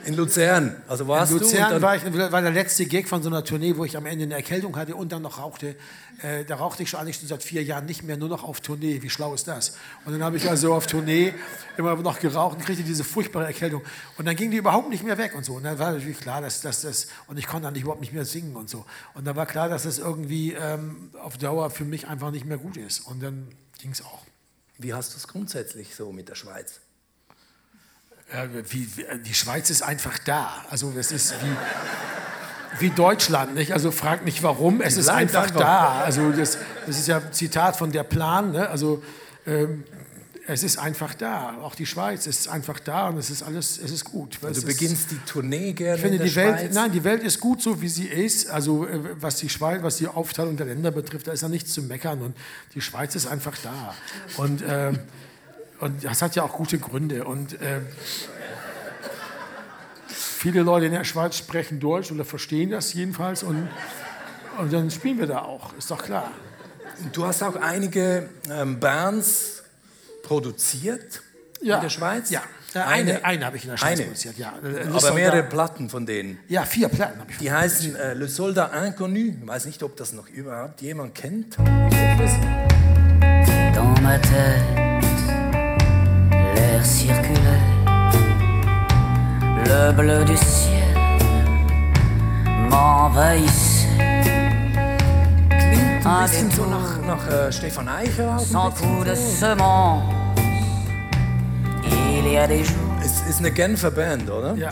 [0.07, 3.07] In Luzern, also warst in du Luzern und dann- war, ich, war der letzte Gig
[3.07, 5.75] von so einer Tournee, wo ich am Ende eine Erkältung hatte und dann noch rauchte.
[6.21, 8.61] Äh, da rauchte ich schon eigentlich schon seit vier Jahren nicht mehr, nur noch auf
[8.61, 9.01] Tournee.
[9.01, 9.75] Wie schlau ist das?
[10.05, 11.33] Und dann habe ich also auf Tournee
[11.77, 13.81] immer noch geraucht und kriegte diese furchtbare Erkältung.
[14.17, 15.55] Und dann ging die überhaupt nicht mehr weg und so.
[15.55, 18.55] Und dann war natürlich klar, dass das, und ich konnte dann überhaupt nicht mehr singen
[18.55, 18.85] und so.
[19.13, 22.57] Und dann war klar, dass das irgendwie ähm, auf Dauer für mich einfach nicht mehr
[22.57, 23.01] gut ist.
[23.01, 23.49] Und dann
[23.81, 24.21] ging es auch.
[24.77, 26.79] Wie hast du es grundsätzlich so mit der Schweiz?
[28.69, 30.65] Wie, wie, die Schweiz ist einfach da.
[30.69, 33.71] Also es ist wie, wie Deutschland, nicht?
[33.71, 35.59] Also frag nicht warum, es ist Bleibt einfach, einfach.
[35.59, 36.01] da.
[36.03, 38.51] Also das, das ist ja ein Zitat von der Plan.
[38.51, 38.67] Ne?
[38.69, 39.01] Also
[39.45, 39.85] ähm,
[40.45, 41.55] es ist einfach da.
[41.61, 44.37] Auch die Schweiz ist einfach da und es ist alles, es ist gut.
[44.41, 46.73] Du Es ist- beginnst die Tournee gerne ich finde, die Welt, Schweiz.
[46.75, 48.49] nein, die Welt ist gut so, wie sie ist.
[48.49, 51.73] Also äh, was die Schweiz, was die Aufteilung der Länder betrifft, da ist ja nichts
[51.73, 52.35] zu meckern und
[52.75, 53.95] die Schweiz ist einfach da.
[54.35, 54.99] Und, ähm,
[55.79, 57.23] und das hat ja auch gute Gründe.
[57.25, 57.85] Und ähm,
[60.07, 63.67] viele Leute in der Schweiz sprechen Deutsch oder verstehen das jedenfalls und,
[64.57, 66.31] und dann spielen wir da auch, ist doch klar.
[67.13, 69.63] Du hast auch einige ähm, Bands
[70.23, 71.21] produziert
[71.61, 71.75] Ja.
[71.77, 72.29] in der Schweiz?
[72.31, 72.41] Ja.
[72.73, 74.03] Äh, eine- eine habe ich in der Schweiz eine.
[74.03, 74.53] produziert, ja.
[74.63, 75.15] Äh, Le Aber Soldat.
[75.15, 76.39] mehrere Platten von denen.
[76.47, 77.37] Ja, vier Platten habe ich.
[77.37, 79.33] Die heißen äh, Le Soldat Inconnu.
[79.41, 81.57] Ich weiß nicht, ob das noch überhaupt jemand kennt.
[81.57, 81.65] Dans
[84.01, 84.86] ma tête,
[86.77, 87.65] l'air circulait,
[89.65, 90.97] le bleu du ciel
[92.69, 93.87] m'envahissait.
[96.05, 98.39] Un bisschen so nach, nach äh, Stefan Eicher.
[98.39, 100.03] sans coup de semence,
[101.85, 102.77] il y a des jours.
[103.03, 104.55] Es ist eine Genfer Band, oder?
[104.55, 104.69] Ja.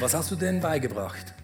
[0.00, 1.34] Was hast du denn beigebracht?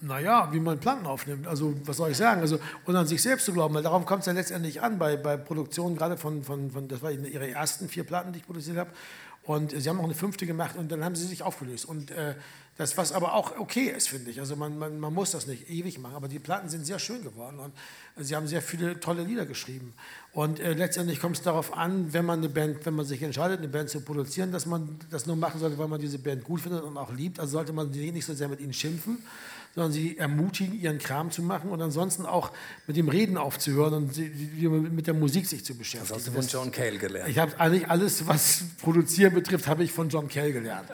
[0.00, 1.46] Naja, wie man Platten aufnimmt.
[1.46, 2.42] Also, was soll ich sagen?
[2.42, 5.16] Also, und an sich selbst zu glauben, weil darauf kommt es ja letztendlich an, bei,
[5.16, 8.76] bei Produktionen, gerade von, von, von, das waren ihre ersten vier Platten, die ich produziert
[8.76, 8.90] habe.
[9.44, 11.86] Und sie haben noch eine fünfte gemacht und dann haben sie sich aufgelöst.
[11.86, 12.34] Und äh,
[12.76, 14.38] das, was aber auch okay ist, finde ich.
[14.38, 17.22] Also, man, man, man muss das nicht ewig machen, aber die Platten sind sehr schön
[17.24, 17.72] geworden und
[18.18, 19.94] sie haben sehr viele tolle Lieder geschrieben.
[20.32, 23.60] Und äh, letztendlich kommt es darauf an, wenn man eine Band, wenn man sich entscheidet,
[23.60, 26.60] eine Band zu produzieren, dass man das nur machen sollte, weil man diese Band gut
[26.60, 27.40] findet und auch liebt.
[27.40, 29.24] Also sollte man nicht so sehr mit ihnen schimpfen,
[29.76, 32.50] sondern sie ermutigen, ihren Kram zu machen und ansonsten auch
[32.86, 36.08] mit dem Reden aufzuhören und mit der Musik sich zu beschäftigen.
[36.08, 37.28] Das hast du von John Cale gelernt.
[37.28, 40.88] Ich habe eigentlich alles, was Produzieren betrifft, habe ich von John Cale gelernt.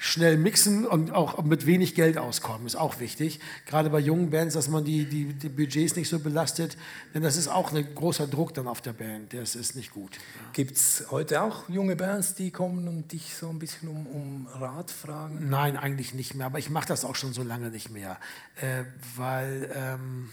[0.00, 3.40] Schnell mixen und auch mit wenig Geld auskommen, ist auch wichtig.
[3.66, 6.76] Gerade bei jungen Bands, dass man die, die, die Budgets nicht so belastet,
[7.14, 9.34] denn das ist auch ein großer Druck dann auf der Band.
[9.34, 10.12] Das ist nicht gut.
[10.52, 14.46] Gibt es heute auch junge Bands, die kommen und dich so ein bisschen um, um
[14.46, 15.48] Rat fragen?
[15.48, 16.46] Nein, eigentlich nicht mehr.
[16.46, 18.18] Aber ich mache das auch schon so lange nicht mehr,
[18.60, 18.84] äh,
[19.16, 20.28] weil ähm,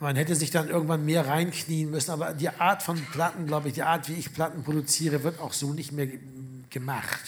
[0.00, 2.10] man hätte sich dann irgendwann mehr reinknien müssen.
[2.10, 5.52] Aber die Art von Platten, glaube ich, die Art, wie ich Platten produziere, wird auch
[5.52, 6.20] so nicht mehr ge-
[6.70, 7.20] gemacht.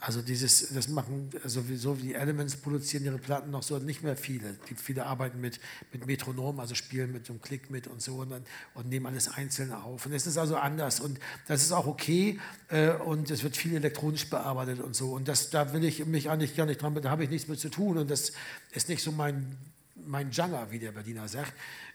[0.00, 3.78] Also dieses, das machen, also wie- so wie die Elements produzieren ihre Platten noch so
[3.78, 4.56] nicht mehr viele.
[4.70, 5.58] Die, viele arbeiten mit,
[5.92, 8.44] mit Metronom, also spielen mit so einem Klick mit und so und, dann,
[8.74, 10.06] und nehmen alles einzeln auf.
[10.06, 11.18] Und es ist also anders und
[11.48, 12.38] das ist auch okay
[12.68, 15.12] äh, und es wird viel elektronisch bearbeitet und so.
[15.12, 17.58] Und das, da will ich mich eigentlich gar nicht dran, da habe ich nichts mit
[17.58, 18.32] zu tun und das
[18.70, 19.56] ist nicht so mein,
[19.96, 21.52] mein Genre, wie der Berliner sagt.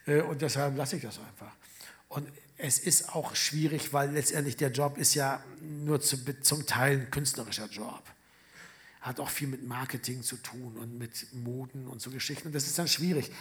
[0.08, 1.54] Äh, und deshalb lasse ich das einfach.
[2.10, 2.28] Und
[2.58, 7.12] es ist auch schwierig, weil letztendlich der Job ist ja nur zu, zum Teil ein
[7.12, 8.04] künstlerischer Job.
[9.02, 12.48] Hat auch viel mit Marketing zu tun und mit Moden und so Geschichten.
[12.48, 13.32] Und das ist dann schwierig.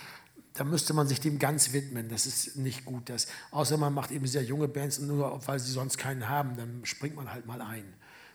[0.55, 2.09] Da müsste man sich dem ganz widmen.
[2.09, 3.09] Das ist nicht gut.
[3.09, 6.57] Das, außer man macht eben sehr junge Bands und nur, weil sie sonst keinen haben,
[6.57, 7.85] dann springt man halt mal ein.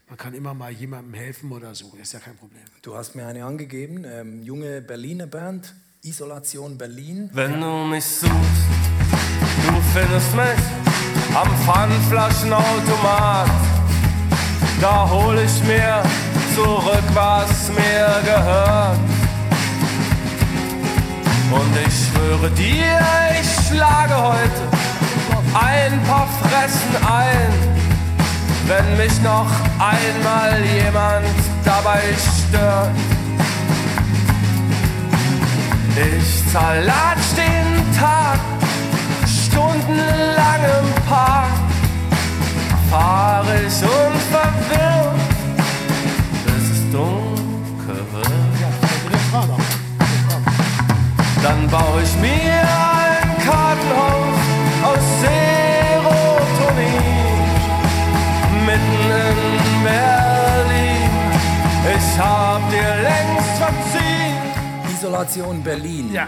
[0.07, 1.91] Man kann immer mal jemandem helfen oder so.
[1.91, 2.63] Das ist ja kein Problem.
[2.81, 7.29] Du hast mir eine angegeben, ähm, junge Berliner Band, Isolation Berlin.
[7.33, 8.31] Wenn du mich suchst,
[9.97, 10.63] findest mich
[11.33, 13.49] am Pfandflaschenautomat.
[14.79, 16.03] Da hol ich mir
[16.55, 18.99] zurück, was mir gehört.
[21.51, 22.99] Und ich schwöre dir,
[23.41, 24.61] ich schlage heute
[25.53, 27.51] ein paar Fressen ein,
[28.67, 29.49] wenn mich noch
[29.79, 31.25] einmal jemand
[31.65, 32.03] dabei
[32.45, 32.91] stört.
[35.95, 38.39] Ich zerlatsch den Tag
[39.87, 41.57] stundenlang im Park,
[42.89, 45.15] fahre ich unverwirrt,
[46.45, 48.27] bis es dunkel wird.
[51.43, 54.39] Dann baue ich mir ein Kartenhaus
[54.83, 56.65] aus Serotonin
[58.65, 61.11] mitten in Berlin.
[61.95, 64.37] Ich hab dir längst verziehen.
[64.93, 66.11] Isolation Berlin.
[66.11, 66.27] Ja.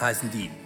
[0.00, 0.61] Heißen die.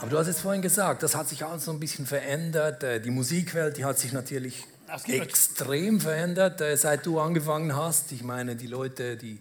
[0.00, 2.82] Aber du hast es vorhin gesagt, das hat sich alles so ein bisschen verändert.
[2.82, 4.64] Äh, Die Musikwelt, die hat sich natürlich
[5.08, 8.12] extrem verändert, äh, seit du angefangen hast.
[8.12, 9.40] Ich meine, die Leute, die,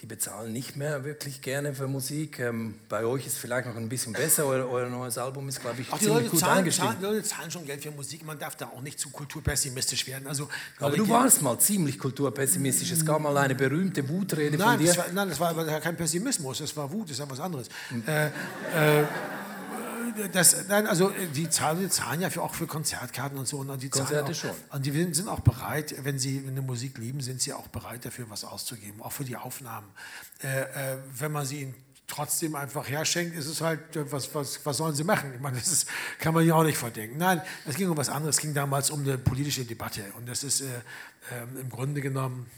[0.00, 2.38] die bezahlen nicht mehr wirklich gerne für Musik.
[2.38, 4.46] Ähm, Bei euch ist es vielleicht noch ein bisschen besser.
[4.46, 7.22] Euer, euer neues Album ist, glaube ich, Auch ziemlich Leute, gut zahlen, zahlen, die Leute
[7.24, 8.24] zahlen schon Geld für Musik.
[8.24, 10.28] Man darf da auch nicht zu kulturpessimistisch werden.
[10.28, 10.48] Also,
[10.78, 12.92] Aber du warst mal ziemlich kulturpessimistisch.
[12.92, 14.86] Es gab mal eine berühmte Wutrede von Nein, dir.
[14.86, 17.68] das war, nein, das war kein Pessimismus, das war Wut, das ist ja was anderes.
[17.88, 18.02] Hm.
[18.06, 18.26] Äh,
[19.00, 19.04] äh,
[20.32, 23.58] das, nein, also äh, die zahlen, die zahlen ja für, auch für Konzertkarten und so.
[23.58, 24.50] Und die zahlen Konzerte auch, schon.
[24.70, 28.28] Und die sind auch bereit, wenn sie eine Musik lieben, sind sie auch bereit dafür,
[28.30, 29.88] was auszugeben, auch für die Aufnahmen.
[30.42, 31.74] Äh, äh, wenn man sie ihnen
[32.06, 35.32] trotzdem einfach herschenkt, ist es halt, äh, was, was, was sollen sie machen?
[35.34, 35.88] Ich meine, das ist,
[36.18, 37.18] kann man ja auch nicht verdenken.
[37.18, 40.04] Nein, es ging um was anderes, es ging damals um eine politische Debatte.
[40.16, 42.50] Und das ist äh, äh, im Grunde genommen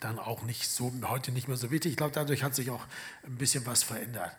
[0.00, 1.92] dann auch nicht so, heute nicht mehr so wichtig.
[1.92, 2.84] Ich glaube, dadurch hat sich auch
[3.26, 4.32] ein bisschen was verändert.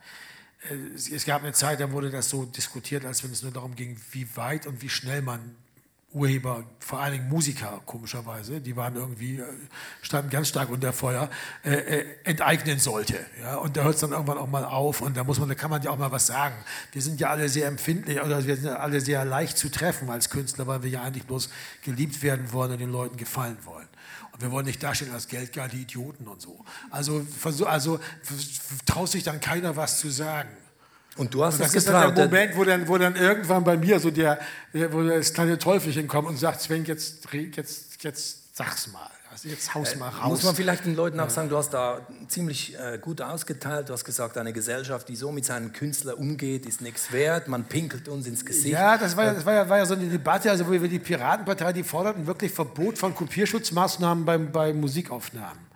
[0.95, 3.75] Es, es gab eine Zeit, da wurde das so diskutiert, als wenn es nur darum
[3.75, 5.55] ging, wie weit und wie schnell man
[6.11, 9.43] Urheber, vor allen Dingen Musiker, komischerweise, die waren irgendwie, äh,
[10.01, 11.29] standen ganz stark unter Feuer,
[11.63, 13.23] äh, äh, enteignen sollte.
[13.39, 13.57] Ja?
[13.57, 15.69] Und da hört es dann irgendwann auch mal auf und da muss man, da kann
[15.69, 16.55] man ja auch mal was sagen.
[16.93, 20.09] Wir sind ja alle sehr empfindlich oder wir sind ja alle sehr leicht zu treffen
[20.09, 21.49] als Künstler, weil wir ja eigentlich bloß
[21.83, 23.88] geliebt werden wollen und den Leuten gefallen wollen.
[24.39, 26.63] Und wir wollen nicht dastehen als geldgeile Idioten und so.
[26.91, 27.25] Also,
[27.65, 27.99] also
[28.85, 30.47] traut sich dann keiner was zu sagen.
[31.17, 33.65] Und du hast Und es das ist dann der Moment, wo dann, wo dann irgendwann
[33.65, 34.39] bei mir so der,
[34.71, 39.11] wo das kleine Teufelchen kommt und sagt, Sven, jetzt, jetzt, jetzt sag's mal.
[39.39, 40.25] Also jetzt haus mal raus.
[40.25, 43.87] Äh, Muss man vielleicht den Leuten auch sagen, du hast da ziemlich äh, gut ausgeteilt.
[43.87, 47.47] Du hast gesagt, eine Gesellschaft, die so mit seinen Künstlern umgeht, ist nichts wert.
[47.47, 48.73] Man pinkelt uns ins Gesicht.
[48.73, 50.89] Ja, das war ja, das war ja, war ja so eine Debatte, also wo wir
[50.89, 55.68] die Piratenpartei, die forderten wirklich Verbot von Kopierschutzmaßnahmen beim, bei Musikaufnahmen.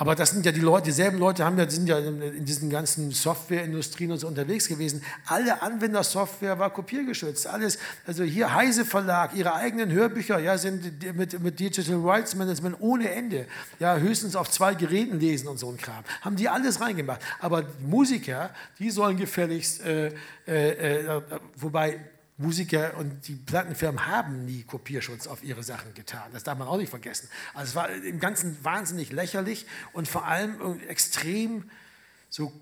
[0.00, 3.10] Aber das sind ja die Leute, dieselben Leute haben ja, sind ja in diesen ganzen
[3.10, 5.04] Softwareindustrien und so unterwegs gewesen.
[5.26, 7.46] Alle Anwendersoftware war kopiergeschützt.
[7.46, 12.76] Alles, also hier Heise Verlag, ihre eigenen Hörbücher, ja, sind mit, mit Digital Rights Management
[12.80, 13.44] ohne Ende.
[13.78, 16.02] Ja, höchstens auf zwei Geräten lesen und so ein Kram.
[16.22, 17.20] Haben die alles reingemacht.
[17.38, 20.14] Aber Musiker, die sollen gefälligst, äh,
[20.46, 21.20] äh, äh,
[21.56, 22.00] wobei
[22.40, 26.22] Musiker und die Plattenfirmen haben nie Kopierschutz auf ihre Sachen getan.
[26.32, 27.28] Das darf man auch nicht vergessen.
[27.54, 31.70] Also es war im Ganzen wahnsinnig lächerlich und vor allem extrem
[32.30, 32.52] so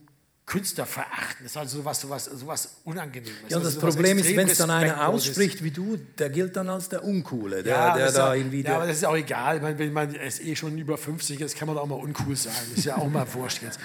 [0.46, 1.44] künstlerverachtend.
[1.44, 3.34] Das war sowas, sowas, sowas Unangenehmes.
[3.48, 6.56] Ja, und das Also Problem ist, wenn es dann einer ausspricht wie du, der gilt
[6.56, 8.62] dann als der Uncoole, der, Ja, der das ist da auch- irgendwie...
[8.62, 9.56] ja, aber das ist auch egal.
[9.56, 12.34] Ich meine, wenn man es eh schon über 50 ist, kann man auch mal uncool
[12.34, 12.54] sein.
[12.74, 13.78] Ist ja auch mal wurscht jetzt.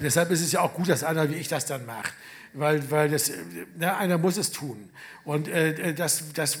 [0.00, 2.12] Deshalb ist es ja auch gut, dass einer wie ich das dann macht.
[2.52, 3.36] Weil, weil das, äh,
[3.76, 4.90] na, einer muss es tun.
[5.24, 6.58] Und äh, das, das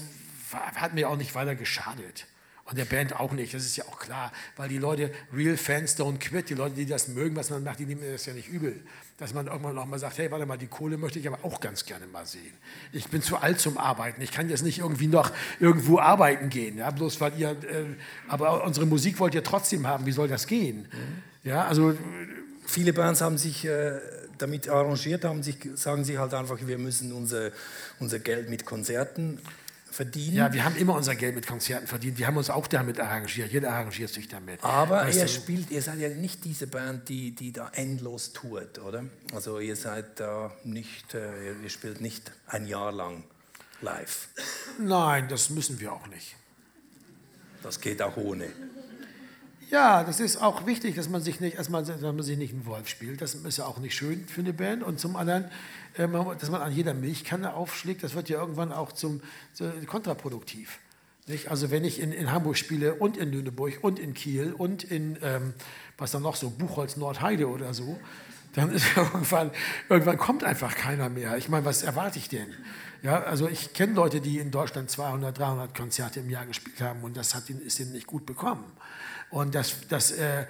[0.52, 2.26] hat mir auch nicht weiter geschadet.
[2.64, 4.30] Und der Band auch nicht, das ist ja auch klar.
[4.56, 7.80] Weil die Leute, real fans don't quit, die Leute, die das mögen, was man macht,
[7.80, 8.80] die nehmen das ja nicht übel.
[9.18, 11.60] Dass man irgendwann auch mal sagt, hey, warte mal, die Kohle möchte ich aber auch
[11.60, 12.52] ganz gerne mal sehen.
[12.92, 16.78] Ich bin zu alt zum Arbeiten, ich kann jetzt nicht irgendwie noch irgendwo arbeiten gehen.
[16.78, 16.92] Ja?
[16.92, 17.86] Bloß weil ihr, äh,
[18.28, 20.88] aber unsere Musik wollt ihr trotzdem haben, wie soll das gehen?
[21.42, 21.96] Ja, also
[22.70, 23.98] Viele Bands haben sich äh,
[24.42, 27.50] damit arrangiert, haben sich, sagen sie halt einfach, wir müssen unser,
[27.98, 29.40] unser Geld mit Konzerten
[29.90, 30.36] verdienen.
[30.36, 32.18] Ja, wir haben immer unser Geld mit Konzerten verdient.
[32.18, 33.52] Wir haben uns auch damit arrangiert.
[33.52, 34.62] Jeder arrangiert sich damit.
[34.62, 35.30] Aber Weißt ihr du?
[35.30, 39.04] spielt, ihr seid ja nicht diese Band, die, die da endlos tourt, oder?
[39.34, 43.24] Also ihr seid da nicht, äh, ihr spielt nicht ein Jahr lang
[43.82, 44.28] live.
[44.78, 46.36] Nein, das müssen wir auch nicht.
[47.62, 48.46] Das geht auch ohne.
[49.70, 52.66] Ja, das ist auch wichtig, dass man sich nicht, erstmal, dass man sich nicht einen
[52.66, 53.20] Wolf spielt.
[53.20, 54.82] Das ist ja auch nicht schön für eine Band.
[54.82, 55.44] Und zum anderen,
[55.96, 59.20] äh, man- dass man an jeder Milchkanne aufschlägt, das wird ja irgendwann auch zum
[59.52, 60.78] so, kontraproduktiv.
[61.28, 61.48] Nicht?
[61.52, 65.16] Also wenn ich in, in Hamburg spiele und in Lüneburg und in Kiel und in,
[65.22, 65.54] ähm,
[65.98, 67.96] was dann noch so, Buchholz, Nordheide oder so,
[68.54, 69.52] dann ist irgendwann,
[69.88, 71.36] irgendwann kommt einfach keiner mehr.
[71.36, 72.48] Ich meine, was erwarte ich denn?
[73.02, 77.02] Ja, also ich kenne Leute, die in Deutschland 200, 300 Konzerte im Jahr gespielt haben
[77.02, 78.64] und das hat ist ihnen nicht gut bekommen.
[79.30, 80.46] Und das, das äh,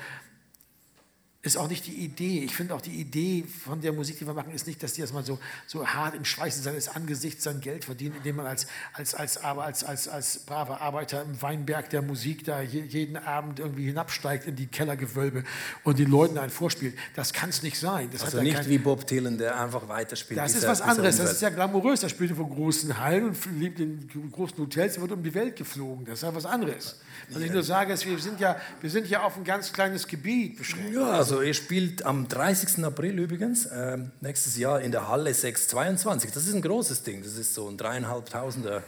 [1.42, 2.40] ist auch nicht die Idee.
[2.44, 5.00] Ich finde auch die Idee von der Musik, die wir machen, ist nicht, dass die
[5.00, 9.14] erstmal so, so hart im Schweiße seines Angesichts sein Geld verdienen, indem man als, als,
[9.14, 13.86] als, als, als, als braver Arbeiter im Weinberg der Musik da je, jeden Abend irgendwie
[13.86, 15.44] hinabsteigt in die Kellergewölbe
[15.82, 16.94] und den Leuten einen vorspielt.
[17.16, 18.10] Das kann es nicht sein.
[18.12, 20.38] Das Also ja nicht kein, wie Bob Dylan, der einfach weiterspielt.
[20.38, 21.16] das ist was er anderes.
[21.16, 22.00] Das ist ja glamourös.
[22.00, 25.56] Der spielt vor großen Hallen und lebt in großen Hotels und wird um die Welt
[25.56, 26.04] geflogen.
[26.04, 27.00] Das ist ja was anderes.
[27.32, 30.06] Was ich nur sage, ist, wir sind ja, wir sind ja auf ein ganz kleines
[30.06, 30.94] Gebiet beschränkt.
[30.94, 32.84] Ja, also ihr spielt am 30.
[32.84, 36.32] April übrigens, ähm, nächstes Jahr in der Halle 622.
[36.32, 38.82] Das ist ein großes Ding, das ist so ein dreieinhalbtausender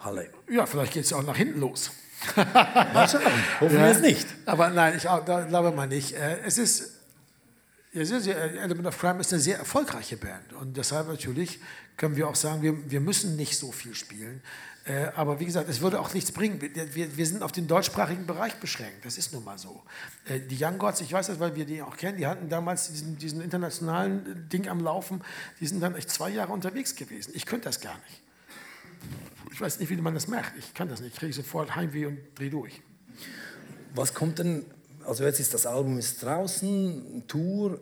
[0.00, 0.28] Halle.
[0.50, 1.90] Ja, vielleicht geht es auch nach hinten los.
[2.34, 3.22] Mal schauen,
[3.60, 4.26] hoffen wir es nicht.
[4.46, 6.12] Aber nein, ich glaube mal nicht.
[6.14, 6.95] Äh, Es ist,
[8.00, 11.60] es ist äh, Element of Crime ist eine sehr erfolgreiche Band und deshalb natürlich
[11.96, 14.42] können wir auch sagen, wir, wir müssen nicht so viel spielen.
[14.84, 16.60] Äh, Aber wie gesagt, es würde auch nichts bringen.
[16.60, 19.04] Wir, wir, wir sind auf den deutschsprachigen Bereich beschränkt.
[19.04, 19.82] Das ist nun mal so.
[20.26, 22.88] Äh, Die Young Gods, ich weiß das, weil wir die auch kennen, die hatten damals
[22.90, 25.22] diesen, diesen internationalen äh, Ding am Laufen.
[25.60, 27.32] Die sind dann echt zwei Jahre unterwegs gewesen.
[27.34, 28.22] Ich könnte das gar nicht.
[29.52, 30.52] Ich weiß nicht, wie man das macht.
[30.58, 31.14] Ich kann das nicht.
[31.14, 32.80] Ich kriege sofort Heimweh und drehe durch.
[33.94, 34.66] Was kommt denn,
[35.06, 37.80] also jetzt ist das Album ist draußen, Tour,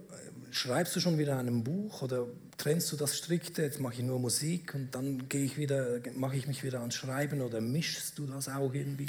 [0.51, 2.27] schreibst du schon wieder an einem Buch oder
[2.57, 6.37] trennst du das strikte, jetzt mache ich nur Musik und dann gehe ich wieder, mache
[6.37, 9.07] ich mich wieder ans Schreiben oder mischst du das auch irgendwie?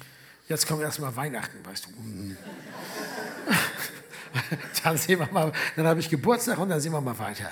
[0.48, 1.90] Jetzt kommt erstmal Weihnachten, weißt du.
[4.84, 7.50] dann sehen wir mal, dann habe ich Geburtstag und dann sehen wir mal weiter.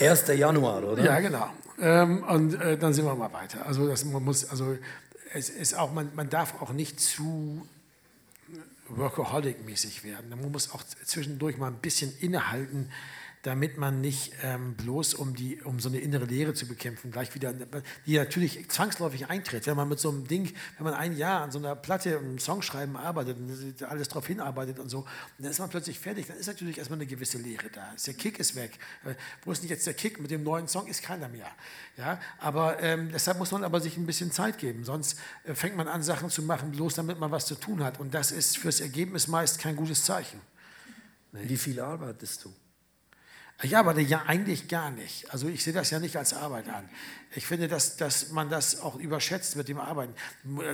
[0.00, 0.28] 1.
[0.28, 1.04] Januar, oder?
[1.04, 1.50] Ja, genau.
[1.80, 3.66] Ähm, und äh, dann sehen wir mal weiter.
[3.66, 4.78] Also das, man muss, also
[5.32, 7.66] es ist auch, man, man darf auch nicht zu
[8.88, 10.30] Workaholic-mäßig werden.
[10.30, 12.90] Man muss auch zwischendurch mal ein bisschen innehalten,
[13.44, 17.34] damit man nicht ähm, bloß um, die, um so eine innere Leere zu bekämpfen, gleich
[17.34, 17.52] wieder,
[18.06, 19.66] die natürlich zwangsläufig eintritt.
[19.66, 22.38] Wenn man mit so einem Ding, wenn man ein Jahr an so einer Platte, einem
[22.38, 25.08] Songschreiben arbeitet und alles darauf hinarbeitet und so, und
[25.40, 27.94] dann ist man plötzlich fertig, dann ist natürlich erstmal eine gewisse Leere da.
[28.06, 28.78] Der Kick ist weg.
[29.04, 29.14] Äh,
[29.44, 31.50] Wo ist nicht jetzt der Kick mit dem neuen Song, ist keiner mehr.
[31.98, 32.18] Ja?
[32.38, 35.86] Aber ähm, deshalb muss man aber sich ein bisschen Zeit geben, sonst äh, fängt man
[35.86, 38.00] an, Sachen zu machen, bloß damit man was zu tun hat.
[38.00, 40.40] Und das ist fürs Ergebnis meist kein gutes Zeichen.
[41.32, 42.54] Wie viel arbeitest du?
[43.64, 45.32] Ich arbeite ja eigentlich gar nicht.
[45.32, 46.86] Also ich sehe das ja nicht als Arbeit an.
[47.34, 50.14] Ich finde, dass, dass man das auch überschätzt mit dem Arbeiten.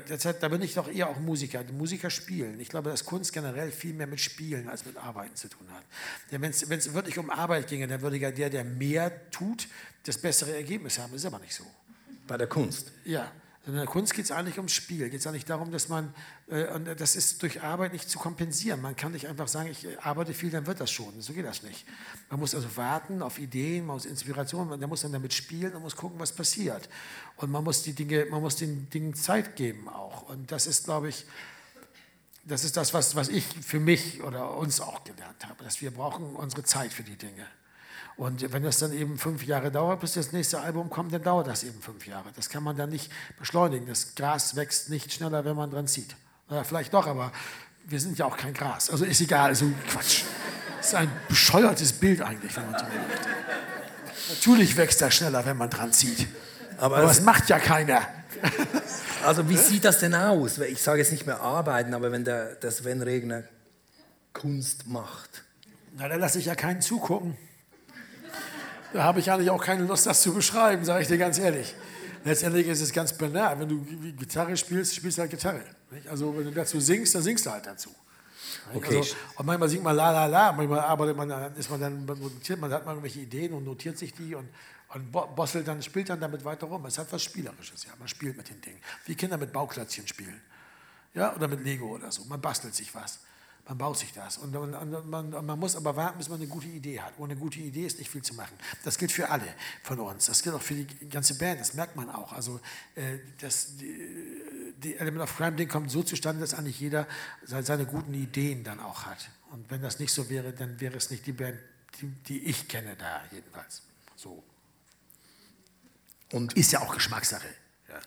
[0.09, 1.63] Deshalb, da bin ich doch eher auch Musiker.
[1.63, 2.59] Die Musiker spielen.
[2.59, 5.85] Ich glaube, dass Kunst generell viel mehr mit Spielen als mit Arbeiten zu tun hat.
[6.33, 9.69] Denn wenn es wirklich um Arbeit ginge, dann würde ja der, der mehr tut,
[10.03, 11.13] das bessere Ergebnis haben.
[11.13, 11.65] Das ist aber nicht so.
[12.27, 12.91] Bei der Kunst?
[13.05, 13.31] Ja.
[13.71, 15.09] In der Kunst geht es eigentlich ums Spiel.
[15.11, 16.13] Geht es eigentlich darum, dass man,
[16.49, 18.81] äh, und das ist durch Arbeit nicht zu kompensieren.
[18.81, 21.21] Man kann nicht einfach sagen, ich äh, arbeite viel, dann wird das schon.
[21.21, 21.87] So geht das nicht.
[22.31, 25.83] Man muss also warten auf Ideen, man muss Inspiration, man muss dann damit spielen und
[25.83, 26.89] muss gucken, was passiert.
[27.37, 30.29] Und man muss die Dinge, man muss den Dingen Zeit geben auch.
[30.29, 31.25] Und das ist, glaube ich,
[32.45, 35.93] das ist das, was, was ich für mich oder uns auch gelernt habe, dass wir
[35.93, 37.47] brauchen unsere Zeit für die Dinge.
[38.21, 41.47] Und wenn das dann eben fünf Jahre dauert, bis das nächste Album kommt, dann dauert
[41.47, 42.29] das eben fünf Jahre.
[42.37, 43.87] Das kann man dann nicht beschleunigen.
[43.87, 46.15] Das Gras wächst nicht schneller, wenn man dran zieht.
[46.51, 47.33] Naja, vielleicht doch, aber
[47.87, 48.91] wir sind ja auch kein Gras.
[48.91, 50.25] Also ist egal, also Quatsch.
[50.77, 53.29] Das ist ein bescheuertes Bild eigentlich, wenn man so möchte.
[54.29, 56.27] Natürlich wächst er schneller, wenn man dran zieht.
[56.77, 58.03] Aber Aber es- das macht ja keiner.
[59.25, 60.59] Also wie sieht das denn aus?
[60.59, 63.45] Ich sage jetzt nicht mehr arbeiten, aber wenn der, der Sven Regner
[64.35, 65.43] Kunst macht.
[65.97, 67.37] Na, da lasse ich ja keinen zugucken.
[68.93, 71.75] Da habe ich eigentlich auch keine Lust, das zu beschreiben, sage ich dir ganz ehrlich.
[72.25, 73.59] Letztendlich ist es ganz banal.
[73.59, 75.63] Wenn du Gitarre spielst, spielst du halt Gitarre.
[75.91, 76.09] Nicht?
[76.09, 77.95] Also wenn du dazu singst, dann singst du halt dazu.
[78.75, 78.99] Okay.
[78.99, 82.05] Also, und manchmal singt man la la la, manchmal arbeitet man, dann ist man dann
[82.05, 84.49] notiert, man hat man irgendwelche Ideen und notiert sich die und,
[84.93, 86.85] und bo- bosselt dann, spielt dann damit weiter rum.
[86.87, 87.91] Es hat was Spielerisches, ja.
[87.99, 88.81] Man spielt mit den Dingen.
[89.07, 90.41] Wie Kinder mit Bauklötzchen spielen.
[91.15, 92.25] Ja, oder mit Lego oder so.
[92.25, 93.21] Man bastelt sich was.
[93.71, 94.37] Man baut sich das.
[94.37, 97.13] Und, und, und man, man muss aber warten, bis man eine gute Idee hat.
[97.19, 98.53] Ohne gute Idee ist nicht viel zu machen.
[98.83, 99.47] Das gilt für alle
[99.85, 100.27] von uns.
[100.27, 101.61] Das gilt auch für die ganze Band.
[101.61, 102.33] Das merkt man auch.
[102.33, 102.59] Also
[102.97, 107.07] äh, das, die, die Element of Crime Ding kommt so zustande, dass eigentlich jeder
[107.45, 109.31] se- seine guten Ideen dann auch hat.
[109.53, 111.57] Und wenn das nicht so wäre, dann wäre es nicht die Band,
[112.01, 113.83] die, die ich kenne da jedenfalls.
[114.17, 114.43] So.
[116.33, 117.47] Und Ist ja auch Geschmackssache.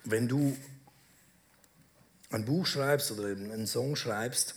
[0.03, 0.57] wenn du
[2.31, 4.55] ein Buch schreibst oder einen Song schreibst,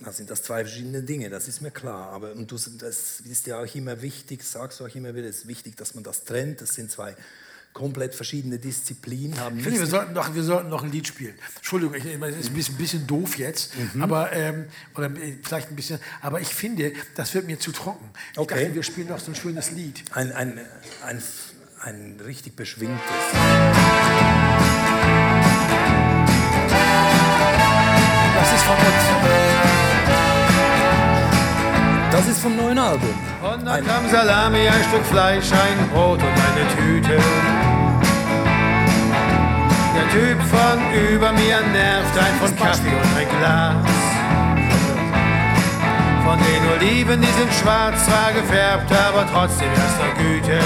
[0.00, 2.10] dann sind das zwei verschiedene Dinge, das ist mir klar.
[2.12, 5.38] Aber und du, das ist ja auch immer wichtig, sagst du auch immer wieder, es
[5.38, 6.60] ist wichtig, dass man das trennt.
[6.60, 7.16] Das sind zwei
[7.74, 11.34] komplett verschiedene Disziplinen, haben Ich finde, wir sollten, noch, wir sollten noch ein Lied spielen.
[11.56, 14.02] Entschuldigung, ich, ich meine, das ist ein bisschen, bisschen doof jetzt, Mhm.
[14.02, 14.64] aber ähm,
[14.96, 18.08] oder äh, vielleicht ein bisschen, aber ich finde, das wird mir zu trocken.
[18.32, 18.62] Ich Okay.
[18.64, 20.02] dachte, wir spielen noch so ein schönes Lied.
[20.12, 20.58] ein, ein,
[21.04, 21.22] ein,
[21.80, 22.98] ein richtig beschwingtes.
[28.34, 29.67] Das ist von uns.
[32.10, 33.14] Das ist vom neuen Album.
[33.42, 37.18] 100 Gramm Salami, ein Stück Fleisch, ein Brot und eine Tüte.
[39.94, 40.78] Der Typ von
[41.12, 43.74] über mir nervt ein von Kaffee und ein Glas.
[46.24, 50.60] Von den Oliven, die sind schwarz, zwar gefärbt, aber trotzdem erster Güte.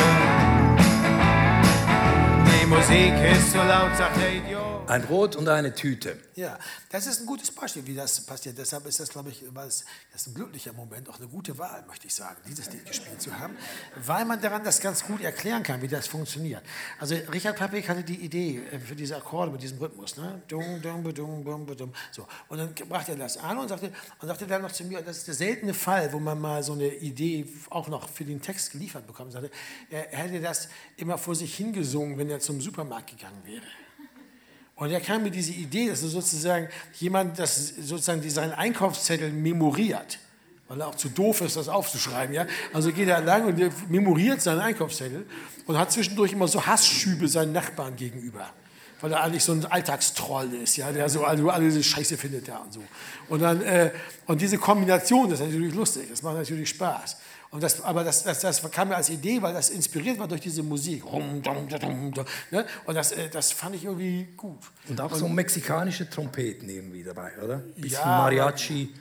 [2.47, 4.62] Die Musik ist so laut, sagt der Idiot.
[4.89, 6.19] Ein Brot und eine Tüte.
[6.35, 6.59] Ja,
[6.91, 8.59] das ist ein gutes Beispiel, wie das passiert.
[8.59, 12.09] Deshalb ist das, glaube ich, es, das ein glücklicher Moment, auch eine gute Wahl, möchte
[12.09, 13.57] ich sagen, dieses Lied gespielt zu haben,
[14.05, 16.63] weil man daran das ganz gut erklären kann, wie das funktioniert.
[16.99, 20.43] Also Richard Pappig hatte die Idee äh, für diese Akkorde mit diesem Rhythmus, ne?
[20.49, 21.93] Dung, dung, badung, bum, badum.
[22.11, 22.27] So.
[22.49, 25.19] Und dann brachte er das an und sagte, und sagte dann noch zu mir, das
[25.19, 28.73] ist der seltene Fall, wo man mal so eine Idee auch noch für den Text
[28.73, 29.33] geliefert bekommt.
[29.33, 29.51] Sagte,
[29.91, 33.63] er hätte das immer vor sich hingesungen, wenn er zum Supermarkt gegangen wäre.
[34.83, 36.67] Und er kam mit dieser Idee, dass er sozusagen
[36.99, 40.19] jemand, das sozusagen seinen Einkaufszettel memoriert,
[40.67, 42.35] weil er auch zu doof ist, das aufzuschreiben.
[42.35, 42.49] Ja?
[42.73, 45.25] Also geht er lang und er memoriert seinen Einkaufszettel
[45.67, 48.51] und hat zwischendurch immer so Hassschübe seinen Nachbarn gegenüber.
[49.01, 52.49] Weil er eigentlich so ein Alltagstroll ist, ja, der so alle, alle diese Scheiße findet
[52.49, 52.83] da und so.
[53.29, 53.93] Und, dann, äh,
[54.27, 57.19] und diese Kombination das ist natürlich lustig, das macht natürlich Spaß.
[57.53, 60.41] Und das, aber das, das, das kam mir als Idee, weil das inspiriert war durch
[60.41, 61.05] diese Musik.
[61.05, 62.67] Ne?
[62.87, 64.59] Und das, äh, das fand ich irgendwie gut.
[64.89, 67.59] Und auch so mexikanische Trompeten irgendwie dabei, oder?
[67.59, 68.95] Bisschen Ja, Mariachi.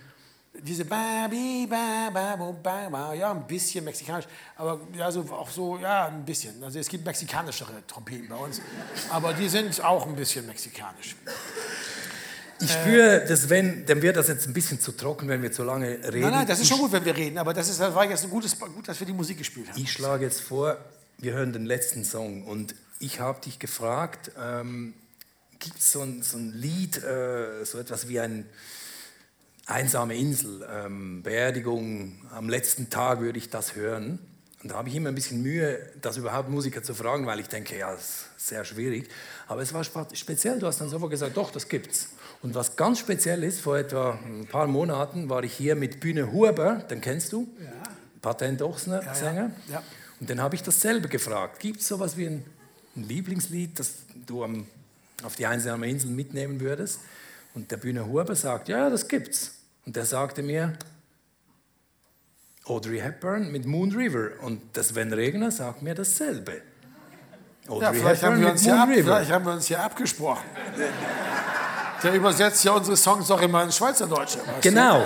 [0.53, 4.25] Diese ba, bi, ba, ba, bo, ba, ba, ja, ein bisschen mexikanisch,
[4.57, 6.61] aber ja, so, auch so, ja, ein bisschen.
[6.61, 8.61] Also es gibt mexikanischere Trompeten bei uns,
[9.09, 11.15] aber die sind auch ein bisschen mexikanisch.
[12.61, 15.63] Ich spüre, dass wenn, dann wird das jetzt ein bisschen zu trocken, wenn wir zu
[15.63, 16.21] lange reden.
[16.21, 18.23] Nein, nein, das ist schon gut, wenn wir reden, aber das, ist, das war jetzt
[18.23, 19.81] ein gutes, gut, dass wir die Musik gespielt haben.
[19.81, 20.77] Ich schlage jetzt vor,
[21.17, 24.93] wir hören den letzten Song und ich habe dich gefragt, ähm,
[25.59, 28.45] gibt es so, ein- so ein Lied, äh, so etwas wie ein
[29.65, 34.19] einsame Insel, ähm, Beerdigung, am letzten Tag würde ich das hören.
[34.63, 37.47] Und da habe ich immer ein bisschen Mühe, das überhaupt Musiker zu fragen, weil ich
[37.47, 39.09] denke, ja, das ist sehr schwierig.
[39.47, 42.09] Aber es war speziell, du hast dann sofort gesagt, doch, das gibt's.
[42.43, 46.31] Und was ganz speziell ist, vor etwa ein paar Monaten war ich hier mit Bühne
[46.31, 47.47] Huber, den kennst du?
[47.63, 47.71] Ja.
[48.21, 49.13] Patent Ochsner Ja, ja.
[49.15, 49.51] Sänger.
[49.69, 49.83] Ja.
[50.19, 51.59] Und dann habe ich dasselbe gefragt.
[51.59, 52.45] Gibt es sowas wie ein,
[52.95, 53.93] ein Lieblingslied, das
[54.25, 54.65] du am,
[55.23, 56.99] auf die einsame Insel mitnehmen würdest?
[57.53, 59.55] Und der Bühne Huber sagt, ja, das gibt's.
[59.85, 60.73] Und der sagte mir,
[62.65, 64.29] Audrey Hepburn mit Moon River.
[64.41, 66.61] Und der Sven Regner sagt mir dasselbe.
[67.67, 69.03] Audrey Ja, vielleicht haben, Hepburn wir mit uns hier Moon ab, River.
[69.03, 70.45] vielleicht haben wir uns hier abgesprochen.
[72.03, 74.39] Der übersetzt ja unsere Songs auch immer in Schweizerdeutsche.
[74.39, 74.99] weißt Genau.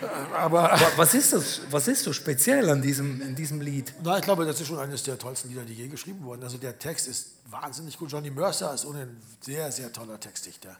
[0.00, 0.06] Du?
[0.36, 3.92] Aber Wa- Was ist, das, was ist so speziell an diesem, in diesem Lied?
[4.02, 6.42] Na, ich glaube, das ist schon eines der tollsten Lieder, die je geschrieben wurden.
[6.42, 8.12] Also der Text ist wahnsinnig gut.
[8.12, 10.76] Johnny Mercer ist ohnehin ein sehr, sehr toller Textdichter.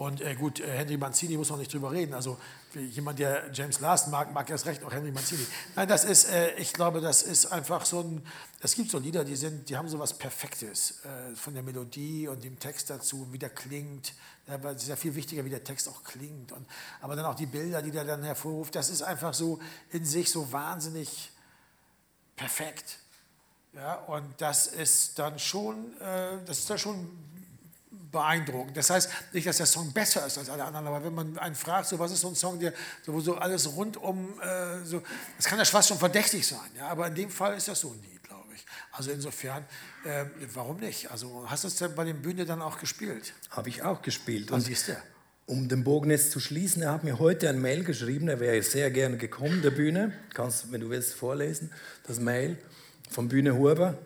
[0.00, 2.14] Und äh, gut, äh, Henry Mancini muss man nicht drüber reden.
[2.14, 2.38] Also
[2.74, 5.46] jemand, der James Larson mag, mag erst recht auch Henry Mancini.
[5.76, 8.26] Nein, das ist, äh, ich glaube, das ist einfach so ein,
[8.60, 12.28] es gibt so Lieder, die sind, die haben so was Perfektes äh, von der Melodie
[12.28, 14.14] und dem Text dazu, wie der klingt.
[14.46, 16.50] Aber es ist ja viel wichtiger, wie der Text auch klingt.
[16.52, 16.66] Und,
[17.02, 19.58] aber dann auch die Bilder, die der dann hervorruft, das ist einfach so
[19.90, 21.30] in sich so wahnsinnig
[22.36, 23.00] perfekt.
[23.74, 27.29] Ja, und das ist dann schon, äh, das ist dann schon
[28.10, 28.76] beeindruckend.
[28.76, 31.54] Das heißt nicht, dass der Song besser ist als alle anderen, aber wenn man einen
[31.54, 32.72] fragt, so was ist so ein Song, der
[33.02, 35.02] so, so alles rundum, äh, so,
[35.36, 37.90] das kann ja fast schon verdächtig sein, ja, aber in dem Fall ist das so
[37.90, 38.64] ein Lied, glaube ich.
[38.92, 39.64] Also insofern,
[40.04, 40.24] äh,
[40.54, 41.10] warum nicht?
[41.10, 43.34] Also hast du es bei den Bühne dann auch gespielt?
[43.50, 44.50] Habe ich auch gespielt.
[44.50, 44.96] Was Und siehst du?
[45.50, 48.62] um den Bogen jetzt zu schließen, er hat mir heute ein Mail geschrieben, er wäre
[48.62, 50.12] sehr gerne gekommen, der Bühne.
[50.32, 51.72] Kannst, wenn du willst, vorlesen,
[52.06, 52.56] das Mail
[53.10, 53.98] von Bühne Huber.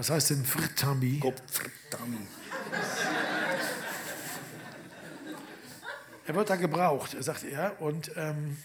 [0.00, 1.18] Was heißt denn Frittami?
[1.18, 2.26] Gottverdammt.
[6.26, 7.78] Er wird da gebraucht, sagt er.
[7.82, 8.56] Und ähm,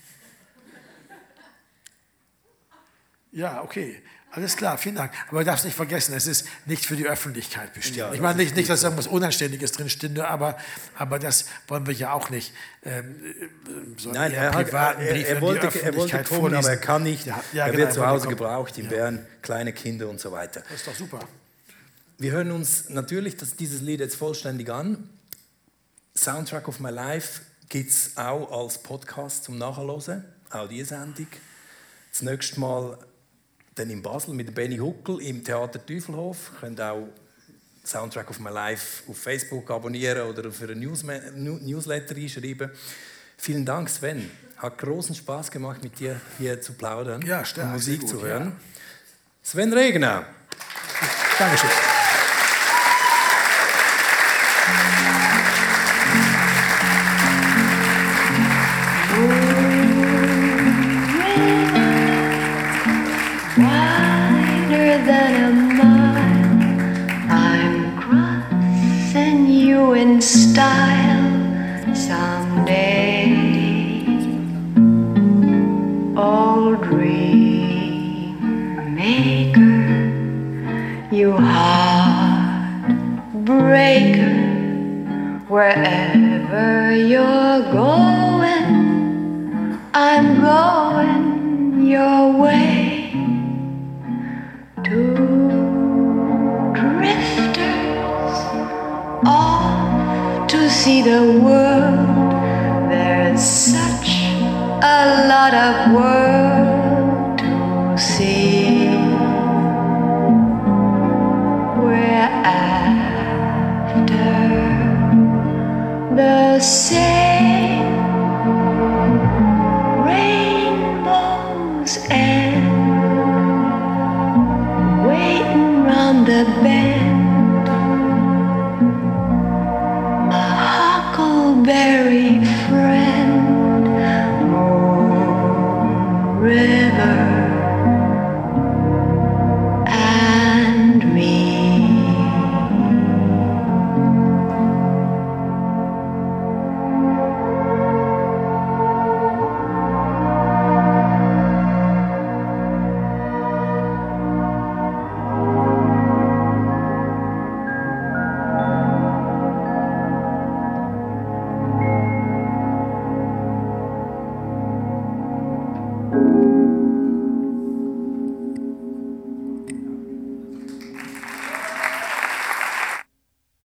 [3.34, 4.02] ja, okay.
[4.36, 5.14] Alles klar, vielen Dank.
[5.30, 7.96] Aber du darfst nicht vergessen, es ist nicht für die Öffentlichkeit bestimmt.
[7.96, 10.58] Ja, ich meine nicht, nicht, dass irgendwas Unanständiges drin stünde, aber,
[10.98, 12.52] aber das wollen wir ja auch nicht.
[12.84, 16.82] Ähm, äh, so Nein, er, hat, er, er, wollte, er wollte kommen, aber er vorlesen.
[16.82, 17.26] kann nicht.
[17.26, 18.38] Ja, ja, er genau, wird zu Hause kommen.
[18.38, 18.90] gebraucht, in.
[18.90, 20.64] Bern, kleine Kinder und so weiter.
[20.70, 21.20] Das ist doch super.
[22.18, 25.10] Wir hören uns natürlich das, dieses Lied jetzt vollständig an.
[26.18, 27.40] Soundtrack of My Life
[27.70, 31.28] gibt es auch als Podcast zum Nachhören, auch die Sendung.
[32.12, 32.98] Das nächste Mal
[33.76, 36.52] dann in Basel mit Benny Huckel im Theater Teufelhof.
[36.54, 37.08] Ihr könnt auch
[37.86, 42.72] Soundtrack of My Life auf Facebook abonnieren oder für ein Newsma- Nu- Newsletter einschreiben.
[43.38, 44.32] Vielen Dank, Sven.
[44.58, 48.22] Hat großen Spaß gemacht, mit dir hier zu plaudern Ja, stark, und Musik gut, zu
[48.22, 48.54] hören.
[49.44, 50.26] Sven Regner.
[51.38, 51.70] Dankeschön.